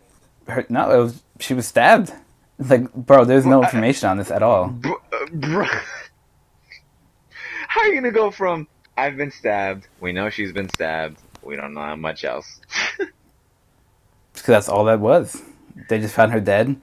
Her, 0.49 0.64
no, 0.68 0.91
it 0.91 0.99
was 0.99 1.23
she 1.39 1.55
was 1.55 1.66
stabbed. 1.66 2.12
Like, 2.59 2.93
bro, 2.95 3.25
there's 3.25 3.47
no 3.47 3.62
information 3.62 4.09
on 4.09 4.18
this 4.18 4.31
at 4.31 4.43
all. 4.43 4.68
Br- 4.68 4.91
uh, 5.12 5.27
br- 5.33 5.64
How 7.73 7.81
are 7.81 7.87
you 7.89 7.95
gonna 7.95 8.11
go 8.12 8.31
from 8.31 8.68
I've 8.99 9.16
been 9.16 9.31
stabbed? 9.31 9.89
We 9.99 10.12
know 10.12 10.29
she's 10.29 10.53
been 10.53 10.68
stabbed. 10.68 11.16
We 11.43 11.57
don't 11.57 11.73
know 11.73 11.81
how 11.81 11.97
much 11.97 12.23
else. 12.23 12.61
because 12.99 14.47
that's 14.47 14.68
all 14.68 14.85
that 14.85 15.01
was. 15.01 15.41
They 15.89 15.99
just 15.99 16.14
found 16.14 16.33
her 16.33 16.41
dead, 16.41 16.77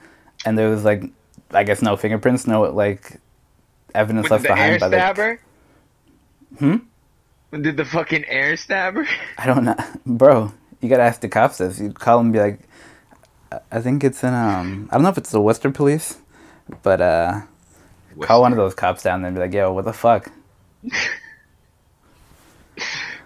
and 0.46 0.58
there 0.58 0.68
was 0.68 0.84
like, 0.84 1.04
I 1.52 1.64
guess 1.64 1.84
no 1.84 1.96
fingerprints, 1.96 2.48
no 2.48 2.64
like 2.64 3.20
evidence 3.94 4.30
But 4.30 4.32
left 4.32 4.44
the 4.46 4.50
air 4.50 4.56
behind 4.56 4.80
by 4.80 4.90
the. 4.90 4.96
stab 4.98 5.18
her? 5.18 5.42
Hmm. 6.58 6.76
Did 7.62 7.78
the 7.78 7.86
fucking 7.86 8.26
air 8.26 8.58
stabber? 8.58 9.08
I 9.38 9.46
don't 9.46 9.66
know, 9.66 9.76
bro. 10.08 10.52
You 10.82 10.90
gotta 10.90 11.04
ask 11.04 11.22
the 11.22 11.30
cops 11.30 11.60
this. 11.60 11.80
You 11.80 11.92
call 11.94 12.18
them, 12.18 12.28
and 12.28 12.34
be 12.34 12.40
like, 12.40 12.62
"I- 13.72 13.80
think 13.80 14.04
it's 14.04 14.24
in 14.24 14.34
um, 14.34 14.90
I 14.92 14.96
don't 14.96 15.04
know 15.04 15.10
if 15.10 15.20
it's 15.20 15.30
the 15.30 15.40
Worcester 15.42 15.70
police, 15.70 16.18
but 16.82 17.00
uh, 17.00 17.42
call 18.22 18.42
one 18.42 18.54
of 18.54 18.58
those 18.58 18.74
cops 18.74 19.04
down 19.04 19.22
there 19.22 19.28
and 19.28 19.36
be 19.36 19.42
like, 19.42 19.54
yo, 19.54 19.72
what 19.72 19.86
the 19.86 19.94
fuck? 19.94 20.32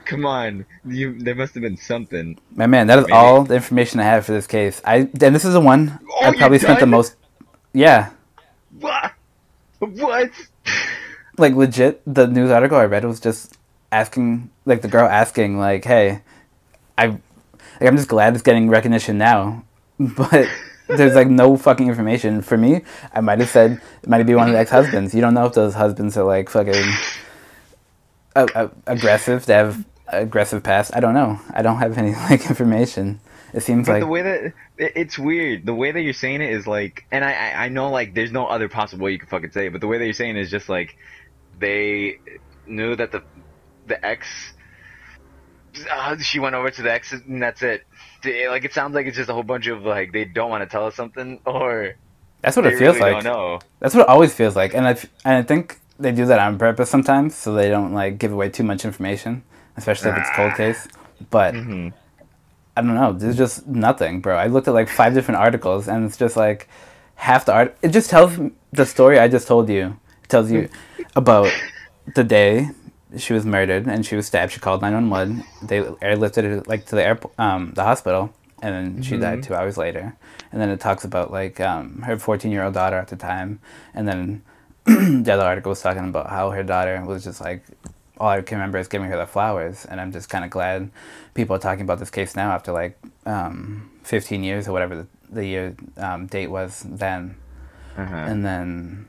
Come 0.06 0.26
on, 0.26 0.66
you. 0.86 1.18
There 1.18 1.36
must 1.36 1.54
have 1.54 1.64
been 1.64 1.78
something. 1.78 2.38
My 2.56 2.68
man, 2.68 2.88
that 2.88 3.00
is 3.00 3.06
Maybe. 3.06 3.14
all 3.14 3.44
the 3.44 3.56
information 3.56 4.00
I 4.00 4.04
have 4.04 4.26
for 4.26 4.34
this 4.34 4.48
case. 4.48 4.82
I 4.86 4.96
and 5.22 5.36
this 5.36 5.46
is 5.46 5.54
the 5.54 5.62
one 5.62 5.98
Oh, 6.12 6.26
I 6.26 6.36
probably 6.36 6.60
spent 6.60 6.80
the 6.80 6.86
most. 6.86 7.16
Yeah, 7.74 8.12
What? 8.80 9.14
What? 9.80 10.30
like 11.38 11.56
legit 11.56 12.02
the 12.06 12.28
news 12.28 12.52
article 12.52 12.78
I 12.78 12.86
read 12.86 13.04
was 13.06 13.20
just 13.20 13.58
asking 13.92 14.52
like 14.66 14.82
the 14.84 14.88
girl 14.88 15.08
asking 15.08 15.58
like 15.58 15.84
hey 15.84 16.22
I 16.98 17.08
like 17.08 17.20
I'm 17.82 17.98
just 17.98 18.08
glad 18.08 18.34
it's 18.36 18.44
getting 18.44 18.70
recognition 18.70 19.18
now 19.18 19.64
but 20.00 20.48
there's 20.88 21.16
like 21.16 21.28
no 21.30 21.58
fucking 21.58 21.88
information 21.88 22.42
for 22.44 22.56
me 22.56 22.82
I 23.14 23.22
might 23.22 23.40
have 23.40 23.50
said 23.50 23.82
it 24.04 24.08
might 24.10 24.22
be 24.24 24.36
one 24.36 24.48
of 24.48 24.54
the 24.54 24.60
ex-husbands 24.60 25.16
you 25.16 25.22
don't 25.22 25.34
know 25.34 25.46
if 25.48 25.54
those 25.54 25.74
husbands 25.74 26.16
are 26.18 26.24
like 26.24 26.50
fucking 26.50 26.86
uh, 28.36 28.48
uh, 28.56 28.68
aggressive 28.88 29.46
they 29.46 29.54
have 29.54 29.84
aggressive 30.08 30.62
past 30.64 30.92
I 30.96 31.00
don't 31.00 31.14
know 31.14 31.40
I 31.54 31.62
don't 31.62 31.78
have 31.78 31.98
any 31.98 32.14
like 32.30 32.48
information 32.50 33.20
It 33.54 33.62
seems 33.62 33.88
But 33.88 33.94
like 33.94 34.02
the 34.02 34.08
way 34.08 34.22
that 34.24 34.44
it- 34.46 34.54
it's 34.96 35.18
weird, 35.20 35.66
the 35.66 35.74
way 35.76 35.92
that 35.92 36.02
you're 36.02 36.14
saying 36.14 36.42
it 36.42 36.50
is 36.52 36.66
like, 36.66 37.06
and 37.12 37.24
I, 37.24 37.66
I 37.66 37.70
know 37.70 37.92
like 37.92 38.16
there's 38.16 38.32
no 38.32 38.48
other 38.48 38.68
possible 38.68 39.06
way 39.06 39.12
you 39.12 39.20
could 39.20 39.30
fucking 39.30 39.52
say 39.52 39.68
it, 39.68 39.72
but 39.72 39.80
the 39.82 39.88
way 39.88 40.00
that 40.00 40.06
you're 40.06 40.14
saying 40.16 40.36
it 40.38 40.42
is 40.42 40.50
just 40.50 40.68
like 40.70 40.98
they 41.60 42.18
knew 42.66 42.96
that 42.96 43.12
the 43.12 43.22
the 43.86 44.04
ex, 44.04 44.28
uh, 45.92 46.18
she 46.18 46.40
went 46.40 46.56
over 46.56 46.70
to 46.72 46.82
the 46.82 46.92
ex 46.92 47.12
and 47.14 47.42
that's 47.42 47.62
it. 47.62 47.84
They- 48.24 48.48
Like 48.50 48.66
it 48.66 48.74
sounds 48.74 48.96
like 48.96 49.06
it's 49.08 49.18
just 49.18 49.30
a 49.30 49.34
whole 49.34 49.44
bunch 49.44 49.68
of 49.68 49.84
like 49.84 50.12
they 50.14 50.26
don't 50.26 50.50
want 50.50 50.64
to 50.64 50.70
tell 50.70 50.86
us 50.88 50.96
something 50.96 51.40
or 51.46 51.94
that's 52.42 52.58
what 52.58 52.66
it 52.66 52.78
feels 52.78 52.98
really 52.98 53.14
like. 53.14 53.24
don't 53.24 53.34
know. 53.34 53.60
That's 53.80 53.96
what 53.96 54.02
it 54.02 54.10
always 54.10 54.34
feels 54.34 54.56
like, 54.56 54.74
and 54.74 54.86
I 54.88 54.92
and 55.24 55.36
I 55.38 55.44
think 55.44 55.80
they 56.00 56.12
do 56.12 56.26
that 56.26 56.40
on 56.40 56.58
purpose 56.58 56.90
sometimes, 56.90 57.36
so 57.36 57.54
they 57.54 57.70
don't 57.70 57.94
like 57.94 58.18
give 58.18 58.32
away 58.32 58.50
too 58.50 58.64
much 58.64 58.84
information, 58.86 59.44
especially 59.78 60.12
if 60.12 60.18
it's 60.18 60.30
cold 60.36 60.52
Ah. 60.54 60.58
case. 60.58 60.88
But 61.30 61.54
hmm 61.56 61.90
I 62.76 62.82
don't 62.82 62.96
know. 62.96 63.14
There's 63.14 63.38
just 63.38 63.68
nothing, 63.68 64.20
bro. 64.20 64.36
I 64.36 64.48
looked 64.48 64.68
at 64.68 64.74
like 64.74 64.90
five 64.90 65.14
different 65.14 65.40
articles, 65.40 65.88
and 65.88 66.06
it's 66.06 66.18
just 66.18 66.36
like 66.36 66.68
half 67.16 67.46
the 67.46 67.54
art. 67.54 67.78
It 67.84 67.90
just 67.90 68.10
tells 68.10 68.40
the 68.72 68.86
story 68.86 69.20
I 69.20 69.28
just 69.28 69.48
told 69.48 69.70
you. 69.70 69.98
It 70.24 70.30
tells 70.30 70.50
you 70.52 70.70
about 71.16 71.52
the 72.16 72.24
day 72.24 72.70
she 73.16 73.34
was 73.34 73.46
murdered 73.46 73.86
and 73.86 74.04
she 74.04 74.16
was 74.16 74.26
stabbed. 74.26 74.54
She 74.54 74.60
called 74.60 74.82
nine 74.82 74.94
one 74.96 75.10
one. 75.12 75.44
They 75.62 75.82
airlifted 75.82 76.44
her 76.46 76.64
like 76.66 76.86
to 76.88 76.96
the 76.96 77.06
airport, 77.06 77.38
um, 77.40 77.74
the 77.76 77.84
hospital, 77.84 78.34
and 78.64 78.74
then 78.74 79.04
she 79.04 79.18
died 79.18 79.44
two 79.44 79.54
hours 79.54 79.78
later. 79.78 80.16
And 80.52 80.60
then 80.60 80.70
it 80.70 80.80
talks 80.80 81.04
about 81.06 81.32
like 81.32 81.60
um, 81.62 82.02
her 82.02 82.18
fourteen 82.18 82.52
year 82.52 82.64
old 82.64 82.74
daughter 82.74 82.98
at 82.98 83.10
the 83.10 83.16
time, 83.16 83.60
and 83.94 84.08
then 84.08 84.42
the 84.86 85.34
other 85.34 85.44
article 85.44 85.70
was 85.70 85.82
talking 85.82 86.08
about 86.08 86.30
how 86.30 86.52
her 86.52 86.64
daughter 86.64 87.04
was 87.06 87.24
just 87.24 87.42
like 87.42 87.64
all 88.18 88.30
I 88.30 88.42
can 88.42 88.58
remember 88.58 88.78
is 88.78 88.88
giving 88.88 89.10
her 89.10 89.18
the 89.18 89.26
flowers, 89.26 89.86
and 89.86 90.00
I'm 90.00 90.12
just 90.12 90.30
kind 90.30 90.46
of 90.46 90.52
glad 90.52 90.92
people 91.34 91.56
are 91.56 91.60
talking 91.60 91.84
about 91.84 92.00
this 92.00 92.10
case 92.10 92.36
now 92.36 92.52
after 92.52 92.72
like 92.72 92.98
um, 93.26 93.90
15 94.04 94.44
years 94.44 94.68
or 94.68 94.72
whatever 94.72 94.96
the, 94.96 95.08
the 95.30 95.46
year 95.46 95.76
um, 95.98 96.28
date 96.28 96.48
was 96.48 96.84
then. 96.88 97.36
Uh-huh. 97.98 98.16
And 98.16 98.46
then 98.46 99.08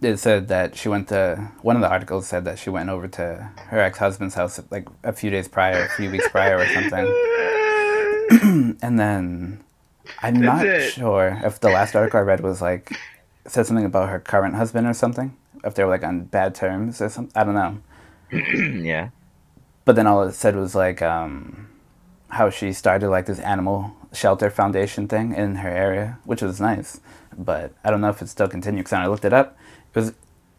it 0.00 0.18
said 0.18 0.48
that 0.48 0.76
she 0.76 0.88
went 0.88 1.08
to 1.08 1.50
one 1.62 1.76
of 1.76 1.82
the 1.82 1.88
articles 1.88 2.26
said 2.26 2.44
that 2.44 2.58
she 2.58 2.70
went 2.70 2.88
over 2.88 3.08
to 3.08 3.50
her 3.68 3.80
ex 3.80 3.98
husband's 3.98 4.34
house 4.34 4.60
like 4.70 4.88
a 5.04 5.12
few 5.12 5.30
days 5.30 5.48
prior, 5.48 5.84
a 5.84 5.88
few 5.90 6.10
weeks 6.10 6.28
prior 6.28 6.58
or 6.58 6.66
something. 6.66 7.06
And 8.82 8.98
then 8.98 9.62
I'm 10.22 10.34
That's 10.34 10.44
not 10.44 10.66
it. 10.66 10.92
sure 10.92 11.40
if 11.44 11.60
the 11.60 11.70
last 11.70 11.94
article 11.94 12.20
I 12.20 12.22
read 12.22 12.40
was 12.40 12.62
like 12.62 12.96
said 13.46 13.66
something 13.66 13.84
about 13.84 14.08
her 14.08 14.20
current 14.20 14.54
husband 14.54 14.86
or 14.86 14.94
something. 14.94 15.36
If 15.64 15.74
they 15.74 15.84
were 15.84 15.90
like 15.90 16.04
on 16.04 16.24
bad 16.24 16.54
terms 16.54 17.00
or 17.00 17.08
something. 17.08 17.32
I 17.40 17.44
don't 17.44 17.54
know. 17.54 17.78
yeah. 18.82 19.08
But 19.84 19.96
then 19.96 20.06
all 20.06 20.22
it 20.22 20.32
said 20.32 20.56
was 20.56 20.74
like 20.74 21.02
um, 21.02 21.68
how 22.30 22.50
she 22.50 22.72
started 22.72 23.08
like 23.08 23.26
this 23.26 23.38
animal 23.40 23.92
shelter 24.12 24.50
foundation 24.50 25.08
thing 25.08 25.34
in 25.34 25.56
her 25.56 25.68
area, 25.70 26.18
which 26.24 26.42
was 26.42 26.60
nice. 26.60 27.00
But 27.36 27.72
I 27.84 27.90
don't 27.90 28.00
know 28.00 28.10
if 28.10 28.22
it 28.22 28.28
still 28.28 28.48
continues. 28.48 28.80
Because 28.80 28.92
when 28.92 29.02
I 29.02 29.06
looked 29.06 29.24
it 29.24 29.32
up, 29.32 29.56
it 29.94 29.98
was 29.98 30.12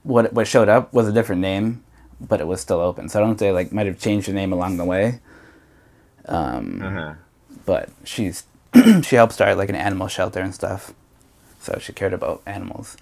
what 0.04 0.34
what 0.34 0.48
showed 0.48 0.70
up 0.70 0.94
was 0.94 1.08
a 1.08 1.12
different 1.14 1.42
name, 1.42 1.84
but 2.20 2.42
it 2.42 2.48
was 2.48 2.60
still 2.62 2.80
open. 2.80 3.10
So 3.10 3.20
I 3.20 3.22
don't 3.22 3.30
know 3.30 3.34
if 3.34 3.40
they 3.40 3.52
like 3.52 3.72
might 3.72 3.88
have 3.88 4.00
changed 4.00 4.28
the 4.28 4.34
name 4.34 4.52
along 4.54 4.78
the 4.78 4.86
way. 4.86 5.20
Um, 6.26 6.82
Uh-huh. 6.82 7.14
but 7.66 7.90
she's 8.04 8.44
she 9.04 9.16
helped 9.16 9.34
start 9.34 9.58
like 9.58 9.70
an 9.70 9.76
animal 9.76 10.08
shelter 10.08 10.40
and 10.40 10.54
stuff. 10.54 10.94
So 11.64 11.78
she 11.80 11.94
cared 11.94 12.12
about 12.14 12.42
animals. 12.46 12.98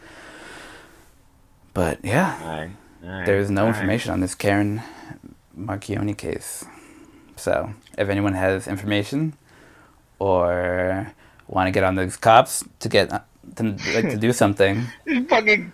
But 1.73 1.97
yeah, 2.05 2.37
Alright. 2.43 2.71
Alright. 3.03 3.25
there's 3.25 3.49
no 3.49 3.61
Alright. 3.65 3.75
information 3.75 4.11
on 4.11 4.19
this 4.19 4.35
Karen 4.35 4.81
Marchioni 5.57 6.15
case. 6.15 6.63
So, 7.35 7.73
if 7.97 8.07
anyone 8.07 8.33
has 8.33 8.67
information 8.67 9.33
or 10.19 11.11
want 11.47 11.65
to 11.67 11.71
get 11.71 11.83
on 11.83 11.95
these 11.95 12.15
cops 12.17 12.63
to 12.81 12.87
get 12.89 13.11
uh, 13.11 13.21
to, 13.55 13.63
like 13.95 14.09
to 14.11 14.17
do 14.17 14.31
something, 14.41 14.85
Fucking. 15.27 15.73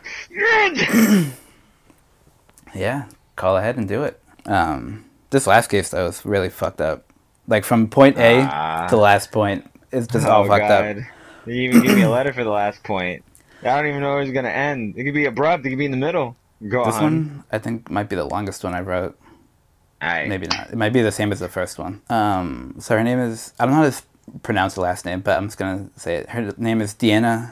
yeah, 2.73 3.05
call 3.35 3.57
ahead 3.57 3.75
and 3.77 3.87
do 3.87 4.03
it. 4.03 4.19
Um, 4.45 5.05
this 5.29 5.45
last 5.47 5.67
case 5.67 5.89
though 5.89 6.07
is 6.07 6.25
really 6.25 6.49
fucked 6.49 6.79
up. 6.79 7.03
Like 7.47 7.65
from 7.65 7.89
point 7.89 8.17
A 8.17 8.41
Ah. 8.49 8.87
to 8.87 8.97
last 8.97 9.31
point, 9.31 9.69
it's 9.91 10.07
just 10.07 10.25
all 10.25 10.45
oh 10.45 10.47
fucked 10.47 10.67
god. 10.67 10.97
up. 10.99 11.03
You 11.47 11.69
even 11.69 11.81
give 11.81 11.95
me 11.95 12.03
a 12.03 12.09
letter 12.17 12.33
for 12.33 12.43
the 12.43 12.49
last 12.49 12.83
point. 12.83 13.23
I 13.61 13.75
don't 13.77 13.87
even 13.87 14.01
know 14.01 14.13
where 14.13 14.21
it's 14.21 14.31
gonna 14.31 14.49
end. 14.49 14.95
It 14.97 15.03
could 15.03 15.13
be 15.13 15.25
abrupt. 15.25 15.65
It 15.65 15.69
could 15.69 15.79
be 15.79 15.85
in 15.85 15.91
the 15.91 15.97
middle. 15.97 16.35
Go 16.67 16.81
on. 16.81 16.85
This 16.87 16.95
on. 16.95 17.03
one, 17.03 17.43
I 17.51 17.57
think, 17.57 17.89
might 17.89 18.09
be 18.09 18.15
the 18.15 18.25
longest 18.25 18.63
one 18.63 18.73
I 18.73 18.81
wrote. 18.81 19.17
Alright. 20.01 20.27
Maybe 20.27 20.47
not. 20.47 20.69
It 20.69 20.75
might 20.75 20.93
be 20.93 21.01
the 21.01 21.11
same 21.11 21.31
as 21.31 21.39
the 21.39 21.49
first 21.49 21.79
one. 21.79 22.01
Um, 22.09 22.75
so 22.79 22.95
her 22.95 23.03
name 23.03 23.19
is 23.19 23.53
I 23.59 23.65
don't 23.65 23.73
know 23.73 23.83
how 23.83 23.89
to 23.89 24.03
pronounce 24.43 24.75
her 24.75 24.81
last 24.81 25.05
name, 25.05 25.21
but 25.21 25.37
I'm 25.37 25.47
just 25.47 25.57
gonna 25.57 25.89
say 25.95 26.15
it. 26.15 26.29
Her 26.29 26.53
name 26.57 26.81
is 26.81 26.93
Deanna 26.93 27.51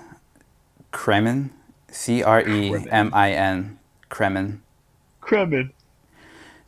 Cremin, 0.91 1.49
C 1.89 2.21
R 2.21 2.47
E 2.47 2.75
M 2.89 3.11
I 3.13 3.31
N 3.31 3.79
Cremin. 4.09 4.59
Cremin. 5.21 5.71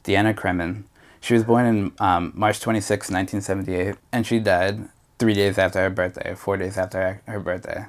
Deanna 0.03 0.33
Cremin. 0.33 0.83
She 1.19 1.33
was 1.33 1.43
born 1.43 1.65
in 1.65 1.91
um, 1.99 2.31
March 2.35 2.61
26, 2.61 3.09
1978, 3.09 3.95
and 4.13 4.25
she 4.25 4.39
died 4.39 4.87
three 5.19 5.33
days 5.33 5.57
after 5.57 5.79
her 5.79 5.89
birthday, 5.89 6.35
four 6.35 6.57
days 6.57 6.77
after 6.77 7.21
her- 7.27 7.39
birthday. 7.39 7.85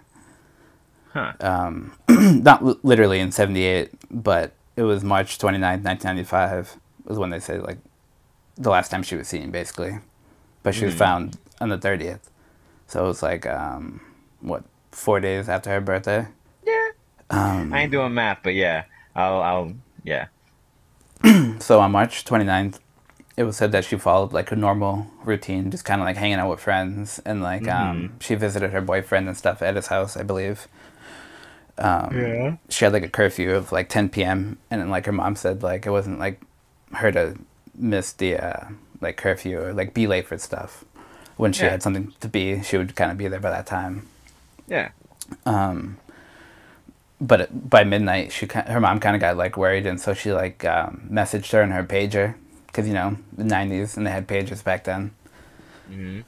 Huh. 1.12 1.32
Um, 1.40 1.92
not 2.08 2.64
li- 2.64 2.76
literally 2.82 3.20
in 3.20 3.32
78, 3.32 3.90
but 4.10 4.52
it 4.76 4.82
was 4.82 5.02
March 5.02 5.38
29, 5.38 5.82
1995, 5.82 6.76
was 7.04 7.18
when 7.18 7.30
they 7.30 7.40
said, 7.40 7.62
like, 7.62 7.78
the 8.56 8.70
last 8.70 8.90
time 8.90 9.02
she 9.02 9.16
was 9.16 9.28
seen, 9.28 9.50
basically. 9.50 9.98
But 10.62 10.74
she 10.74 10.84
was 10.84 10.94
Mm. 10.94 10.98
found 10.98 11.38
on 11.60 11.68
the 11.70 11.78
30th. 11.78 12.20
So 12.86 13.04
it 13.04 13.08
was 13.08 13.22
like, 13.22 13.46
um, 13.46 14.00
what, 14.40 14.64
four 14.92 15.20
days 15.20 15.48
after 15.48 15.70
her 15.70 15.80
birthday? 15.80 16.26
Yeah. 16.66 16.88
Um, 17.30 17.72
I 17.72 17.82
ain't 17.82 17.92
doing 17.92 18.14
math, 18.14 18.38
but 18.42 18.54
yeah. 18.54 18.84
I'll. 19.14 19.42
I'll. 19.42 19.72
Yeah. 20.04 20.26
So 21.60 21.80
on 21.80 21.90
March 21.92 22.24
29th, 22.24 22.78
it 23.38 23.44
was 23.44 23.56
said 23.56 23.70
that 23.70 23.84
she 23.84 23.96
followed 23.96 24.32
like 24.32 24.50
a 24.50 24.56
normal 24.56 25.06
routine, 25.24 25.70
just 25.70 25.84
kind 25.84 26.00
of 26.00 26.04
like 26.06 26.16
hanging 26.16 26.38
out 26.40 26.50
with 26.50 26.58
friends, 26.58 27.20
and 27.24 27.40
like 27.40 27.68
um, 27.68 28.14
she 28.18 28.34
visited 28.34 28.72
her 28.72 28.80
boyfriend 28.80 29.28
and 29.28 29.36
stuff 29.36 29.62
at 29.62 29.76
his 29.76 29.86
house, 29.86 30.16
I 30.16 30.24
believe. 30.24 30.66
Um, 31.78 32.10
Yeah. 32.18 32.56
She 32.68 32.84
had 32.84 32.92
like 32.92 33.04
a 33.04 33.08
curfew 33.08 33.54
of 33.54 33.70
like 33.70 33.88
10 33.88 34.08
p.m. 34.08 34.58
and 34.70 34.80
then 34.80 34.90
like 34.90 35.06
her 35.06 35.12
mom 35.12 35.36
said 35.36 35.62
like 35.62 35.86
it 35.86 35.90
wasn't 35.90 36.18
like 36.18 36.40
her 36.94 37.12
to 37.12 37.36
miss 37.76 38.12
the 38.12 38.36
uh, 38.36 38.64
like 39.00 39.16
curfew 39.16 39.60
or 39.60 39.72
like 39.72 39.94
be 39.94 40.08
late 40.08 40.26
for 40.26 40.36
stuff. 40.36 40.84
When 41.36 41.52
she 41.52 41.62
Yeah. 41.62 41.70
had 41.70 41.82
something 41.84 42.12
to 42.18 42.28
be, 42.28 42.60
she 42.64 42.76
would 42.76 42.96
kind 42.96 43.12
of 43.12 43.18
be 43.18 43.28
there 43.28 43.38
by 43.38 43.50
that 43.50 43.66
time. 43.66 44.08
Yeah. 44.66 44.88
Um, 45.46 45.98
but 47.20 47.70
by 47.70 47.84
midnight, 47.84 48.32
she 48.32 48.46
her 48.46 48.80
mom 48.80 48.98
kind 48.98 49.14
of 49.14 49.20
got 49.20 49.36
like 49.36 49.56
worried, 49.56 49.86
and 49.86 50.00
so 50.00 50.12
she 50.14 50.32
like 50.32 50.64
um, 50.64 51.08
messaged 51.08 51.52
her 51.52 51.62
in 51.62 51.70
her 51.70 51.84
pager 51.84 52.34
because 52.68 52.86
you 52.86 52.94
know 52.94 53.16
the 53.36 53.42
'90s 53.44 53.96
and 53.96 54.06
they 54.06 54.10
had 54.10 54.28
pages 54.28 54.62
back 54.62 54.84
then. 54.84 55.10
hmm 55.88 56.20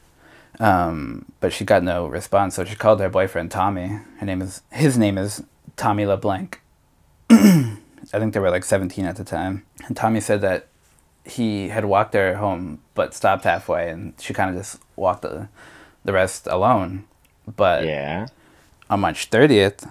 Um, 0.58 1.24
but 1.40 1.52
she 1.52 1.64
got 1.64 1.82
no 1.82 2.06
response, 2.06 2.56
so 2.56 2.64
she 2.64 2.74
called 2.76 3.00
her 3.00 3.08
boyfriend 3.08 3.50
Tommy. 3.50 4.00
Her 4.18 4.26
name 4.26 4.42
is 4.42 4.62
his 4.70 4.98
name 4.98 5.16
is 5.16 5.42
Tommy 5.76 6.04
LeBlanc. 6.04 6.60
I 7.30 8.18
think 8.18 8.34
they 8.34 8.40
were 8.40 8.50
like 8.50 8.64
17 8.64 9.04
at 9.06 9.16
the 9.16 9.24
time, 9.24 9.64
and 9.86 9.96
Tommy 9.96 10.20
said 10.20 10.40
that 10.40 10.66
he 11.24 11.68
had 11.68 11.84
walked 11.84 12.14
her 12.14 12.36
home, 12.36 12.80
but 12.94 13.14
stopped 13.14 13.44
halfway, 13.44 13.88
and 13.90 14.14
she 14.18 14.34
kind 14.34 14.50
of 14.50 14.56
just 14.60 14.78
walked 14.96 15.22
the 15.22 15.48
the 16.04 16.12
rest 16.12 16.46
alone. 16.46 17.04
But 17.46 17.84
Yeah. 17.84 18.26
on 18.90 19.00
March 19.00 19.30
30th, 19.30 19.88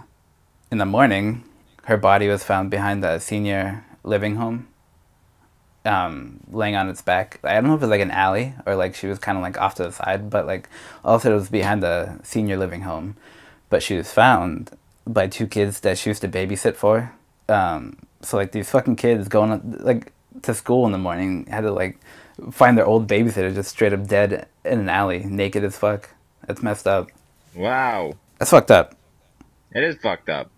in 0.72 0.78
the 0.80 0.86
morning, 0.86 1.44
her 1.86 1.98
body 1.98 2.28
was 2.28 2.44
found 2.44 2.70
behind 2.70 3.04
the 3.04 3.20
senior 3.20 3.84
living 4.04 4.36
home, 4.36 4.68
um, 5.86 6.40
laying 6.52 6.76
on 6.76 6.90
its 6.90 7.02
back. 7.02 7.40
I 7.44 7.56
don't 7.56 7.66
know 7.66 7.76
if 7.76 7.82
it 7.82 7.86
was 7.86 7.90
like 7.90 8.02
an 8.02 8.12
alley 8.12 8.54
or 8.66 8.76
like 8.76 8.96
she 8.96 9.08
was 9.08 9.20
kind 9.20 9.38
of 9.38 9.42
like 9.42 9.60
off 9.60 9.76
to 9.76 9.84
the 9.84 9.92
side, 9.92 10.30
but 10.30 10.46
like 10.46 10.70
also 11.04 11.32
it 11.32 11.36
was 11.36 11.50
behind 11.50 11.84
the 11.84 12.20
senior 12.24 12.58
living 12.58 12.82
home. 12.82 13.16
But 13.70 13.84
she 13.84 13.96
was 13.96 14.12
found 14.12 14.72
by 15.06 15.28
two 15.28 15.48
kids 15.48 15.80
that 15.82 15.98
she 15.98 16.10
used 16.10 16.22
to 16.22 16.28
babysit 16.28 16.76
for. 16.76 17.14
Um, 17.48 17.98
so 18.22 18.38
like 18.38 18.52
these 18.52 18.70
fucking 18.70 18.96
kids 18.96 19.28
going 19.28 19.78
like 19.80 20.12
to 20.44 20.54
school 20.54 20.86
in 20.86 20.92
the 20.92 20.98
morning 20.98 21.46
had 21.48 21.62
to 21.62 21.72
like 21.72 22.00
find 22.52 22.78
their 22.78 22.86
old 22.86 23.08
babysitter 23.08 23.54
just 23.54 23.70
straight 23.70 23.94
up 23.94 24.08
dead 24.08 24.48
in 24.66 24.80
an 24.80 24.90
alley, 24.90 25.24
naked 25.24 25.64
as 25.64 25.78
fuck. 25.78 26.10
That's 26.46 26.62
messed 26.62 26.88
up. 26.88 27.10
Wow. 27.56 28.14
That's 28.38 28.52
fucked 28.52 28.72
up. 28.72 28.96
It 29.74 29.84
is 29.84 29.96
fucked 29.98 30.30
up. 30.30 30.50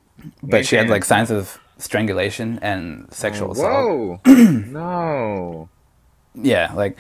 But 0.44 0.66
she 0.66 0.76
had 0.76 0.90
like 0.90 1.04
signs 1.04 1.32
of 1.32 1.60
strangulation 1.82 2.60
and 2.62 3.12
sexual 3.14 3.50
oh, 3.50 3.52
assault. 3.52 4.20
Whoa. 4.26 4.44
no. 4.52 5.70
Yeah, 6.34 6.72
like 6.74 6.98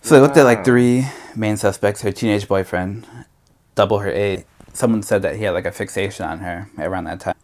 so 0.00 0.14
they 0.14 0.20
looked 0.20 0.36
at 0.36 0.44
like 0.44 0.64
three 0.64 1.06
main 1.36 1.56
suspects, 1.56 2.02
her 2.02 2.12
teenage 2.12 2.46
boyfriend, 2.48 3.06
double 3.74 3.98
her 4.00 4.10
age. 4.10 4.44
Someone 4.72 5.02
said 5.02 5.22
that 5.22 5.36
he 5.36 5.44
had 5.44 5.52
like 5.52 5.66
a 5.66 5.72
fixation 5.72 6.26
on 6.26 6.40
her 6.40 6.68
around 6.78 7.04
that 7.04 7.20
time. 7.20 7.36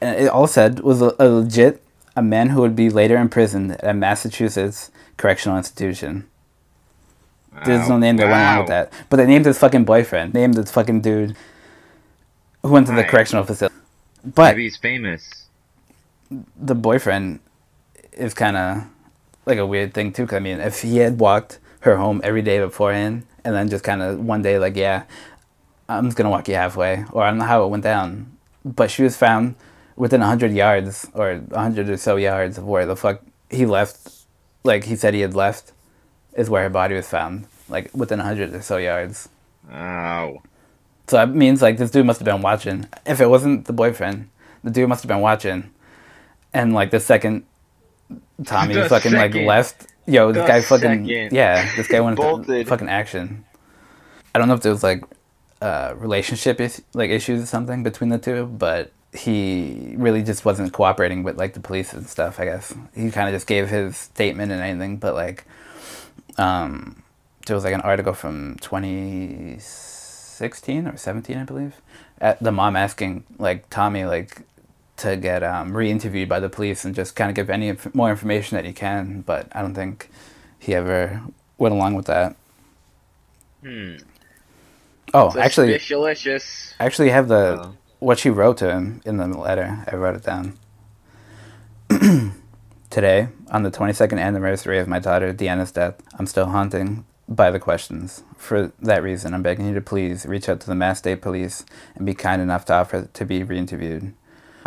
And 0.00 0.18
it 0.18 0.28
all 0.28 0.46
said 0.46 0.80
was 0.80 1.02
a, 1.02 1.14
a 1.18 1.28
legit 1.28 1.82
a 2.16 2.22
man 2.22 2.50
who 2.50 2.60
would 2.60 2.74
be 2.74 2.90
later 2.90 3.16
imprisoned 3.16 3.72
at 3.72 3.84
a 3.84 3.94
Massachusetts 3.94 4.90
correctional 5.16 5.56
institution. 5.56 6.26
There's 7.64 7.88
no 7.88 7.98
name 7.98 8.16
that 8.16 8.24
went 8.28 8.40
along 8.40 8.54
Wow. 8.54 8.60
with 8.60 8.68
that. 8.68 8.92
But 9.08 9.16
they 9.16 9.26
named 9.26 9.46
his 9.46 9.58
fucking 9.58 9.84
boyfriend. 9.84 10.34
Named 10.34 10.54
this 10.54 10.70
fucking 10.70 11.00
dude 11.00 11.36
who 12.62 12.70
went 12.70 12.86
to 12.86 12.92
the 12.92 13.02
Right. 13.02 13.08
correctional 13.08 13.44
facility. 13.44 13.74
But 14.24 14.52
Maybe 14.52 14.64
he's 14.64 14.76
famous. 14.76 15.47
The 16.56 16.74
boyfriend 16.74 17.40
is 18.12 18.34
kind 18.34 18.56
of 18.56 18.84
like 19.46 19.58
a 19.58 19.66
weird 19.66 19.94
thing 19.94 20.12
too. 20.12 20.26
Cause 20.26 20.36
I 20.36 20.40
mean, 20.40 20.60
if 20.60 20.82
he 20.82 20.98
had 20.98 21.18
walked 21.18 21.58
her 21.80 21.96
home 21.96 22.20
every 22.24 22.42
day 22.42 22.58
beforehand, 22.58 23.24
and 23.44 23.54
then 23.54 23.68
just 23.68 23.84
kind 23.84 24.02
of 24.02 24.18
one 24.18 24.42
day 24.42 24.58
like, 24.58 24.76
yeah, 24.76 25.04
I'm 25.88 26.06
just 26.06 26.16
gonna 26.16 26.30
walk 26.30 26.48
you 26.48 26.54
halfway, 26.54 27.04
or 27.12 27.22
I 27.22 27.30
don't 27.30 27.38
know 27.38 27.44
how 27.44 27.64
it 27.64 27.68
went 27.68 27.84
down, 27.84 28.36
but 28.64 28.90
she 28.90 29.02
was 29.02 29.16
found 29.16 29.54
within 29.96 30.20
hundred 30.20 30.52
yards 30.52 31.08
or 31.14 31.42
hundred 31.52 31.88
or 31.88 31.96
so 31.96 32.16
yards 32.16 32.58
of 32.58 32.64
where 32.64 32.86
the 32.86 32.96
fuck 32.96 33.22
he 33.50 33.66
left. 33.66 34.14
Like 34.64 34.84
he 34.84 34.96
said 34.96 35.14
he 35.14 35.20
had 35.20 35.34
left, 35.34 35.72
is 36.34 36.50
where 36.50 36.62
her 36.62 36.70
body 36.70 36.94
was 36.94 37.08
found. 37.08 37.46
Like 37.68 37.90
within 37.94 38.18
hundred 38.18 38.54
or 38.54 38.62
so 38.62 38.76
yards. 38.76 39.28
Oh. 39.72 40.42
So 41.06 41.16
that 41.16 41.34
means 41.34 41.62
like 41.62 41.78
this 41.78 41.90
dude 41.90 42.04
must 42.04 42.20
have 42.20 42.26
been 42.26 42.42
watching. 42.42 42.86
If 43.06 43.20
it 43.20 43.30
wasn't 43.30 43.64
the 43.64 43.72
boyfriend, 43.72 44.28
the 44.62 44.70
dude 44.70 44.88
must 44.88 45.02
have 45.02 45.08
been 45.08 45.20
watching. 45.20 45.70
And 46.54 46.72
like 46.74 46.90
the 46.90 47.00
second 47.00 47.44
Tommy 48.44 48.74
The 48.74 48.88
fucking 48.88 49.12
like 49.12 49.34
left, 49.34 49.86
yo, 50.06 50.32
this 50.32 50.42
The 50.42 50.48
guy 50.48 50.60
fucking 50.62 51.06
second. 51.06 51.32
yeah, 51.32 51.70
this 51.76 51.86
guy 51.88 52.00
went 52.00 52.18
into 52.48 52.64
fucking 52.64 52.88
action. 52.88 53.44
I 54.34 54.38
don't 54.38 54.48
know 54.48 54.54
if 54.54 54.62
there 54.62 54.72
was 54.72 54.82
like 54.82 55.04
uh, 55.60 55.92
relationship 55.96 56.60
is- 56.60 56.82
like 56.94 57.10
issues 57.10 57.42
or 57.42 57.46
something 57.46 57.82
between 57.82 58.10
the 58.10 58.18
two, 58.18 58.46
but 58.46 58.92
he 59.12 59.94
really 59.98 60.22
just 60.22 60.44
wasn't 60.44 60.72
cooperating 60.72 61.22
with 61.24 61.36
like 61.36 61.54
the 61.54 61.60
police 61.60 61.92
and 61.92 62.06
stuff. 62.06 62.38
I 62.38 62.44
guess 62.44 62.72
he 62.94 63.10
kind 63.10 63.28
of 63.28 63.34
just 63.34 63.46
gave 63.46 63.68
his 63.68 63.96
statement 63.96 64.52
and 64.52 64.60
anything, 64.62 64.96
but 64.98 65.14
like 65.14 65.44
um, 66.38 67.02
there 67.46 67.56
was 67.56 67.64
like 67.64 67.74
an 67.74 67.80
article 67.80 68.12
from 68.14 68.56
2016 68.60 70.86
or 70.86 70.96
17 70.96 71.36
i 71.36 71.42
believe 71.42 71.74
at 72.20 72.40
the 72.42 72.52
mom 72.52 72.76
asking 72.76 73.24
like 73.38 73.68
tommy 73.70 74.04
like 74.04 74.42
to 74.98 75.16
get 75.16 75.42
um, 75.42 75.76
re-interviewed 75.76 76.28
by 76.28 76.40
the 76.40 76.48
police 76.50 76.84
and 76.84 76.94
just 76.94 77.16
kind 77.16 77.30
of 77.30 77.36
give 77.36 77.50
any 77.50 77.68
inf- 77.68 77.94
more 77.94 78.10
information 78.10 78.56
that 78.56 78.64
he 78.66 78.72
can 78.72 79.22
but 79.22 79.48
i 79.52 79.62
don't 79.62 79.74
think 79.74 80.10
he 80.58 80.74
ever 80.74 81.22
went 81.58 81.74
along 81.74 81.94
with 81.94 82.06
that 82.06 82.36
Hmm. 83.64 83.96
oh 85.14 85.30
actually. 85.42 85.74
I 86.80 86.86
actually 86.86 87.10
have 87.10 87.28
the 87.28 87.58
Oh. 87.60 87.74
what 88.00 88.18
she 88.20 88.30
wrote 88.30 88.58
to 88.58 88.70
him 88.70 89.00
in 89.04 89.16
the 89.18 89.26
letter. 89.26 89.84
I 89.90 89.96
wrote 89.96 90.16
it 90.16 90.24
down. 90.24 90.58
Today, 92.90 93.28
on 93.50 93.62
the 93.64 93.70
22nd 93.70 94.18
anniversary 94.20 94.78
of 94.78 94.88
my 94.88 94.98
daughter 95.00 95.32
Deanna's 95.34 95.72
death, 95.72 95.96
I'm 96.18 96.26
still 96.26 96.46
haunting 96.46 97.04
by 97.28 97.50
the 97.50 97.58
questions. 97.60 98.22
For 98.36 98.72
that 98.80 99.02
reason, 99.02 99.34
I'm 99.34 99.42
begging 99.42 99.66
you 99.68 99.74
to 99.74 99.80
please 99.80 100.26
reach 100.26 100.48
out 100.48 100.60
to 100.60 100.66
the 100.68 100.74
Mass 100.76 100.98
State 100.98 101.20
Police 101.22 101.64
and 101.96 102.06
be 102.06 102.14
kind 102.14 102.40
enough 102.42 102.64
to 102.66 102.74
offer 102.74 103.08
to 103.12 103.24
be 103.26 103.42
re-interviewed. 103.42 104.14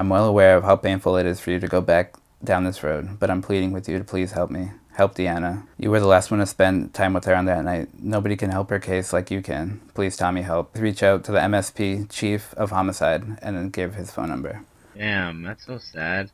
I'm 0.01 0.09
well 0.09 0.25
aware 0.25 0.57
of 0.57 0.63
how 0.63 0.77
painful 0.77 1.15
it 1.17 1.27
is 1.27 1.39
for 1.39 1.51
you 1.51 1.59
to 1.59 1.67
go 1.67 1.79
back 1.79 2.15
down 2.43 2.63
this 2.63 2.81
road, 2.81 3.19
but 3.19 3.29
I'm 3.29 3.43
pleading 3.43 3.71
with 3.71 3.87
you 3.87 3.99
to 3.99 4.03
please 4.03 4.31
help 4.31 4.49
me. 4.49 4.71
Help 4.93 5.13
Deanna. 5.13 5.67
You 5.77 5.91
were 5.91 5.99
the 5.99 6.07
last 6.07 6.31
one 6.31 6.39
to 6.39 6.47
spend 6.47 6.95
time 6.95 7.13
with 7.13 7.25
her 7.25 7.35
on 7.35 7.45
that 7.45 7.63
night. 7.63 7.89
Nobody 8.01 8.35
can 8.35 8.49
help 8.49 8.71
her 8.71 8.79
case 8.79 9.13
like 9.13 9.29
you 9.29 9.43
can. 9.43 9.79
Please, 9.93 10.17
Tommy, 10.17 10.41
help. 10.41 10.75
Reach 10.75 11.03
out 11.03 11.23
to 11.25 11.31
the 11.31 11.37
MSP 11.37 12.09
chief 12.09 12.51
of 12.55 12.71
homicide 12.71 13.37
and 13.43 13.55
then 13.55 13.69
give 13.69 13.93
his 13.93 14.09
phone 14.09 14.29
number. 14.29 14.65
Damn, 14.97 15.43
that's 15.43 15.67
so 15.67 15.77
sad. 15.77 16.31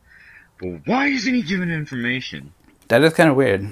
But 0.62 0.84
why 0.86 1.08
isn't 1.08 1.34
he 1.34 1.42
giving 1.42 1.70
information? 1.70 2.54
That 2.88 3.04
is 3.04 3.14
kind 3.16 3.30
of 3.30 3.36
weird, 3.36 3.68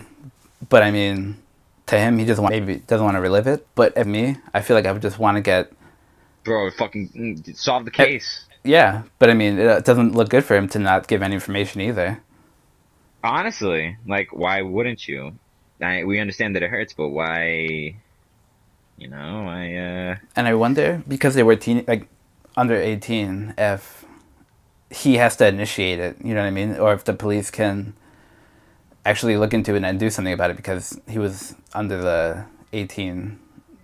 but 0.67 0.83
I 0.83 0.91
mean, 0.91 1.37
to 1.85 1.97
him, 1.97 2.17
he 2.17 2.25
just 2.25 2.41
want, 2.41 2.51
maybe 2.51 2.79
doesn't 2.79 3.05
want 3.05 3.15
to 3.15 3.21
relive 3.21 3.47
it. 3.47 3.65
But 3.75 3.95
at 3.95 4.07
me, 4.07 4.35
I 4.53 4.59
feel 4.59 4.75
like 4.75 4.87
I 4.87 4.91
would 4.91 5.01
just 5.01 5.19
want 5.19 5.37
to 5.37 5.41
get 5.41 5.71
Bro, 6.43 6.69
fucking 6.71 7.09
mm, 7.15 7.55
solve 7.57 7.85
the 7.85 7.91
case. 7.91 8.45
Yeah. 8.65 9.03
But 9.19 9.29
I 9.29 9.33
mean, 9.33 9.57
it 9.59 9.85
doesn't 9.85 10.13
look 10.15 10.29
good 10.29 10.43
for 10.43 10.55
him 10.55 10.67
to 10.69 10.79
not 10.79 11.07
give 11.07 11.21
any 11.21 11.35
information 11.35 11.81
either. 11.81 12.21
Honestly, 13.23 13.97
like, 14.07 14.29
why 14.31 14.61
wouldn't 14.61 15.07
you? 15.07 15.33
I, 15.81 16.03
we 16.03 16.19
understand 16.19 16.55
that 16.55 16.63
it 16.63 16.69
hurts, 16.69 16.93
but 16.93 17.09
why? 17.09 17.95
You 18.97 19.07
know, 19.09 19.47
I 19.47 19.73
uh. 19.75 20.15
And 20.35 20.47
I 20.47 20.53
wonder 20.53 21.03
because 21.07 21.35
they 21.35 21.43
were 21.43 21.55
teen 21.55 21.83
like 21.87 22.07
under 22.55 22.75
eighteen 22.75 23.53
if 23.57 24.05
he 24.89 25.15
has 25.17 25.35
to 25.37 25.47
initiate 25.47 25.99
it. 25.99 26.17
You 26.23 26.33
know 26.33 26.41
what 26.41 26.47
I 26.47 26.51
mean? 26.51 26.77
Or 26.77 26.93
if 26.93 27.03
the 27.03 27.13
police 27.13 27.51
can 27.51 27.93
actually 29.05 29.37
look 29.37 29.53
into 29.53 29.75
it 29.75 29.83
and 29.83 29.99
do 29.99 30.09
something 30.09 30.33
about 30.33 30.51
it 30.51 30.55
because 30.57 30.99
he 31.07 31.19
was 31.19 31.55
under 31.73 31.97
the 31.97 32.45
eighteen 32.73 33.39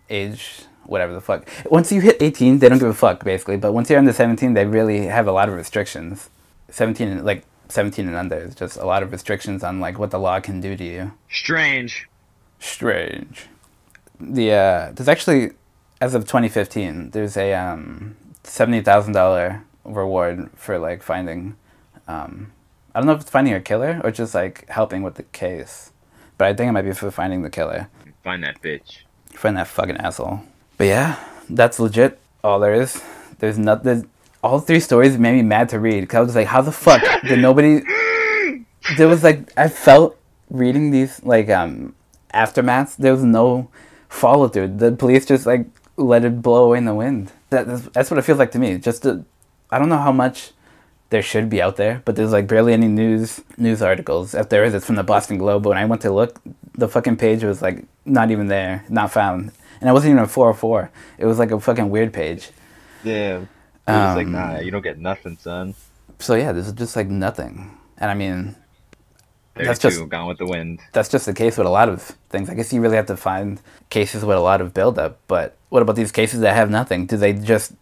age. 0.09 0.63
Whatever 0.85 1.13
the 1.13 1.21
fuck. 1.21 1.47
Once 1.69 1.91
you 1.91 2.01
hit 2.01 2.17
18, 2.21 2.59
they 2.59 2.69
don't 2.69 2.79
give 2.79 2.89
a 2.89 2.93
fuck, 2.93 3.23
basically. 3.23 3.57
But 3.57 3.73
once 3.73 3.89
you're 3.89 3.99
under 3.99 4.13
17, 4.13 4.53
they 4.53 4.65
really 4.65 5.05
have 5.05 5.27
a 5.27 5.31
lot 5.31 5.47
of 5.47 5.55
restrictions. 5.55 6.29
17, 6.69 7.07
and 7.07 7.25
like 7.25 7.45
17 7.69 8.07
and 8.07 8.15
under, 8.15 8.37
is 8.37 8.55
just 8.55 8.77
a 8.77 8.85
lot 8.85 9.03
of 9.03 9.11
restrictions 9.11 9.63
on 9.63 9.79
like 9.79 9.99
what 9.99 10.11
the 10.11 10.19
law 10.19 10.39
can 10.39 10.59
do 10.59 10.75
to 10.75 10.83
you. 10.83 11.13
Strange. 11.29 12.07
Strange. 12.59 13.47
The 14.19 14.51
uh, 14.51 14.91
there's 14.93 15.07
actually, 15.07 15.51
as 15.99 16.13
of 16.13 16.23
2015, 16.23 17.11
there's 17.11 17.35
a 17.37 17.53
um, 17.53 18.15
seventy 18.43 18.81
thousand 18.81 19.13
dollar 19.13 19.63
reward 19.83 20.49
for 20.55 20.77
like 20.77 21.01
finding. 21.01 21.55
Um, 22.07 22.51
I 22.93 22.99
don't 22.99 23.07
know 23.07 23.13
if 23.13 23.21
it's 23.21 23.29
finding 23.29 23.53
a 23.53 23.61
killer 23.61 24.01
or 24.03 24.11
just 24.11 24.35
like 24.35 24.67
helping 24.69 25.01
with 25.01 25.15
the 25.15 25.23
case, 25.23 25.91
but 26.37 26.47
I 26.47 26.53
think 26.53 26.69
it 26.69 26.71
might 26.73 26.83
be 26.83 26.91
for 26.91 27.09
finding 27.09 27.41
the 27.41 27.49
killer. 27.49 27.89
Find 28.23 28.43
that 28.43 28.61
bitch. 28.61 29.03
Find 29.33 29.57
that 29.57 29.67
fucking 29.67 29.97
asshole. 29.97 30.41
But 30.81 30.87
yeah, 30.87 31.23
that's 31.47 31.79
legit. 31.79 32.17
All 32.43 32.59
there 32.59 32.73
is. 32.73 32.99
There's 33.37 33.59
not. 33.59 33.83
There's, 33.83 34.03
all 34.43 34.59
three 34.59 34.79
stories 34.79 35.15
made 35.15 35.33
me 35.33 35.43
mad 35.43 35.69
to 35.69 35.79
read 35.79 36.01
because 36.01 36.17
I 36.17 36.21
was 36.21 36.35
like, 36.35 36.47
how 36.47 36.63
the 36.63 36.71
fuck 36.71 37.03
did 37.21 37.37
nobody? 37.37 37.83
There 38.97 39.07
was 39.07 39.23
like 39.23 39.55
I 39.55 39.67
felt 39.67 40.17
reading 40.49 40.89
these 40.89 41.23
like 41.23 41.51
um 41.51 41.93
aftermaths. 42.33 42.95
There 42.95 43.11
was 43.11 43.23
no 43.23 43.69
follow 44.09 44.47
through. 44.47 44.77
The 44.77 44.91
police 44.93 45.27
just 45.27 45.45
like 45.45 45.67
let 45.97 46.25
it 46.25 46.41
blow 46.41 46.63
away 46.63 46.79
in 46.79 46.85
the 46.85 46.95
wind. 46.95 47.31
That, 47.51 47.67
that's, 47.67 47.83
that's 47.93 48.09
what 48.09 48.17
it 48.17 48.23
feels 48.23 48.39
like 48.39 48.49
to 48.53 48.57
me. 48.57 48.79
Just 48.79 49.03
to, 49.03 49.23
I 49.69 49.77
don't 49.77 49.89
know 49.89 49.99
how 49.99 50.11
much 50.11 50.49
there 51.11 51.21
should 51.21 51.47
be 51.47 51.61
out 51.61 51.75
there, 51.75 52.01
but 52.05 52.15
there's 52.15 52.31
like 52.31 52.47
barely 52.47 52.73
any 52.73 52.87
news 52.87 53.39
news 53.55 53.83
articles. 53.83 54.33
If 54.33 54.49
there 54.49 54.63
is, 54.63 54.73
it's 54.73 54.87
from 54.87 54.95
the 54.95 55.03
Boston 55.03 55.37
Globe. 55.37 55.67
When 55.67 55.77
I 55.77 55.85
went 55.85 56.01
to 56.01 56.11
look, 56.11 56.41
the 56.73 56.87
fucking 56.87 57.17
page 57.17 57.43
was 57.43 57.61
like 57.61 57.85
not 58.03 58.31
even 58.31 58.47
there, 58.47 58.83
not 58.89 59.11
found, 59.11 59.51
and 59.81 59.89
it 59.89 59.93
wasn't 59.93 60.11
even 60.11 60.23
a 60.23 60.27
404. 60.27 60.89
It 61.17 61.25
was 61.25 61.37
like 61.39 61.51
a 61.51 61.59
fucking 61.59 61.89
weird 61.89 62.13
page. 62.13 62.51
Yeah. 63.03 63.39
was 63.87 64.15
like, 64.15 64.27
um, 64.27 64.31
nah, 64.31 64.59
you 64.59 64.71
don't 64.71 64.83
get 64.83 64.99
nothing, 64.99 65.37
son. 65.37 65.73
So 66.19 66.35
yeah, 66.35 66.51
this 66.53 66.67
is 66.67 66.73
just 66.73 66.95
like 66.95 67.07
nothing. 67.07 67.77
And 67.97 68.09
I 68.09 68.13
mean, 68.13 68.55
That's 69.55 69.79
just- 69.79 70.07
gone 70.09 70.27
with 70.27 70.37
the 70.37 70.45
wind. 70.45 70.79
that's 70.93 71.09
just 71.09 71.25
the 71.25 71.33
case 71.33 71.57
with 71.57 71.67
a 71.67 71.71
lot 71.71 71.89
of 71.89 72.01
things. 72.29 72.49
I 72.49 72.53
guess 72.53 72.71
you 72.71 72.79
really 72.81 72.95
have 72.95 73.07
to 73.07 73.17
find 73.17 73.59
cases 73.89 74.23
with 74.23 74.37
a 74.37 74.41
lot 74.41 74.61
of 74.61 74.73
buildup. 74.73 75.19
But 75.27 75.57
what 75.69 75.81
about 75.81 75.95
these 75.95 76.11
cases 76.11 76.39
that 76.41 76.55
have 76.55 76.69
nothing? 76.69 77.05
Do 77.07 77.17
they 77.17 77.33
just 77.33 77.73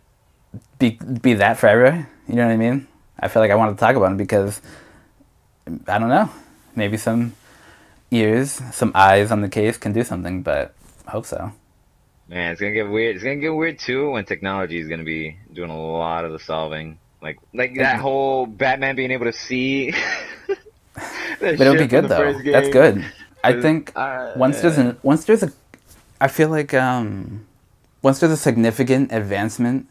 be 0.79 0.91
be 1.21 1.33
that 1.35 1.57
forever? 1.57 2.07
You 2.27 2.35
know 2.35 2.47
what 2.47 2.53
I 2.53 2.57
mean? 2.57 2.87
I 3.19 3.27
feel 3.27 3.41
like 3.41 3.51
I 3.51 3.55
want 3.55 3.75
to 3.77 3.79
talk 3.79 3.95
about 3.95 4.07
them 4.09 4.17
because 4.17 4.61
I 5.87 5.99
don't 5.99 6.09
know. 6.09 6.29
Maybe 6.75 6.97
some 6.97 7.33
ears, 8.11 8.61
some 8.71 8.91
eyes 8.95 9.31
on 9.31 9.41
the 9.41 9.49
case 9.49 9.77
can 9.77 9.91
do 9.93 10.03
something, 10.03 10.41
but 10.41 10.73
I 11.07 11.11
hope 11.11 11.25
so. 11.25 11.51
Man, 12.29 12.51
it's 12.51 12.61
gonna 12.61 12.73
get 12.73 12.87
weird. 12.87 13.15
It's 13.15 13.23
gonna 13.23 13.37
get 13.37 13.49
weird 13.49 13.79
too 13.79 14.11
when 14.11 14.23
technology 14.23 14.79
is 14.79 14.87
gonna 14.87 15.03
be 15.03 15.37
doing 15.51 15.71
a 15.71 15.81
lot 15.81 16.25
of 16.25 16.31
the 16.31 16.39
solving. 16.39 16.99
Like, 17.21 17.39
like 17.53 17.75
that 17.75 17.99
whole 17.99 18.45
Batman 18.45 18.95
being 18.95 19.11
able 19.11 19.25
to 19.25 19.33
see. 19.33 19.93
But 21.39 21.61
it'll 21.61 21.75
be 21.75 21.87
good 21.87 22.05
though. 22.09 22.33
That's 22.33 22.69
good. 22.69 23.05
I 23.43 23.61
think 23.61 23.93
uh, 23.95 24.33
once 24.35 24.59
there's 24.61 24.77
an 24.77 24.97
once 25.03 25.23
there's 25.23 25.43
a, 25.43 25.53
I 26.19 26.27
feel 26.27 26.49
like 26.49 26.73
um, 26.73 27.45
once 28.01 28.19
there's 28.19 28.33
a 28.33 28.37
significant 28.37 29.13
advancement 29.13 29.87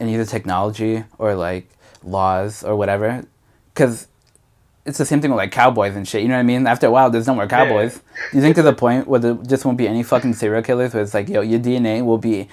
in 0.00 0.08
either 0.08 0.24
technology 0.24 1.04
or 1.18 1.36
like 1.36 1.68
laws 2.02 2.64
or 2.64 2.74
whatever, 2.74 3.24
because 3.72 4.08
it's 4.86 4.98
the 4.98 5.06
same 5.06 5.20
thing 5.20 5.30
with 5.30 5.38
like 5.38 5.50
cowboys 5.52 5.96
and 5.96 6.06
shit. 6.06 6.22
You 6.22 6.28
know 6.28 6.34
what 6.34 6.40
I 6.40 6.44
mean? 6.44 6.66
After 6.66 6.86
a 6.86 6.90
while, 6.90 7.10
there's 7.10 7.26
no 7.26 7.34
more 7.34 7.46
cowboys. 7.46 8.00
Do 8.30 8.36
you 8.36 8.42
think 8.42 8.54
there's 8.56 8.66
a 8.66 8.72
point 8.72 9.06
where 9.08 9.20
there 9.20 9.34
just 9.34 9.64
won't 9.64 9.78
be 9.78 9.88
any 9.88 10.02
fucking 10.02 10.34
serial 10.34 10.62
killers? 10.62 10.92
Where 10.94 11.02
it's 11.02 11.14
like, 11.14 11.28
yo, 11.28 11.40
your 11.40 11.58
DNA 11.60 12.04
will 12.04 12.18
be 12.18 12.48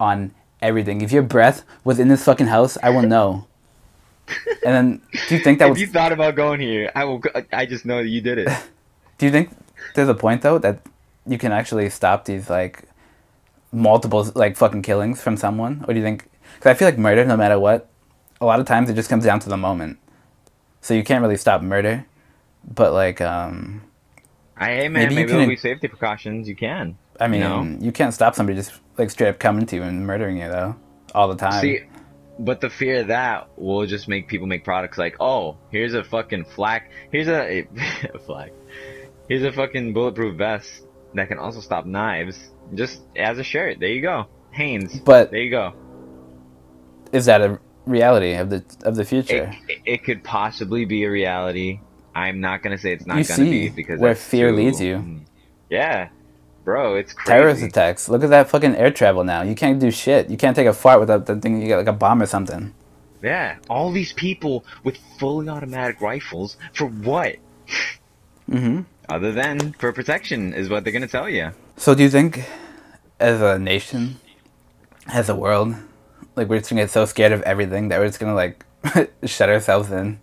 on 0.00 0.32
everything. 0.60 1.00
If 1.00 1.12
your 1.12 1.22
breath 1.22 1.64
was 1.84 1.98
in 2.00 2.08
this 2.08 2.24
fucking 2.24 2.48
house, 2.48 2.76
I 2.82 2.90
will 2.90 3.02
know. 3.02 3.46
And 4.64 4.74
then, 4.74 5.02
do 5.28 5.36
you 5.36 5.44
think 5.44 5.60
that 5.60 5.66
If 5.66 5.70
was? 5.72 5.80
you 5.80 5.86
thought 5.86 6.10
about 6.10 6.34
going 6.34 6.60
here, 6.60 6.90
I 6.96 7.04
will. 7.04 7.18
go- 7.18 7.30
I 7.52 7.66
just 7.66 7.84
know 7.86 7.98
that 8.02 8.08
you 8.08 8.20
did 8.20 8.38
it. 8.38 8.48
Do 9.18 9.24
you 9.26 9.32
think 9.32 9.50
there's 9.94 10.08
a 10.08 10.14
point 10.14 10.42
though 10.42 10.58
that 10.58 10.80
you 11.26 11.38
can 11.38 11.52
actually 11.52 11.88
stop 11.90 12.24
these 12.26 12.50
like 12.50 12.82
multiple 13.72 14.30
like 14.34 14.56
fucking 14.56 14.82
killings 14.82 15.22
from 15.22 15.36
someone, 15.36 15.84
or 15.86 15.94
do 15.94 16.00
you 16.00 16.04
think? 16.04 16.28
Because 16.56 16.70
I 16.70 16.74
feel 16.74 16.88
like 16.88 16.98
murder, 16.98 17.24
no 17.24 17.36
matter 17.36 17.58
what, 17.58 17.88
a 18.40 18.44
lot 18.46 18.60
of 18.60 18.66
times 18.66 18.90
it 18.90 18.94
just 18.94 19.08
comes 19.08 19.24
down 19.24 19.40
to 19.40 19.48
the 19.48 19.56
moment. 19.56 19.98
So 20.86 20.94
you 20.94 21.02
can't 21.02 21.20
really 21.20 21.36
stop 21.36 21.62
murder, 21.62 22.06
but 22.62 22.92
like, 22.92 23.20
um, 23.20 23.82
I 24.56 24.66
hey 24.66 24.88
man, 24.88 24.92
Maybe 24.92 25.14
maybe, 25.16 25.20
you 25.22 25.26
can- 25.26 25.36
there'll 25.38 25.48
be 25.48 25.56
safety 25.56 25.88
precautions. 25.88 26.48
You 26.48 26.54
can. 26.54 26.96
I 27.18 27.26
mean, 27.26 27.40
know? 27.40 27.78
you 27.80 27.90
can't 27.90 28.14
stop 28.14 28.36
somebody 28.36 28.56
just 28.56 28.72
like 28.96 29.10
straight 29.10 29.30
up 29.30 29.40
coming 29.40 29.66
to 29.66 29.74
you 29.74 29.82
and 29.82 30.06
murdering 30.06 30.36
you 30.36 30.46
though, 30.48 30.76
all 31.12 31.26
the 31.26 31.34
time. 31.34 31.60
See, 31.60 31.80
but 32.38 32.60
the 32.60 32.70
fear 32.70 33.00
of 33.00 33.08
that 33.08 33.48
will 33.56 33.84
just 33.84 34.06
make 34.06 34.28
people 34.28 34.46
make 34.46 34.62
products 34.62 34.96
like, 34.96 35.16
oh, 35.18 35.56
here's 35.72 35.94
a 35.94 36.04
fucking 36.04 36.44
flak, 36.44 36.88
here's 37.10 37.26
a, 37.26 37.66
a 38.14 38.18
flak, 38.20 38.52
here's 39.28 39.42
a 39.42 39.50
fucking 39.50 39.92
bulletproof 39.92 40.36
vest 40.36 40.86
that 41.14 41.26
can 41.26 41.38
also 41.38 41.58
stop 41.58 41.84
knives, 41.84 42.50
just 42.74 43.02
as 43.16 43.40
a 43.40 43.42
shirt. 43.42 43.80
There 43.80 43.88
you 43.88 44.02
go, 44.02 44.26
Hanes. 44.52 45.00
But- 45.00 45.32
there 45.32 45.40
you 45.40 45.50
go. 45.50 45.74
Is 47.12 47.26
that 47.26 47.40
a 47.40 47.58
reality 47.86 48.34
of 48.34 48.50
the 48.50 48.64
of 48.84 48.96
the 48.96 49.04
future? 49.04 49.54
it, 49.68 49.78
it 49.84 50.04
could 50.04 50.22
possibly 50.24 50.84
be 50.84 51.04
a 51.04 51.10
reality. 51.10 51.80
I'm 52.14 52.40
not 52.40 52.62
gonna 52.62 52.78
say 52.78 52.92
it's 52.92 53.06
not 53.06 53.18
You 53.18 53.24
gonna 53.24 53.44
be 53.44 53.68
because 53.68 54.00
where 54.00 54.14
fear 54.14 54.50
too- 54.50 54.56
leads 54.56 54.80
you. 54.80 55.20
Yeah, 55.70 56.08
bro, 56.64 56.94
it's 56.96 57.12
crazy. 57.12 57.30
Terrorist 57.38 57.62
attacks. 57.62 58.08
Look 58.08 58.22
at 58.24 58.30
that 58.30 58.48
fucking 58.48 58.76
air 58.76 58.90
travel 58.90 59.24
now. 59.24 59.42
You 59.42 59.54
can't 59.54 59.78
do 59.80 59.90
shit. 59.90 60.30
You 60.30 60.36
can't 60.36 60.54
take 60.56 60.66
a 60.66 60.72
fart 60.72 61.00
without 61.00 61.26
the 61.26 61.36
thing. 61.36 61.60
You 61.60 61.68
get 61.68 61.76
like 61.76 61.86
a 61.88 61.92
bomb 61.92 62.22
or 62.22 62.26
something. 62.26 62.72
Yeah, 63.22 63.56
all 63.68 63.90
these 63.92 64.12
people 64.12 64.64
with 64.84 64.98
fully 65.18 65.48
automatic 65.48 66.00
rifles 66.00 66.56
for 66.74 66.86
what? 66.86 67.36
hmm 68.48 68.82
Other 69.08 69.32
than 69.32 69.72
for 69.78 69.92
protection, 69.92 70.52
is 70.52 70.68
what 70.68 70.84
they're 70.84 70.92
gonna 70.92 71.08
tell 71.08 71.28
you. 71.28 71.50
So 71.76 71.94
do 71.94 72.02
you 72.02 72.10
think, 72.10 72.44
as 73.18 73.40
a 73.40 73.58
nation, 73.58 74.16
as 75.12 75.28
a 75.28 75.34
world, 75.34 75.74
like 76.36 76.48
we're 76.48 76.58
just 76.58 76.70
gonna 76.70 76.82
get 76.82 76.90
so 76.90 77.04
scared 77.06 77.32
of 77.32 77.42
everything 77.42 77.88
that 77.88 77.98
we're 77.98 78.06
just 78.06 78.20
gonna 78.20 78.34
like 78.34 78.64
shut 79.24 79.48
ourselves 79.48 79.90
in? 79.90 80.20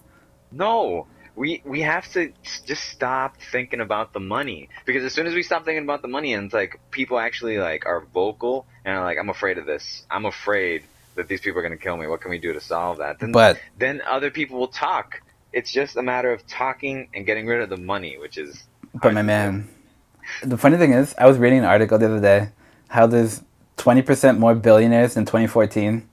No, 0.51 1.07
we 1.35 1.61
we 1.65 1.81
have 1.81 2.11
to 2.13 2.31
just 2.65 2.83
stop 2.89 3.37
thinking 3.51 3.81
about 3.81 4.13
the 4.13 4.19
money 4.19 4.69
because 4.85 5.03
as 5.03 5.13
soon 5.13 5.27
as 5.27 5.33
we 5.33 5.43
stop 5.43 5.65
thinking 5.65 5.83
about 5.83 6.01
the 6.01 6.07
money 6.07 6.33
and 6.33 6.45
it's 6.45 6.53
like 6.53 6.79
people 6.91 7.19
actually 7.19 7.57
like 7.57 7.85
are 7.85 8.01
vocal 8.13 8.65
and 8.85 8.95
are 8.95 9.03
like 9.03 9.17
I'm 9.17 9.29
afraid 9.29 9.57
of 9.57 9.65
this. 9.65 10.05
I'm 10.09 10.25
afraid 10.25 10.83
that 11.15 11.27
these 11.27 11.41
people 11.41 11.59
are 11.59 11.63
gonna 11.63 11.77
kill 11.77 11.97
me. 11.97 12.07
What 12.07 12.21
can 12.21 12.31
we 12.31 12.37
do 12.37 12.53
to 12.53 12.61
solve 12.61 12.99
that? 12.99 13.19
Then 13.19 13.31
But 13.31 13.59
then 13.77 14.01
other 14.07 14.29
people 14.29 14.59
will 14.59 14.67
talk. 14.67 15.21
It's 15.51 15.71
just 15.71 15.97
a 15.97 16.01
matter 16.01 16.31
of 16.31 16.45
talking 16.47 17.09
and 17.13 17.25
getting 17.25 17.45
rid 17.45 17.61
of 17.61 17.69
the 17.69 17.77
money, 17.77 18.17
which 18.17 18.37
is 18.37 18.63
but 19.01 19.13
my 19.13 19.23
man, 19.23 19.67
the 20.43 20.57
funny 20.57 20.77
thing 20.77 20.93
is, 20.93 21.15
I 21.17 21.25
was 21.25 21.37
reading 21.37 21.59
an 21.59 21.65
article 21.65 21.97
the 21.97 22.05
other 22.05 22.21
day 22.21 22.49
how 22.93 23.07
there's 23.07 23.41
twenty 23.77 24.01
percent 24.01 24.39
more 24.39 24.55
billionaires 24.55 25.17
in 25.17 25.25
2014 25.25 26.07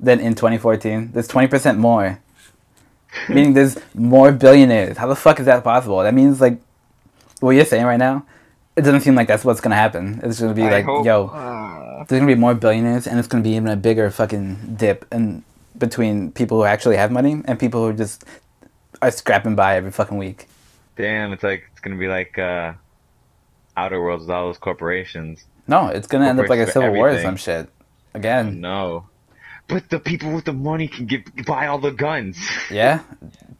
than 0.00 0.20
in 0.20 0.34
2014. 0.34 1.12
There's 1.12 1.28
twenty 1.28 1.48
percent 1.48 1.78
more. 1.78 2.20
Meaning 3.28 3.54
there's 3.54 3.76
more 3.94 4.32
billionaires. 4.32 4.96
How 4.98 5.06
the 5.06 5.16
fuck 5.16 5.40
is 5.40 5.46
that 5.46 5.64
possible? 5.64 5.98
That 6.00 6.14
means 6.14 6.40
like 6.40 6.58
what 7.40 7.52
you're 7.52 7.64
saying 7.64 7.84
right 7.86 7.96
now. 7.96 8.24
It 8.76 8.82
doesn't 8.82 9.00
seem 9.00 9.14
like 9.16 9.26
that's 9.26 9.44
what's 9.44 9.60
gonna 9.60 9.74
happen. 9.74 10.20
It's 10.22 10.40
gonna 10.40 10.54
be 10.54 10.62
I 10.62 10.70
like, 10.70 10.84
hope- 10.84 11.04
yo, 11.04 11.26
uh, 11.28 12.04
there's 12.04 12.20
gonna 12.20 12.32
be 12.32 12.38
more 12.38 12.54
billionaires, 12.54 13.06
and 13.08 13.18
it's 13.18 13.26
gonna 13.26 13.42
be 13.42 13.50
even 13.56 13.68
a 13.68 13.76
bigger 13.76 14.08
fucking 14.10 14.76
dip 14.78 15.04
in 15.10 15.42
between 15.76 16.30
people 16.32 16.58
who 16.58 16.64
actually 16.64 16.96
have 16.96 17.10
money 17.10 17.42
and 17.46 17.58
people 17.58 17.84
who 17.84 17.92
just 17.96 18.24
are 19.02 19.10
scrapping 19.10 19.54
by 19.56 19.76
every 19.76 19.90
fucking 19.90 20.16
week. 20.18 20.46
damn, 20.96 21.32
it's 21.32 21.42
like 21.42 21.64
it's 21.72 21.80
gonna 21.80 21.96
be 21.96 22.06
like 22.08 22.38
uh, 22.38 22.72
Outer 23.76 24.00
Worlds 24.00 24.22
with 24.22 24.30
all 24.30 24.46
those 24.46 24.58
corporations. 24.58 25.44
No, 25.68 25.88
it's 25.88 26.06
gonna 26.06 26.26
end 26.26 26.40
up 26.40 26.48
like 26.48 26.60
a 26.60 26.70
civil 26.70 26.92
war 26.92 27.10
or 27.10 27.20
some 27.20 27.36
shit. 27.36 27.68
Again, 28.14 28.60
No. 28.60 29.06
But 29.68 29.90
the 29.90 30.00
people 30.00 30.32
with 30.32 30.46
the 30.46 30.54
money 30.54 30.88
can 30.88 31.04
get 31.04 31.44
buy 31.44 31.66
all 31.66 31.78
the 31.78 31.90
guns. 31.90 32.38
yeah, 32.70 33.02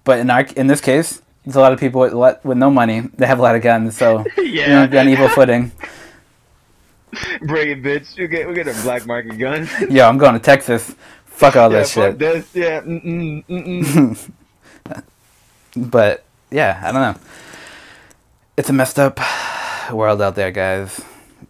but 0.05 0.19
in 0.19 0.31
our 0.31 0.41
in 0.57 0.67
this 0.67 0.81
case, 0.81 1.21
there's 1.45 1.57
a 1.57 1.61
lot 1.61 1.75
of 1.75 1.79
people 1.79 2.01
with, 2.01 2.15
with 2.45 2.57
no 2.57 2.71
money. 2.71 3.01
They 3.01 3.27
have 3.27 3.39
a 3.39 3.43
lot 3.43 3.55
of 3.57 3.63
guns, 3.63 3.95
so 3.97 4.25
you 4.39 4.67
know, 4.67 4.87
be 4.87 4.99
on 4.99 5.09
evil 5.09 5.29
footing. 5.29 5.71
Bring 7.43 7.71
it, 7.71 7.83
bitch. 7.83 8.17
We 8.17 8.27
get 8.27 8.49
we 8.49 8.55
get 8.55 8.69
a 8.69 8.83
black 8.83 9.07
market 9.07 9.37
gun. 9.39 9.69
Yo, 9.91 10.09
I'm 10.09 10.17
going 10.17 10.33
to 10.33 10.41
Texas. 10.41 10.95
Fuck 11.27 11.57
all 11.57 11.71
yeah, 11.71 11.79
this 11.79 11.93
shit. 11.93 12.19
this. 12.19 12.55
Yeah. 12.55 12.81
Mm-mm, 12.81 13.45
mm-mm. 13.47 14.31
But 15.77 16.25
yeah, 16.51 16.81
I 16.83 16.93
don't 16.93 17.03
know. 17.03 17.21
It's 18.57 18.71
a 18.71 18.73
messed 18.73 18.99
up 18.99 19.21
world 19.93 20.23
out 20.23 20.35
there, 20.35 20.51
guys. 20.51 21.01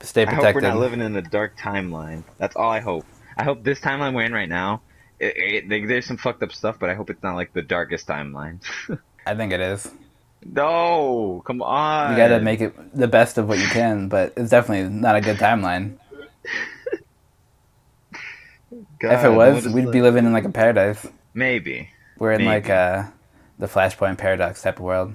Stay 0.00 0.24
I 0.26 0.32
hope 0.34 0.54
we're 0.54 0.60
not 0.60 0.78
living 0.78 1.00
in 1.00 1.16
a 1.16 1.22
dark 1.22 1.58
timeline. 1.58 2.22
That's 2.38 2.54
all 2.56 2.70
I 2.70 2.80
hope. 2.80 3.04
I 3.36 3.42
hope 3.44 3.64
this 3.64 3.80
timeline 3.80 4.14
we're 4.14 4.22
in 4.24 4.32
right 4.32 4.48
now. 4.48 4.82
It, 5.20 5.36
it, 5.36 5.68
like, 5.68 5.88
there's 5.88 6.06
some 6.06 6.16
fucked 6.16 6.42
up 6.42 6.52
stuff, 6.52 6.78
but 6.78 6.88
I 6.90 6.94
hope 6.94 7.10
it's 7.10 7.22
not 7.22 7.34
like 7.34 7.52
the 7.52 7.62
darkest 7.62 8.06
timeline. 8.06 8.60
I 9.26 9.34
think 9.34 9.52
it 9.52 9.60
is. 9.60 9.90
no, 10.44 11.42
come 11.44 11.60
on. 11.62 12.12
You 12.12 12.16
gotta 12.16 12.40
make 12.40 12.60
it 12.60 12.74
the 12.96 13.08
best 13.08 13.36
of 13.38 13.48
what 13.48 13.58
you 13.58 13.66
can, 13.66 14.08
but 14.08 14.32
it's 14.36 14.50
definitely 14.50 14.88
not 14.88 15.16
a 15.16 15.20
good 15.20 15.36
timeline. 15.38 15.98
God, 19.00 19.12
if 19.12 19.24
it 19.24 19.30
was, 19.30 19.66
we'd 19.68 19.84
like- 19.86 19.92
be 19.92 20.02
living 20.02 20.24
in 20.26 20.32
like 20.32 20.44
a 20.44 20.50
paradise. 20.50 21.06
maybe. 21.34 21.90
We're 22.18 22.32
in 22.32 22.44
like 22.44 22.64
Maybe. 22.64 22.72
uh, 22.72 23.04
the 23.60 23.66
Flashpoint 23.68 24.18
paradox 24.18 24.60
type 24.60 24.78
of 24.78 24.82
world. 24.84 25.14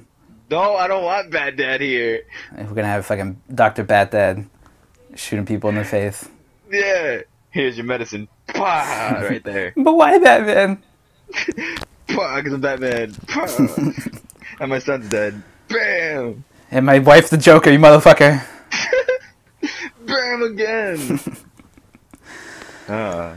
No, 0.49 0.75
I 0.77 0.87
don't 0.87 1.03
want 1.03 1.31
Bad 1.31 1.57
Dad 1.57 1.81
here. 1.81 2.21
If 2.55 2.69
we're 2.69 2.75
gonna 2.75 2.87
have 2.87 3.05
fucking 3.05 3.41
Doctor 3.53 3.83
Bat 3.83 4.11
Dad 4.11 4.49
shooting 5.15 5.45
people 5.45 5.69
in 5.69 5.75
the 5.75 5.83
face. 5.85 6.27
Yeah. 6.71 7.21
Here's 7.51 7.77
your 7.77 7.85
medicine. 7.85 8.27
Pah, 8.47 9.19
right 9.29 9.43
there. 9.43 9.73
But 9.75 9.93
why 9.93 10.17
Batman? 10.17 10.81
Pah, 12.07 12.37
because 12.37 12.53
I'm 12.53 12.61
Batman. 12.61 13.13
Pah. 13.27 13.47
and 14.59 14.69
my 14.69 14.79
son's 14.79 15.09
dead. 15.09 15.41
Bam! 15.67 16.43
And 16.71 16.85
my 16.85 16.99
wife's 16.99 17.29
the 17.29 17.37
Joker, 17.37 17.69
you 17.71 17.79
motherfucker. 17.79 18.43
Bam 20.05 20.41
again! 20.43 21.19
uh, 22.87 23.35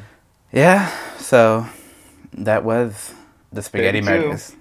Yeah, 0.53 0.91
so 1.19 1.67
that 2.33 2.65
was 2.65 3.13
the 3.53 3.63
Spaghetti 3.63 4.01
32. 4.01 4.25
Murders, 4.27 4.57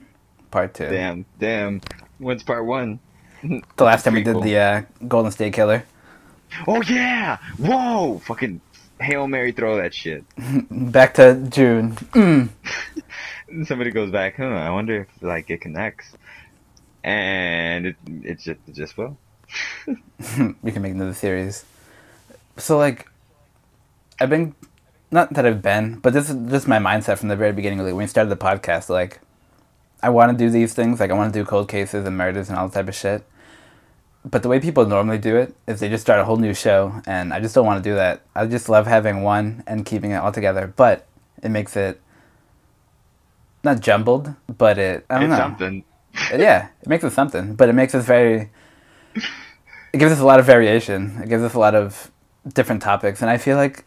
part 0.52 0.74
two. 0.74 0.90
damn, 0.90 1.26
damn. 1.40 1.82
When's 2.20 2.44
part 2.44 2.66
one? 2.66 3.00
The 3.42 3.84
last 3.84 4.04
time 4.04 4.14
we 4.14 4.24
did 4.24 4.42
the 4.42 4.58
uh, 4.58 4.82
Golden 5.08 5.32
State 5.32 5.54
Killer. 5.54 5.86
Oh 6.68 6.82
yeah! 6.84 7.38
Whoa! 7.58 8.20
Fucking 8.20 8.62
Hail 9.00 9.28
Mary 9.28 9.52
throw 9.52 9.78
that 9.78 9.94
shit. 9.94 10.24
Back 10.70 11.16
to 11.16 11.36
June. 11.50 11.96
Mm. 12.14 12.50
Somebody 13.68 13.92
goes 13.92 14.12
back, 14.12 14.38
huh, 14.38 14.46
I 14.46 14.72
wonder 14.72 15.02
if 15.02 15.08
like 15.22 15.50
it 15.50 15.62
connects. 15.62 16.12
And 17.04 17.86
it 17.88 17.96
it 18.08 18.40
just 18.40 18.60
it 18.68 18.74
just 18.74 18.98
will. 18.98 19.18
we 20.62 20.72
can 20.72 20.82
make 20.82 20.94
another 20.94 21.14
series. 21.14 21.64
So 22.58 22.78
like, 22.78 23.08
I've 24.20 24.30
been, 24.30 24.56
not 25.12 25.34
that 25.34 25.46
I've 25.46 25.62
been, 25.62 26.00
but 26.00 26.14
this 26.14 26.30
is 26.30 26.50
just 26.50 26.68
my 26.68 26.80
mindset 26.80 27.20
from 27.20 27.30
the 27.30 27.36
very 27.36 27.52
beginning. 27.52 27.80
Like 27.80 27.88
when 27.88 27.98
we 27.98 28.08
started 28.08 28.30
the 28.30 28.38
podcast, 28.38 28.90
like, 28.90 29.20
I 30.02 30.10
want 30.10 30.32
to 30.32 30.38
do 30.38 30.50
these 30.50 30.74
things. 30.74 31.00
Like 31.00 31.12
I 31.12 31.14
want 31.14 31.34
to 31.34 31.40
do 31.40 31.46
cold 31.46 31.70
cases 31.70 32.06
and 32.06 32.18
murders 32.18 32.50
and 32.50 32.58
all 32.58 32.68
that 32.68 32.74
type 32.74 32.88
of 32.88 32.96
shit. 32.96 33.24
But 34.28 34.42
the 34.42 34.50
way 34.50 34.60
people 34.60 34.86
normally 34.88 35.20
do 35.20 35.36
it 35.38 35.56
is 35.68 35.80
they 35.80 35.88
just 35.90 36.02
start 36.02 36.20
a 36.20 36.26
whole 36.26 36.38
new 36.38 36.54
show, 36.56 37.00
and 37.06 37.32
I 37.32 37.40
just 37.40 37.54
don't 37.54 37.66
want 37.66 37.84
to 37.84 37.88
do 37.90 37.96
that. 37.96 38.22
I 38.36 38.48
just 38.48 38.68
love 38.70 38.88
having 38.88 39.22
one 39.22 39.64
and 39.68 39.86
keeping 39.86 40.12
it 40.12 40.16
all 40.16 40.32
together. 40.32 40.74
But 40.76 41.06
it 41.44 41.50
makes 41.50 41.76
it 41.78 42.02
not 43.64 43.82
jumbled, 43.82 44.34
but 44.58 44.78
it 44.80 45.06
I 45.10 45.20
don't 45.20 45.24
It's 45.26 45.30
know 45.30 45.38
something. 45.38 45.84
yeah, 46.32 46.70
it 46.82 46.88
makes 46.88 47.04
it 47.04 47.12
something, 47.12 47.56
but 47.56 47.70
it 47.70 47.74
makes 47.74 47.94
us 47.94 48.04
very. 48.06 48.50
It 49.94 50.00
gives 50.00 50.12
us 50.12 50.20
a 50.20 50.26
lot 50.26 50.40
of 50.40 50.46
variation. 50.46 51.22
It 51.24 51.30
gives 51.30 51.44
us 51.44 51.54
a 51.54 51.60
lot 51.60 51.76
of 51.76 52.12
different 52.54 52.82
topics, 52.82 53.22
and 53.22 53.30
I 53.30 53.38
feel 53.38 53.58
like 53.58 53.86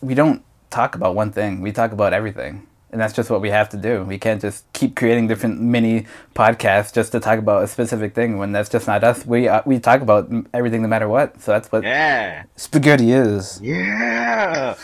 we 0.00 0.14
don't 0.14 0.42
talk 0.70 0.94
about 0.96 1.14
one 1.14 1.30
thing. 1.30 1.60
We 1.60 1.70
talk 1.72 1.92
about 1.92 2.12
everything, 2.12 2.66
and 2.92 3.00
that's 3.00 3.12
just 3.14 3.30
what 3.30 3.40
we 3.40 3.50
have 3.50 3.68
to 3.70 3.76
do. 3.76 4.04
We 4.04 4.18
can't 4.18 4.40
just 4.40 4.70
keep 4.72 4.96
creating 4.96 5.28
different 5.28 5.60
mini 5.60 6.06
podcasts 6.34 6.92
just 6.92 7.12
to 7.12 7.20
talk 7.20 7.38
about 7.38 7.62
a 7.64 7.66
specific 7.68 8.14
thing 8.14 8.38
when 8.38 8.52
that's 8.52 8.68
just 8.68 8.86
not 8.86 9.04
us. 9.04 9.26
We 9.26 9.48
uh, 9.48 9.62
we 9.66 9.78
talk 9.80 10.00
about 10.02 10.30
everything 10.54 10.82
no 10.82 10.88
matter 10.88 11.08
what. 11.08 11.40
So 11.42 11.52
that's 11.52 11.70
what 11.72 11.82
Yeah. 11.84 12.44
spaghetti 12.56 13.12
is. 13.12 13.60
Yeah. 13.62 14.74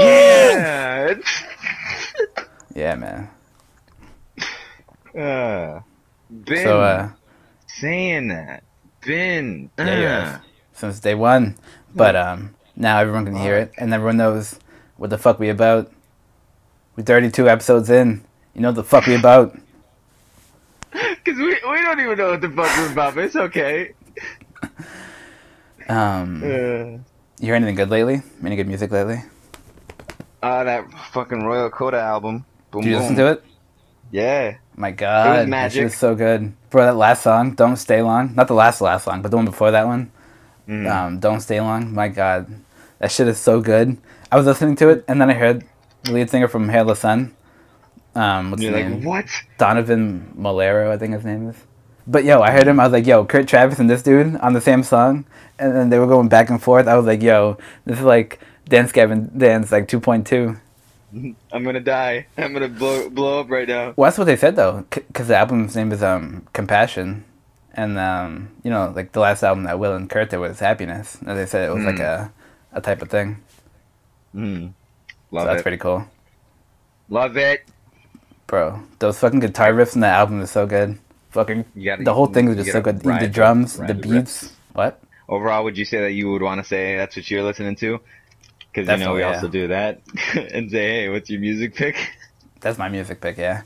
Yeah. 0.00 1.14
Yeah, 2.74 2.94
man. 2.96 3.30
uh, 5.16 5.80
been 6.30 6.56
So 6.64 6.80
uh, 6.80 7.10
saying 7.68 8.28
that. 8.28 8.64
Been. 9.06 9.70
Yeah, 9.78 10.38
uh, 10.38 10.38
since 10.72 10.98
day 11.00 11.14
one. 11.14 11.56
But 11.94 12.16
um, 12.16 12.54
now 12.74 12.98
everyone 12.98 13.24
can 13.26 13.36
hear 13.36 13.56
it, 13.56 13.72
and 13.78 13.92
everyone 13.94 14.16
knows 14.16 14.58
what 14.96 15.10
the 15.10 15.18
fuck 15.18 15.38
we 15.38 15.48
about. 15.50 15.92
We're 16.96 17.04
32 17.04 17.48
episodes 17.48 17.90
in. 17.90 18.24
You 18.54 18.60
know 18.60 18.68
what 18.68 18.76
the 18.76 18.84
fuck 18.84 19.06
we 19.06 19.14
about. 19.16 19.56
Cause 20.92 21.36
we 21.36 21.46
we 21.46 21.54
don't 21.82 22.00
even 22.00 22.16
know 22.18 22.30
what 22.30 22.40
the 22.40 22.48
fuck 22.50 22.76
we're 22.76 22.92
about. 22.92 23.14
But 23.14 23.24
it's 23.24 23.36
okay. 23.36 23.92
Um, 25.86 26.42
Uh, 26.42 26.46
you 26.46 27.02
hear 27.40 27.54
anything 27.56 27.74
good 27.74 27.90
lately? 27.90 28.22
Any 28.42 28.56
good 28.56 28.66
music 28.68 28.90
lately? 28.90 29.22
uh, 30.42 30.64
that 30.64 30.90
fucking 31.12 31.42
Royal 31.42 31.68
Coda 31.68 31.98
album. 32.00 32.44
Boom, 32.70 32.80
Did 32.82 32.90
you 32.90 32.98
listen 32.98 33.16
to 33.16 33.26
it? 33.32 33.44
Yeah. 34.10 34.56
My 34.76 34.92
God, 34.92 35.26
that 35.26 35.40
shit 35.42 35.48
magic. 35.50 35.84
is 35.84 35.96
so 35.96 36.14
good. 36.14 36.54
Bro, 36.70 36.86
that 36.86 36.96
last 36.96 37.22
song, 37.22 37.52
"Don't 37.54 37.76
Stay 37.76 38.00
Long," 38.00 38.34
not 38.34 38.48
the 38.48 38.54
last 38.54 38.80
last 38.80 39.04
song, 39.04 39.20
but 39.20 39.30
the 39.30 39.36
one 39.36 39.44
before 39.44 39.70
that 39.72 39.86
one. 39.86 40.10
Mhm. 40.68 40.90
Um, 40.90 41.18
Don't 41.20 41.40
Stay 41.42 41.60
Long. 41.60 41.92
My 41.94 42.08
God, 42.08 42.46
that 42.98 43.10
shit 43.12 43.28
is 43.28 43.38
so 43.38 43.60
good. 43.60 43.98
I 44.32 44.36
was 44.36 44.46
listening 44.46 44.76
to 44.76 44.88
it, 44.88 45.04
and 45.06 45.20
then 45.20 45.28
I 45.28 45.34
heard 45.34 45.64
lead 46.08 46.30
singer 46.30 46.48
from 46.48 46.68
Hail 46.68 46.84
the 46.84 46.94
Sun. 46.94 47.34
Um, 48.14 48.50
what's 48.50 48.62
You're 48.62 48.72
his 48.76 48.82
like, 48.84 48.92
name? 48.98 49.04
what? 49.04 49.24
Donovan 49.58 50.32
Melero, 50.38 50.90
I 50.90 50.98
think 50.98 51.14
his 51.14 51.24
name 51.24 51.48
is. 51.50 51.56
But 52.06 52.24
yo, 52.24 52.40
I 52.40 52.50
heard 52.50 52.66
him. 52.68 52.78
I 52.78 52.84
was 52.84 52.92
like, 52.92 53.06
yo, 53.06 53.24
Kurt 53.24 53.48
Travis 53.48 53.78
and 53.78 53.88
this 53.88 54.02
dude 54.02 54.36
on 54.36 54.52
the 54.52 54.60
same 54.60 54.82
song, 54.82 55.24
and 55.58 55.74
then 55.74 55.90
they 55.90 55.98
were 55.98 56.06
going 56.06 56.28
back 56.28 56.50
and 56.50 56.62
forth. 56.62 56.86
I 56.86 56.96
was 56.96 57.06
like, 57.06 57.22
yo, 57.22 57.56
this 57.86 57.98
is 57.98 58.04
like 58.04 58.40
Dance 58.68 58.92
Gavin 58.92 59.30
Dance 59.36 59.72
like 59.72 59.88
2.2. 59.88 60.60
I'm 61.52 61.64
gonna 61.64 61.80
die. 61.80 62.26
I'm 62.36 62.52
gonna 62.52 62.68
blow 62.68 63.08
blow 63.08 63.40
up 63.40 63.50
right 63.50 63.66
now. 63.68 63.94
Well, 63.96 64.08
that's 64.08 64.18
what 64.18 64.24
they 64.24 64.36
said 64.36 64.56
though, 64.56 64.84
because 64.90 65.28
the 65.28 65.36
album's 65.36 65.74
name 65.76 65.92
is 65.92 66.02
um 66.02 66.46
Compassion, 66.52 67.24
and 67.72 67.98
um 67.98 68.50
you 68.64 68.70
know 68.70 68.92
like 68.94 69.12
the 69.12 69.20
last 69.20 69.42
album 69.42 69.64
that 69.64 69.78
Will 69.78 69.94
and 69.94 70.10
Kurt 70.10 70.30
did 70.30 70.38
was 70.38 70.58
Happiness, 70.60 71.18
and 71.26 71.38
they 71.38 71.46
said 71.46 71.68
it 71.68 71.72
was 71.74 71.84
like 71.84 71.96
Mm. 71.96 72.00
a 72.00 72.32
a 72.72 72.80
type 72.80 73.00
of 73.00 73.08
thing. 73.10 73.38
Mm. 74.34 74.72
So 75.42 75.46
that's 75.46 75.60
it. 75.60 75.62
pretty 75.62 75.78
cool, 75.78 76.06
Love 77.08 77.36
it. 77.36 77.62
bro. 78.46 78.80
Those 78.98 79.18
fucking 79.18 79.40
guitar 79.40 79.72
riffs 79.72 79.94
in 79.94 80.00
that 80.00 80.14
album 80.14 80.40
is 80.40 80.50
so 80.50 80.66
good. 80.66 80.98
Fucking 81.30 81.64
gotta, 81.82 82.04
the 82.04 82.14
whole 82.14 82.26
thing 82.26 82.48
is 82.48 82.56
just 82.56 82.72
so 82.72 82.80
good. 82.80 83.00
The 83.00 83.28
drums, 83.28 83.78
ride 83.78 83.88
the 83.88 83.94
beats. 83.94 84.52
What? 84.72 85.00
Overall, 85.28 85.64
would 85.64 85.76
you 85.76 85.84
say 85.84 86.00
that 86.00 86.12
you 86.12 86.30
would 86.30 86.42
want 86.42 86.60
to 86.60 86.64
say 86.64 86.96
that's 86.96 87.16
what 87.16 87.28
you're 87.30 87.42
listening 87.42 87.74
to? 87.76 87.98
Because 88.72 88.88
you 88.88 89.04
know 89.04 89.14
we 89.14 89.20
yeah. 89.20 89.34
also 89.34 89.48
do 89.48 89.68
that 89.68 90.00
and 90.52 90.70
say, 90.70 90.88
hey, 90.88 91.08
what's 91.08 91.30
your 91.30 91.40
music 91.40 91.74
pick? 91.74 91.96
That's 92.60 92.78
my 92.78 92.88
music 92.88 93.20
pick, 93.20 93.36
yeah. 93.36 93.62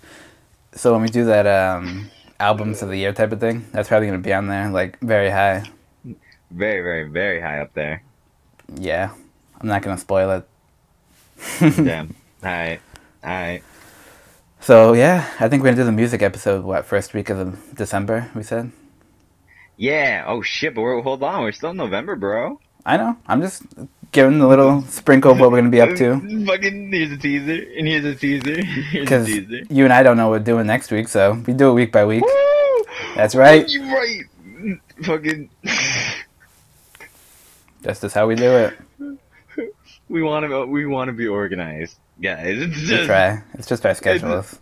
So 0.73 0.93
when 0.93 1.03
we 1.03 1.09
do 1.09 1.25
that 1.27 1.47
um, 1.47 2.11
albums 2.41 2.83
of 2.83 2.89
the 2.89 2.97
year 2.97 3.13
type 3.13 3.33
of 3.33 3.41
thing, 3.41 3.67
that's 3.73 3.89
probably 3.89 4.07
gonna 4.07 4.19
be 4.19 4.33
on 4.33 4.47
there, 4.47 4.71
like 4.71 4.99
very 5.01 5.31
high. 5.31 5.65
Very, 6.51 6.83
very, 6.83 7.09
very 7.09 7.41
high 7.41 7.61
up 7.61 7.75
there. 7.75 8.03
Yeah, 8.75 9.13
I'm 9.61 9.69
not 9.69 9.83
gonna 9.83 9.99
spoil 9.99 10.31
it. 10.31 10.49
Damn. 11.61 12.15
All 12.43 12.51
right. 12.51 12.81
All 13.25 13.31
right. 13.31 13.63
So 14.61 14.93
yeah, 14.93 15.29
I 15.41 15.49
think 15.49 15.63
we're 15.63 15.71
gonna 15.71 15.83
do 15.83 15.85
the 15.85 15.93
music 15.93 16.23
episode. 16.23 16.65
What 16.65 16.85
first 16.85 17.15
week 17.15 17.31
of 17.31 17.75
December? 17.75 18.31
We 18.35 18.43
said. 18.43 18.73
Yeah. 19.77 20.25
Oh 20.27 20.43
shit! 20.43 20.75
But 20.75 20.83
we're, 20.83 21.01
hold 21.01 21.23
on, 21.23 21.43
we're 21.43 21.53
still 21.53 21.71
in 21.71 21.77
November, 21.77 22.17
bro. 22.17 22.61
I 22.85 22.97
know. 22.97 23.17
I'm 23.27 23.41
just 23.41 23.63
giving 24.13 24.41
a 24.41 24.49
little 24.49 24.83
sprinkle 24.83 25.33
of 25.33 25.41
what 25.41 25.51
we're 25.51 25.59
gonna 25.59 25.71
be 25.71 25.81
up 25.81 25.95
to. 25.97 26.45
Fucking 26.47 26.93
here's 26.93 27.13
a 27.13 27.17
teaser, 27.17 27.65
and 27.77 27.87
here's 27.87 28.05
a 28.05 28.15
teaser, 28.15 28.63
here's 28.63 29.11
a 29.11 29.25
Because 29.25 29.29
you 29.71 29.85
and 29.85 29.93
I 29.93 30.03
don't 30.03 30.17
know 30.17 30.29
what 30.29 30.41
we're 30.41 30.45
doing 30.45 30.67
next 30.67 30.91
week, 30.91 31.09
so 31.09 31.43
we 31.47 31.53
do 31.53 31.71
it 31.71 31.75
week 31.75 31.93
by 31.93 32.05
week. 32.05 32.25
Woo! 32.25 32.85
That's 33.15 33.35
right. 33.35 33.69
You 33.69 33.85
right. 33.85 34.23
Fucking. 35.05 35.51
That's 37.83 38.01
just 38.01 38.15
how 38.15 38.27
we 38.27 38.35
do 38.35 38.51
it. 38.51 38.79
We 40.09 40.23
want 40.23 40.47
to. 40.47 40.67
We 40.67 40.87
want 40.87 41.09
to 41.09 41.13
be 41.13 41.27
organized, 41.27 41.97
guys. 42.23 42.59
It's 42.59 42.77
We 42.77 42.87
just. 42.87 43.07
try. 43.07 43.43
It's 43.55 43.67
just 43.67 43.85
our 43.85 43.95
schedules. 43.95 44.59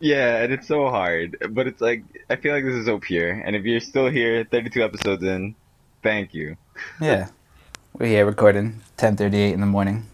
Yeah, 0.00 0.42
and 0.42 0.52
it's 0.52 0.66
so 0.66 0.90
hard, 0.90 1.36
but 1.50 1.66
it's 1.66 1.80
like 1.80 2.04
I 2.28 2.36
feel 2.36 2.52
like 2.52 2.64
this 2.64 2.74
is 2.74 2.86
so 2.86 2.98
pure. 2.98 3.30
And 3.30 3.56
if 3.56 3.64
you're 3.64 3.80
still 3.80 4.08
here, 4.10 4.44
32 4.44 4.82
episodes 4.82 5.22
in, 5.22 5.54
thank 6.02 6.34
you. 6.34 6.56
Yeah. 7.00 7.28
We're 7.96 8.06
here 8.06 8.26
recording 8.26 8.82
10:38 8.98 9.52
in 9.54 9.60
the 9.60 9.66
morning 9.66 10.06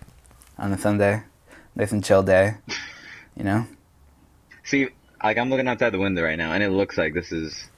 on 0.59 0.73
a 0.73 0.79
Sunday. 0.79 1.23
Nice 1.75 1.93
and 1.93 2.05
chill 2.05 2.23
day. 2.23 2.55
You 3.37 3.45
know. 3.45 3.67
See, 4.65 4.89
like 5.25 5.39
I'm 5.39 5.49
looking 5.51 5.67
outside 5.67 5.91
the 5.91 5.99
window 5.99 6.23
right 6.23 6.39
now, 6.39 6.53
and 6.53 6.63
it 6.63 6.71
looks 6.71 6.99
like 6.99 7.15
this 7.15 7.33
is. 7.33 7.69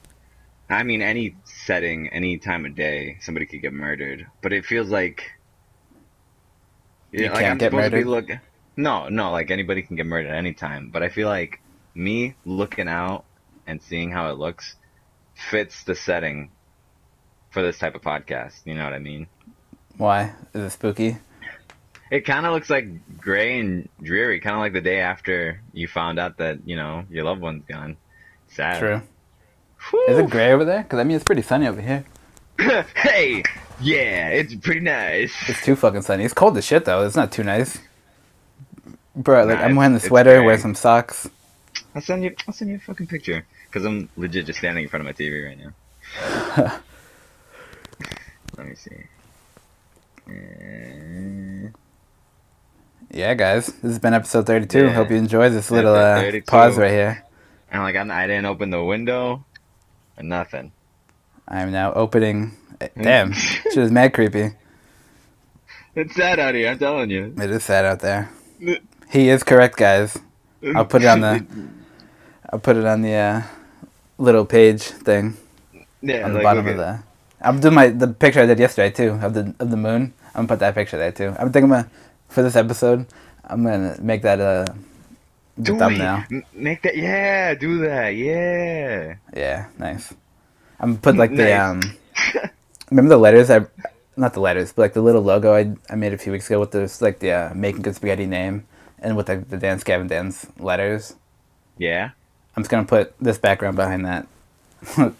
I 0.68 0.82
mean, 0.82 1.02
any 1.02 1.36
setting, 1.44 2.08
any 2.08 2.38
time 2.38 2.64
of 2.66 2.74
day, 2.74 3.18
somebody 3.20 3.46
could 3.46 3.62
get 3.62 3.72
murdered. 3.72 4.26
But 4.42 4.52
it 4.52 4.64
feels 4.66 4.88
like. 4.90 5.30
You 7.12 7.28
like 7.28 7.34
can't 7.34 7.52
I'm 7.52 7.58
get 7.58 7.72
murdered? 7.72 8.06
look. 8.06 8.30
No, 8.76 9.08
no, 9.08 9.30
like 9.30 9.50
anybody 9.50 9.82
can 9.82 9.96
get 9.96 10.06
murdered 10.06 10.30
at 10.30 10.36
any 10.36 10.54
time. 10.54 10.90
But 10.90 11.02
I 11.02 11.08
feel 11.10 11.28
like 11.28 11.60
me 11.94 12.34
looking 12.44 12.88
out 12.88 13.24
and 13.66 13.82
seeing 13.82 14.10
how 14.10 14.30
it 14.30 14.38
looks 14.38 14.76
fits 15.34 15.84
the 15.84 15.94
setting 15.94 16.50
for 17.50 17.62
this 17.62 17.78
type 17.78 17.94
of 17.94 18.02
podcast. 18.02 18.62
You 18.64 18.74
know 18.74 18.84
what 18.84 18.94
I 18.94 18.98
mean? 18.98 19.26
Why? 19.98 20.32
Is 20.54 20.62
it 20.62 20.70
spooky? 20.70 21.18
It 22.10 22.26
kind 22.26 22.44
of 22.46 22.52
looks 22.52 22.68
like 22.70 23.18
gray 23.18 23.58
and 23.58 23.88
dreary, 24.02 24.40
kind 24.40 24.56
of 24.56 24.60
like 24.60 24.72
the 24.72 24.80
day 24.80 25.00
after 25.00 25.62
you 25.72 25.88
found 25.88 26.18
out 26.18 26.38
that 26.38 26.66
you 26.66 26.76
know 26.76 27.04
your 27.10 27.24
loved 27.24 27.40
one's 27.40 27.64
gone. 27.66 27.96
Sad. 28.48 28.78
True. 28.78 29.02
Whew. 29.90 30.06
Is 30.08 30.18
it 30.18 30.30
gray 30.30 30.52
over 30.52 30.64
there? 30.64 30.82
Because 30.82 30.98
I 30.98 31.04
mean, 31.04 31.16
it's 31.16 31.24
pretty 31.24 31.42
sunny 31.42 31.66
over 31.66 31.80
here. 31.80 32.04
hey, 32.96 33.42
yeah, 33.82 34.28
it's 34.28 34.54
pretty 34.54 34.80
nice. 34.80 35.32
It's 35.48 35.62
too 35.64 35.76
fucking 35.76 36.02
sunny. 36.02 36.24
It's 36.24 36.34
cold 36.34 36.56
as 36.58 36.64
shit 36.64 36.84
though. 36.84 37.04
It's 37.04 37.16
not 37.16 37.32
too 37.32 37.44
nice. 37.44 37.78
Bro, 39.14 39.44
like 39.46 39.58
Nah, 39.58 39.64
I'm 39.64 39.76
wearing 39.76 39.94
the 39.94 40.00
sweater, 40.00 40.42
wear 40.42 40.58
some 40.58 40.74
socks. 40.74 41.28
I'll 41.94 42.02
send 42.02 42.24
you. 42.24 42.34
I'll 42.48 42.54
send 42.54 42.70
you 42.70 42.76
a 42.76 42.80
fucking 42.80 43.06
picture 43.06 43.44
because 43.66 43.84
I'm 43.84 44.08
legit 44.16 44.46
just 44.46 44.58
standing 44.58 44.84
in 44.84 44.90
front 44.90 45.06
of 45.06 45.06
my 45.06 45.12
TV 45.12 45.46
right 45.46 45.58
now. 45.58 45.72
Let 48.56 48.66
me 48.66 48.74
see. 48.74 48.96
Uh, 50.28 51.68
Yeah, 53.10 53.34
guys, 53.34 53.66
this 53.66 53.82
has 53.82 53.98
been 53.98 54.14
episode 54.14 54.46
32. 54.46 54.84
Yeah. 54.84 54.88
Hope 54.90 55.10
you 55.10 55.16
enjoyed 55.16 55.52
this 55.52 55.70
little 55.70 55.94
uh, 55.94 56.22
pause 56.46 56.78
right 56.78 56.90
here. 56.90 57.24
and 57.70 57.82
like 57.82 57.96
I'm, 57.96 58.10
I 58.10 58.26
didn't 58.26 58.46
open 58.46 58.70
the 58.70 58.82
window, 58.82 59.44
or 60.16 60.22
nothing. 60.22 60.72
I'm 61.48 61.72
now 61.72 61.92
opening. 61.92 62.52
Eh, 62.82 63.02
Damn, 63.02 63.32
she 63.72 63.80
is 63.80 63.90
mad 63.90 64.12
creepy. 64.14 64.52
It's 65.94 66.14
sad 66.14 66.38
out 66.38 66.54
here. 66.54 66.70
I'm 66.70 66.78
telling 66.78 67.10
you. 67.10 67.34
It 67.36 67.50
is 67.50 67.64
sad 67.64 67.84
out 67.84 68.00
there. 68.00 68.30
He 69.10 69.28
is 69.28 69.42
correct, 69.42 69.76
guys. 69.76 70.18
I'll 70.74 70.86
put 70.86 71.02
it 71.02 71.08
on 71.08 71.20
the 71.20 71.44
I'll 72.50 72.58
put 72.60 72.76
it 72.76 72.84
on 72.86 73.02
the 73.02 73.14
uh, 73.14 73.42
little 74.18 74.44
page 74.46 74.82
thing 74.82 75.36
yeah, 76.00 76.24
on 76.24 76.30
the 76.32 76.36
like, 76.36 76.42
bottom 76.44 76.66
of 76.66 76.76
the. 76.76 77.02
I'm 77.40 77.60
doing 77.60 77.74
my 77.74 77.88
the 77.88 78.08
picture 78.08 78.40
I 78.40 78.46
did 78.46 78.58
yesterday 78.58 78.90
too 78.90 79.18
of 79.22 79.34
the 79.34 79.54
of 79.58 79.70
the 79.70 79.76
moon. 79.76 80.14
I'm 80.34 80.46
gonna 80.46 80.48
put 80.48 80.60
that 80.60 80.74
picture 80.74 80.96
there 80.96 81.12
too. 81.12 81.34
I'm 81.38 81.52
thinking 81.52 81.70
about 81.70 81.86
for 82.28 82.42
this 82.42 82.56
episode. 82.56 83.06
I'm 83.44 83.62
gonna 83.64 83.96
make 84.00 84.22
that 84.22 84.40
a 84.40 84.64
the 85.56 85.74
Do 85.74 85.78
thumbnail. 85.78 86.24
it. 86.30 86.44
Make 86.54 86.82
that. 86.82 86.96
Yeah, 86.96 87.54
do 87.54 87.80
that. 87.80 88.10
Yeah. 88.10 89.16
Yeah, 89.36 89.66
nice. 89.78 90.14
I'm 90.80 90.90
gonna 90.92 91.00
put 91.02 91.16
like 91.16 91.34
the 91.36 91.44
Nice. 91.44 91.60
um. 91.60 91.80
Remember 92.92 93.08
the 93.08 93.18
letters? 93.18 93.50
I 93.50 93.64
not 94.18 94.34
the 94.34 94.40
letters, 94.40 94.70
but 94.72 94.82
like 94.82 94.92
the 94.92 95.00
little 95.00 95.22
logo 95.22 95.54
I 95.54 95.74
I 95.88 95.94
made 95.94 96.12
a 96.12 96.18
few 96.18 96.30
weeks 96.30 96.46
ago 96.46 96.60
with 96.60 96.72
this 96.72 97.00
like 97.00 97.20
the 97.20 97.32
uh, 97.32 97.54
making 97.54 97.80
good 97.80 97.96
spaghetti 97.96 98.26
name 98.26 98.66
and 98.98 99.16
with 99.16 99.30
like 99.30 99.48
the 99.48 99.56
dance 99.56 99.82
Gavin 99.82 100.08
dance 100.08 100.46
letters. 100.58 101.14
Yeah. 101.78 102.10
I'm 102.54 102.62
just 102.62 102.70
gonna 102.70 102.84
put 102.84 103.18
this 103.18 103.38
background 103.38 103.76
behind 103.76 104.04
that. 104.04 104.26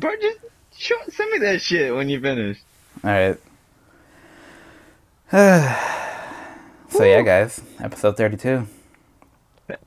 Bro, 0.00 0.16
just 0.16 0.38
show, 0.74 0.96
send 1.10 1.30
me 1.30 1.38
that 1.40 1.60
shit 1.60 1.94
when 1.94 2.08
you 2.08 2.22
finish. 2.22 2.62
All 3.04 3.10
right. 3.10 3.38
so 6.88 7.04
yeah, 7.04 7.20
guys, 7.20 7.60
episode 7.80 8.16
thirty-two. 8.16 8.66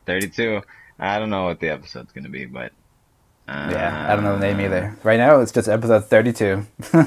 32. 0.05 0.61
I 0.99 1.20
don't 1.20 1.30
know 1.30 1.45
what 1.45 1.59
the 1.59 1.70
episode's 1.70 2.11
gonna 2.11 2.30
be, 2.30 2.45
but. 2.45 2.72
Uh, 3.48 3.70
Yeah, 3.72 4.08
I 4.12 4.16
don't 4.16 4.24
know 4.24 4.38
the 4.38 4.45
name 4.45 4.60
either. 4.62 4.95
Right 5.04 5.18
now, 5.18 5.39
it's 5.39 5.52
just 5.52 5.68
episode 5.70 6.06
thirty-two. 6.06 6.66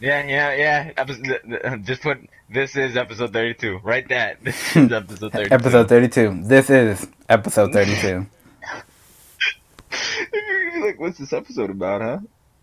Yeah, 0.00 0.26
yeah, 0.26 0.54
yeah. 0.56 0.90
Episode, 0.96 1.82
just 1.84 2.02
put 2.02 2.18
this 2.50 2.74
is 2.74 2.96
episode 2.96 3.32
32. 3.32 3.78
Write 3.84 4.08
that. 4.08 4.42
This 4.42 4.76
is 4.76 4.90
episode 4.92 5.30
32. 5.32 5.54
episode 5.54 5.88
thirty-two. 5.88 6.40
This 6.42 6.70
is 6.70 7.06
episode 7.28 7.72
thirty-two. 7.72 8.26
like, 10.80 10.98
what's 10.98 11.18
this 11.18 11.32
episode 11.32 11.70
about, 11.70 12.00
huh? 12.02 12.18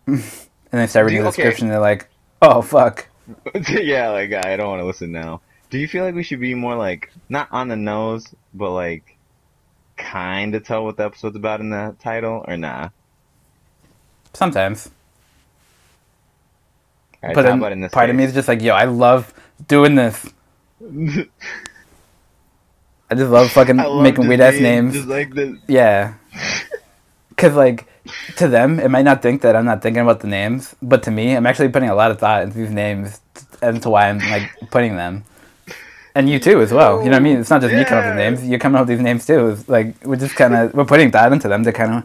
And 0.06 0.22
they 0.70 0.86
start 0.86 1.06
reading 1.06 1.20
Do- 1.20 1.24
the 1.24 1.28
okay. 1.30 1.42
description. 1.44 1.68
They're 1.68 1.80
like, 1.80 2.08
"Oh 2.42 2.60
fuck." 2.60 3.08
yeah, 3.70 4.10
like 4.10 4.32
I 4.34 4.56
don't 4.56 4.68
want 4.68 4.80
to 4.80 4.84
listen 4.86 5.10
now. 5.10 5.40
Do 5.70 5.78
you 5.78 5.88
feel 5.88 6.04
like 6.04 6.14
we 6.14 6.22
should 6.22 6.40
be 6.40 6.54
more 6.54 6.76
like 6.76 7.10
not 7.30 7.48
on 7.52 7.68
the 7.68 7.76
nose, 7.76 8.34
but 8.52 8.72
like 8.72 9.16
kind 10.00 10.54
of 10.54 10.64
tell 10.64 10.84
what 10.84 10.96
the 10.96 11.04
episode's 11.04 11.36
about 11.36 11.60
in 11.60 11.70
the 11.70 11.94
title, 12.00 12.44
or 12.46 12.56
nah? 12.56 12.88
Sometimes. 14.32 14.90
Right, 17.22 17.34
but 17.34 17.42
then 17.42 17.58
about 17.58 17.72
in 17.72 17.80
this 17.80 17.92
part 17.92 18.08
of 18.08 18.16
me 18.16 18.22
case? 18.22 18.30
is 18.30 18.34
just 18.34 18.48
like, 18.48 18.62
yo, 18.62 18.74
I 18.74 18.84
love 18.84 19.34
doing 19.68 19.94
this. 19.94 20.26
I 23.10 23.14
just 23.14 23.30
love 23.30 23.50
fucking 23.50 23.76
love 23.76 24.02
making 24.02 24.26
weird 24.28 24.40
ass 24.40 24.58
names. 24.58 24.94
Just 24.94 25.08
like 25.08 25.34
this. 25.34 25.58
Yeah. 25.66 26.14
Cause 27.36 27.54
like 27.54 27.86
to 28.36 28.48
them, 28.48 28.78
it 28.78 28.88
might 28.88 29.04
not 29.04 29.20
think 29.22 29.42
that 29.42 29.56
I'm 29.56 29.64
not 29.64 29.82
thinking 29.82 30.02
about 30.02 30.20
the 30.20 30.28
names, 30.28 30.74
but 30.80 31.02
to 31.04 31.10
me, 31.10 31.34
I'm 31.34 31.46
actually 31.46 31.68
putting 31.68 31.88
a 31.88 31.94
lot 31.94 32.10
of 32.10 32.18
thought 32.18 32.42
into 32.42 32.58
these 32.58 32.70
names 32.70 33.20
and 33.60 33.82
to 33.82 33.90
why 33.90 34.08
I'm 34.08 34.18
like 34.18 34.50
putting 34.70 34.96
them. 34.96 35.24
And 36.14 36.28
you 36.28 36.38
too, 36.40 36.60
as 36.60 36.72
well. 36.72 36.98
You 36.98 37.04
know 37.04 37.12
what 37.12 37.16
I 37.16 37.20
mean? 37.20 37.38
It's 37.38 37.50
not 37.50 37.60
just 37.60 37.72
me 37.74 37.84
coming 37.84 38.04
up 38.04 38.10
with 38.10 38.16
names. 38.18 38.48
You're 38.48 38.58
coming 38.58 38.76
up 38.80 38.88
with 38.88 38.96
these 38.98 39.04
names 39.04 39.26
too. 39.26 39.48
It's 39.50 39.68
like 39.68 39.94
we're 40.04 40.16
just 40.16 40.34
kind 40.34 40.54
of 40.56 40.74
we're 40.74 40.84
putting 40.84 41.10
that 41.12 41.32
into 41.32 41.48
them. 41.48 41.62
They're 41.62 41.72
kind 41.72 41.94
of 41.94 42.04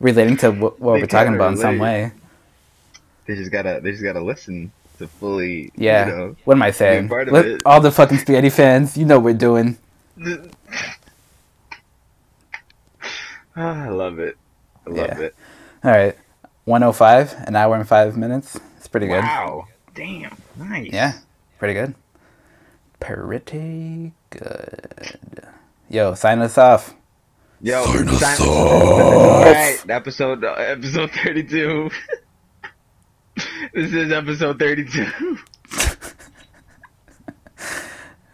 relating 0.00 0.36
to 0.38 0.50
what, 0.50 0.80
what 0.80 1.00
we're 1.00 1.06
talking 1.06 1.34
about 1.34 1.52
in 1.52 1.58
some 1.58 1.78
way. 1.78 2.10
They 3.26 3.36
just 3.36 3.52
gotta 3.52 3.80
they 3.82 3.92
just 3.92 4.02
gotta 4.02 4.20
listen 4.22 4.72
to 4.98 5.06
fully. 5.06 5.70
Yeah. 5.76 6.06
You 6.06 6.12
know, 6.16 6.36
What 6.44 6.54
am 6.56 6.62
I 6.62 6.72
saying? 6.72 7.08
part 7.08 7.28
of 7.28 7.34
Let- 7.34 7.46
it. 7.46 7.62
all 7.64 7.80
the 7.80 7.90
fucking 7.92 8.18
spaghetti 8.18 8.50
fans, 8.50 8.96
you 8.96 9.04
know 9.06 9.18
what 9.18 9.24
we're 9.24 9.34
doing. 9.34 9.78
Ah, 13.56 13.84
I 13.84 13.88
love 13.88 14.18
it. 14.18 14.36
I 14.86 14.90
love 14.90 15.08
Yeah. 15.10 15.26
it. 15.26 15.34
All 15.84 15.90
right, 15.92 16.16
105, 16.64 17.34
an 17.46 17.54
hour 17.54 17.76
and 17.76 17.86
five 17.86 18.16
minutes. 18.16 18.58
It's 18.78 18.88
pretty 18.88 19.06
good. 19.06 19.22
Wow. 19.22 19.68
Damn. 19.94 20.36
Nice. 20.56 20.90
Yeah, 20.92 21.12
pretty 21.60 21.74
good. 21.74 21.94
Pretty 23.04 24.12
good. 24.30 25.44
Yo, 25.90 26.14
sign 26.14 26.40
us 26.40 26.56
off. 26.56 26.94
Yo, 27.60 27.84
Sign 27.84 28.08
us 28.08 28.18
sign- 28.18 28.48
off. 28.48 28.72
All 28.72 29.42
right, 29.44 29.78
episode 29.90 30.42
uh, 30.42 30.52
episode 30.52 31.10
thirty 31.10 31.44
two. 31.44 31.90
this 33.74 33.92
is 33.92 34.10
episode 34.10 34.58
thirty 34.58 34.86
two. 34.86 35.04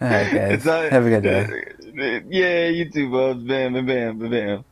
All 0.00 0.08
right, 0.08 0.32
guys. 0.32 0.62
Have 0.62 1.04
a 1.04 1.20
good 1.20 1.22
day. 1.24 2.22
Yeah, 2.28 2.68
you 2.68 2.88
too, 2.90 3.10
Bubs. 3.10 3.42
Bam, 3.42 3.72
bam, 3.72 3.86
bam, 3.86 4.18
bam, 4.20 4.30
bam. 4.30 4.64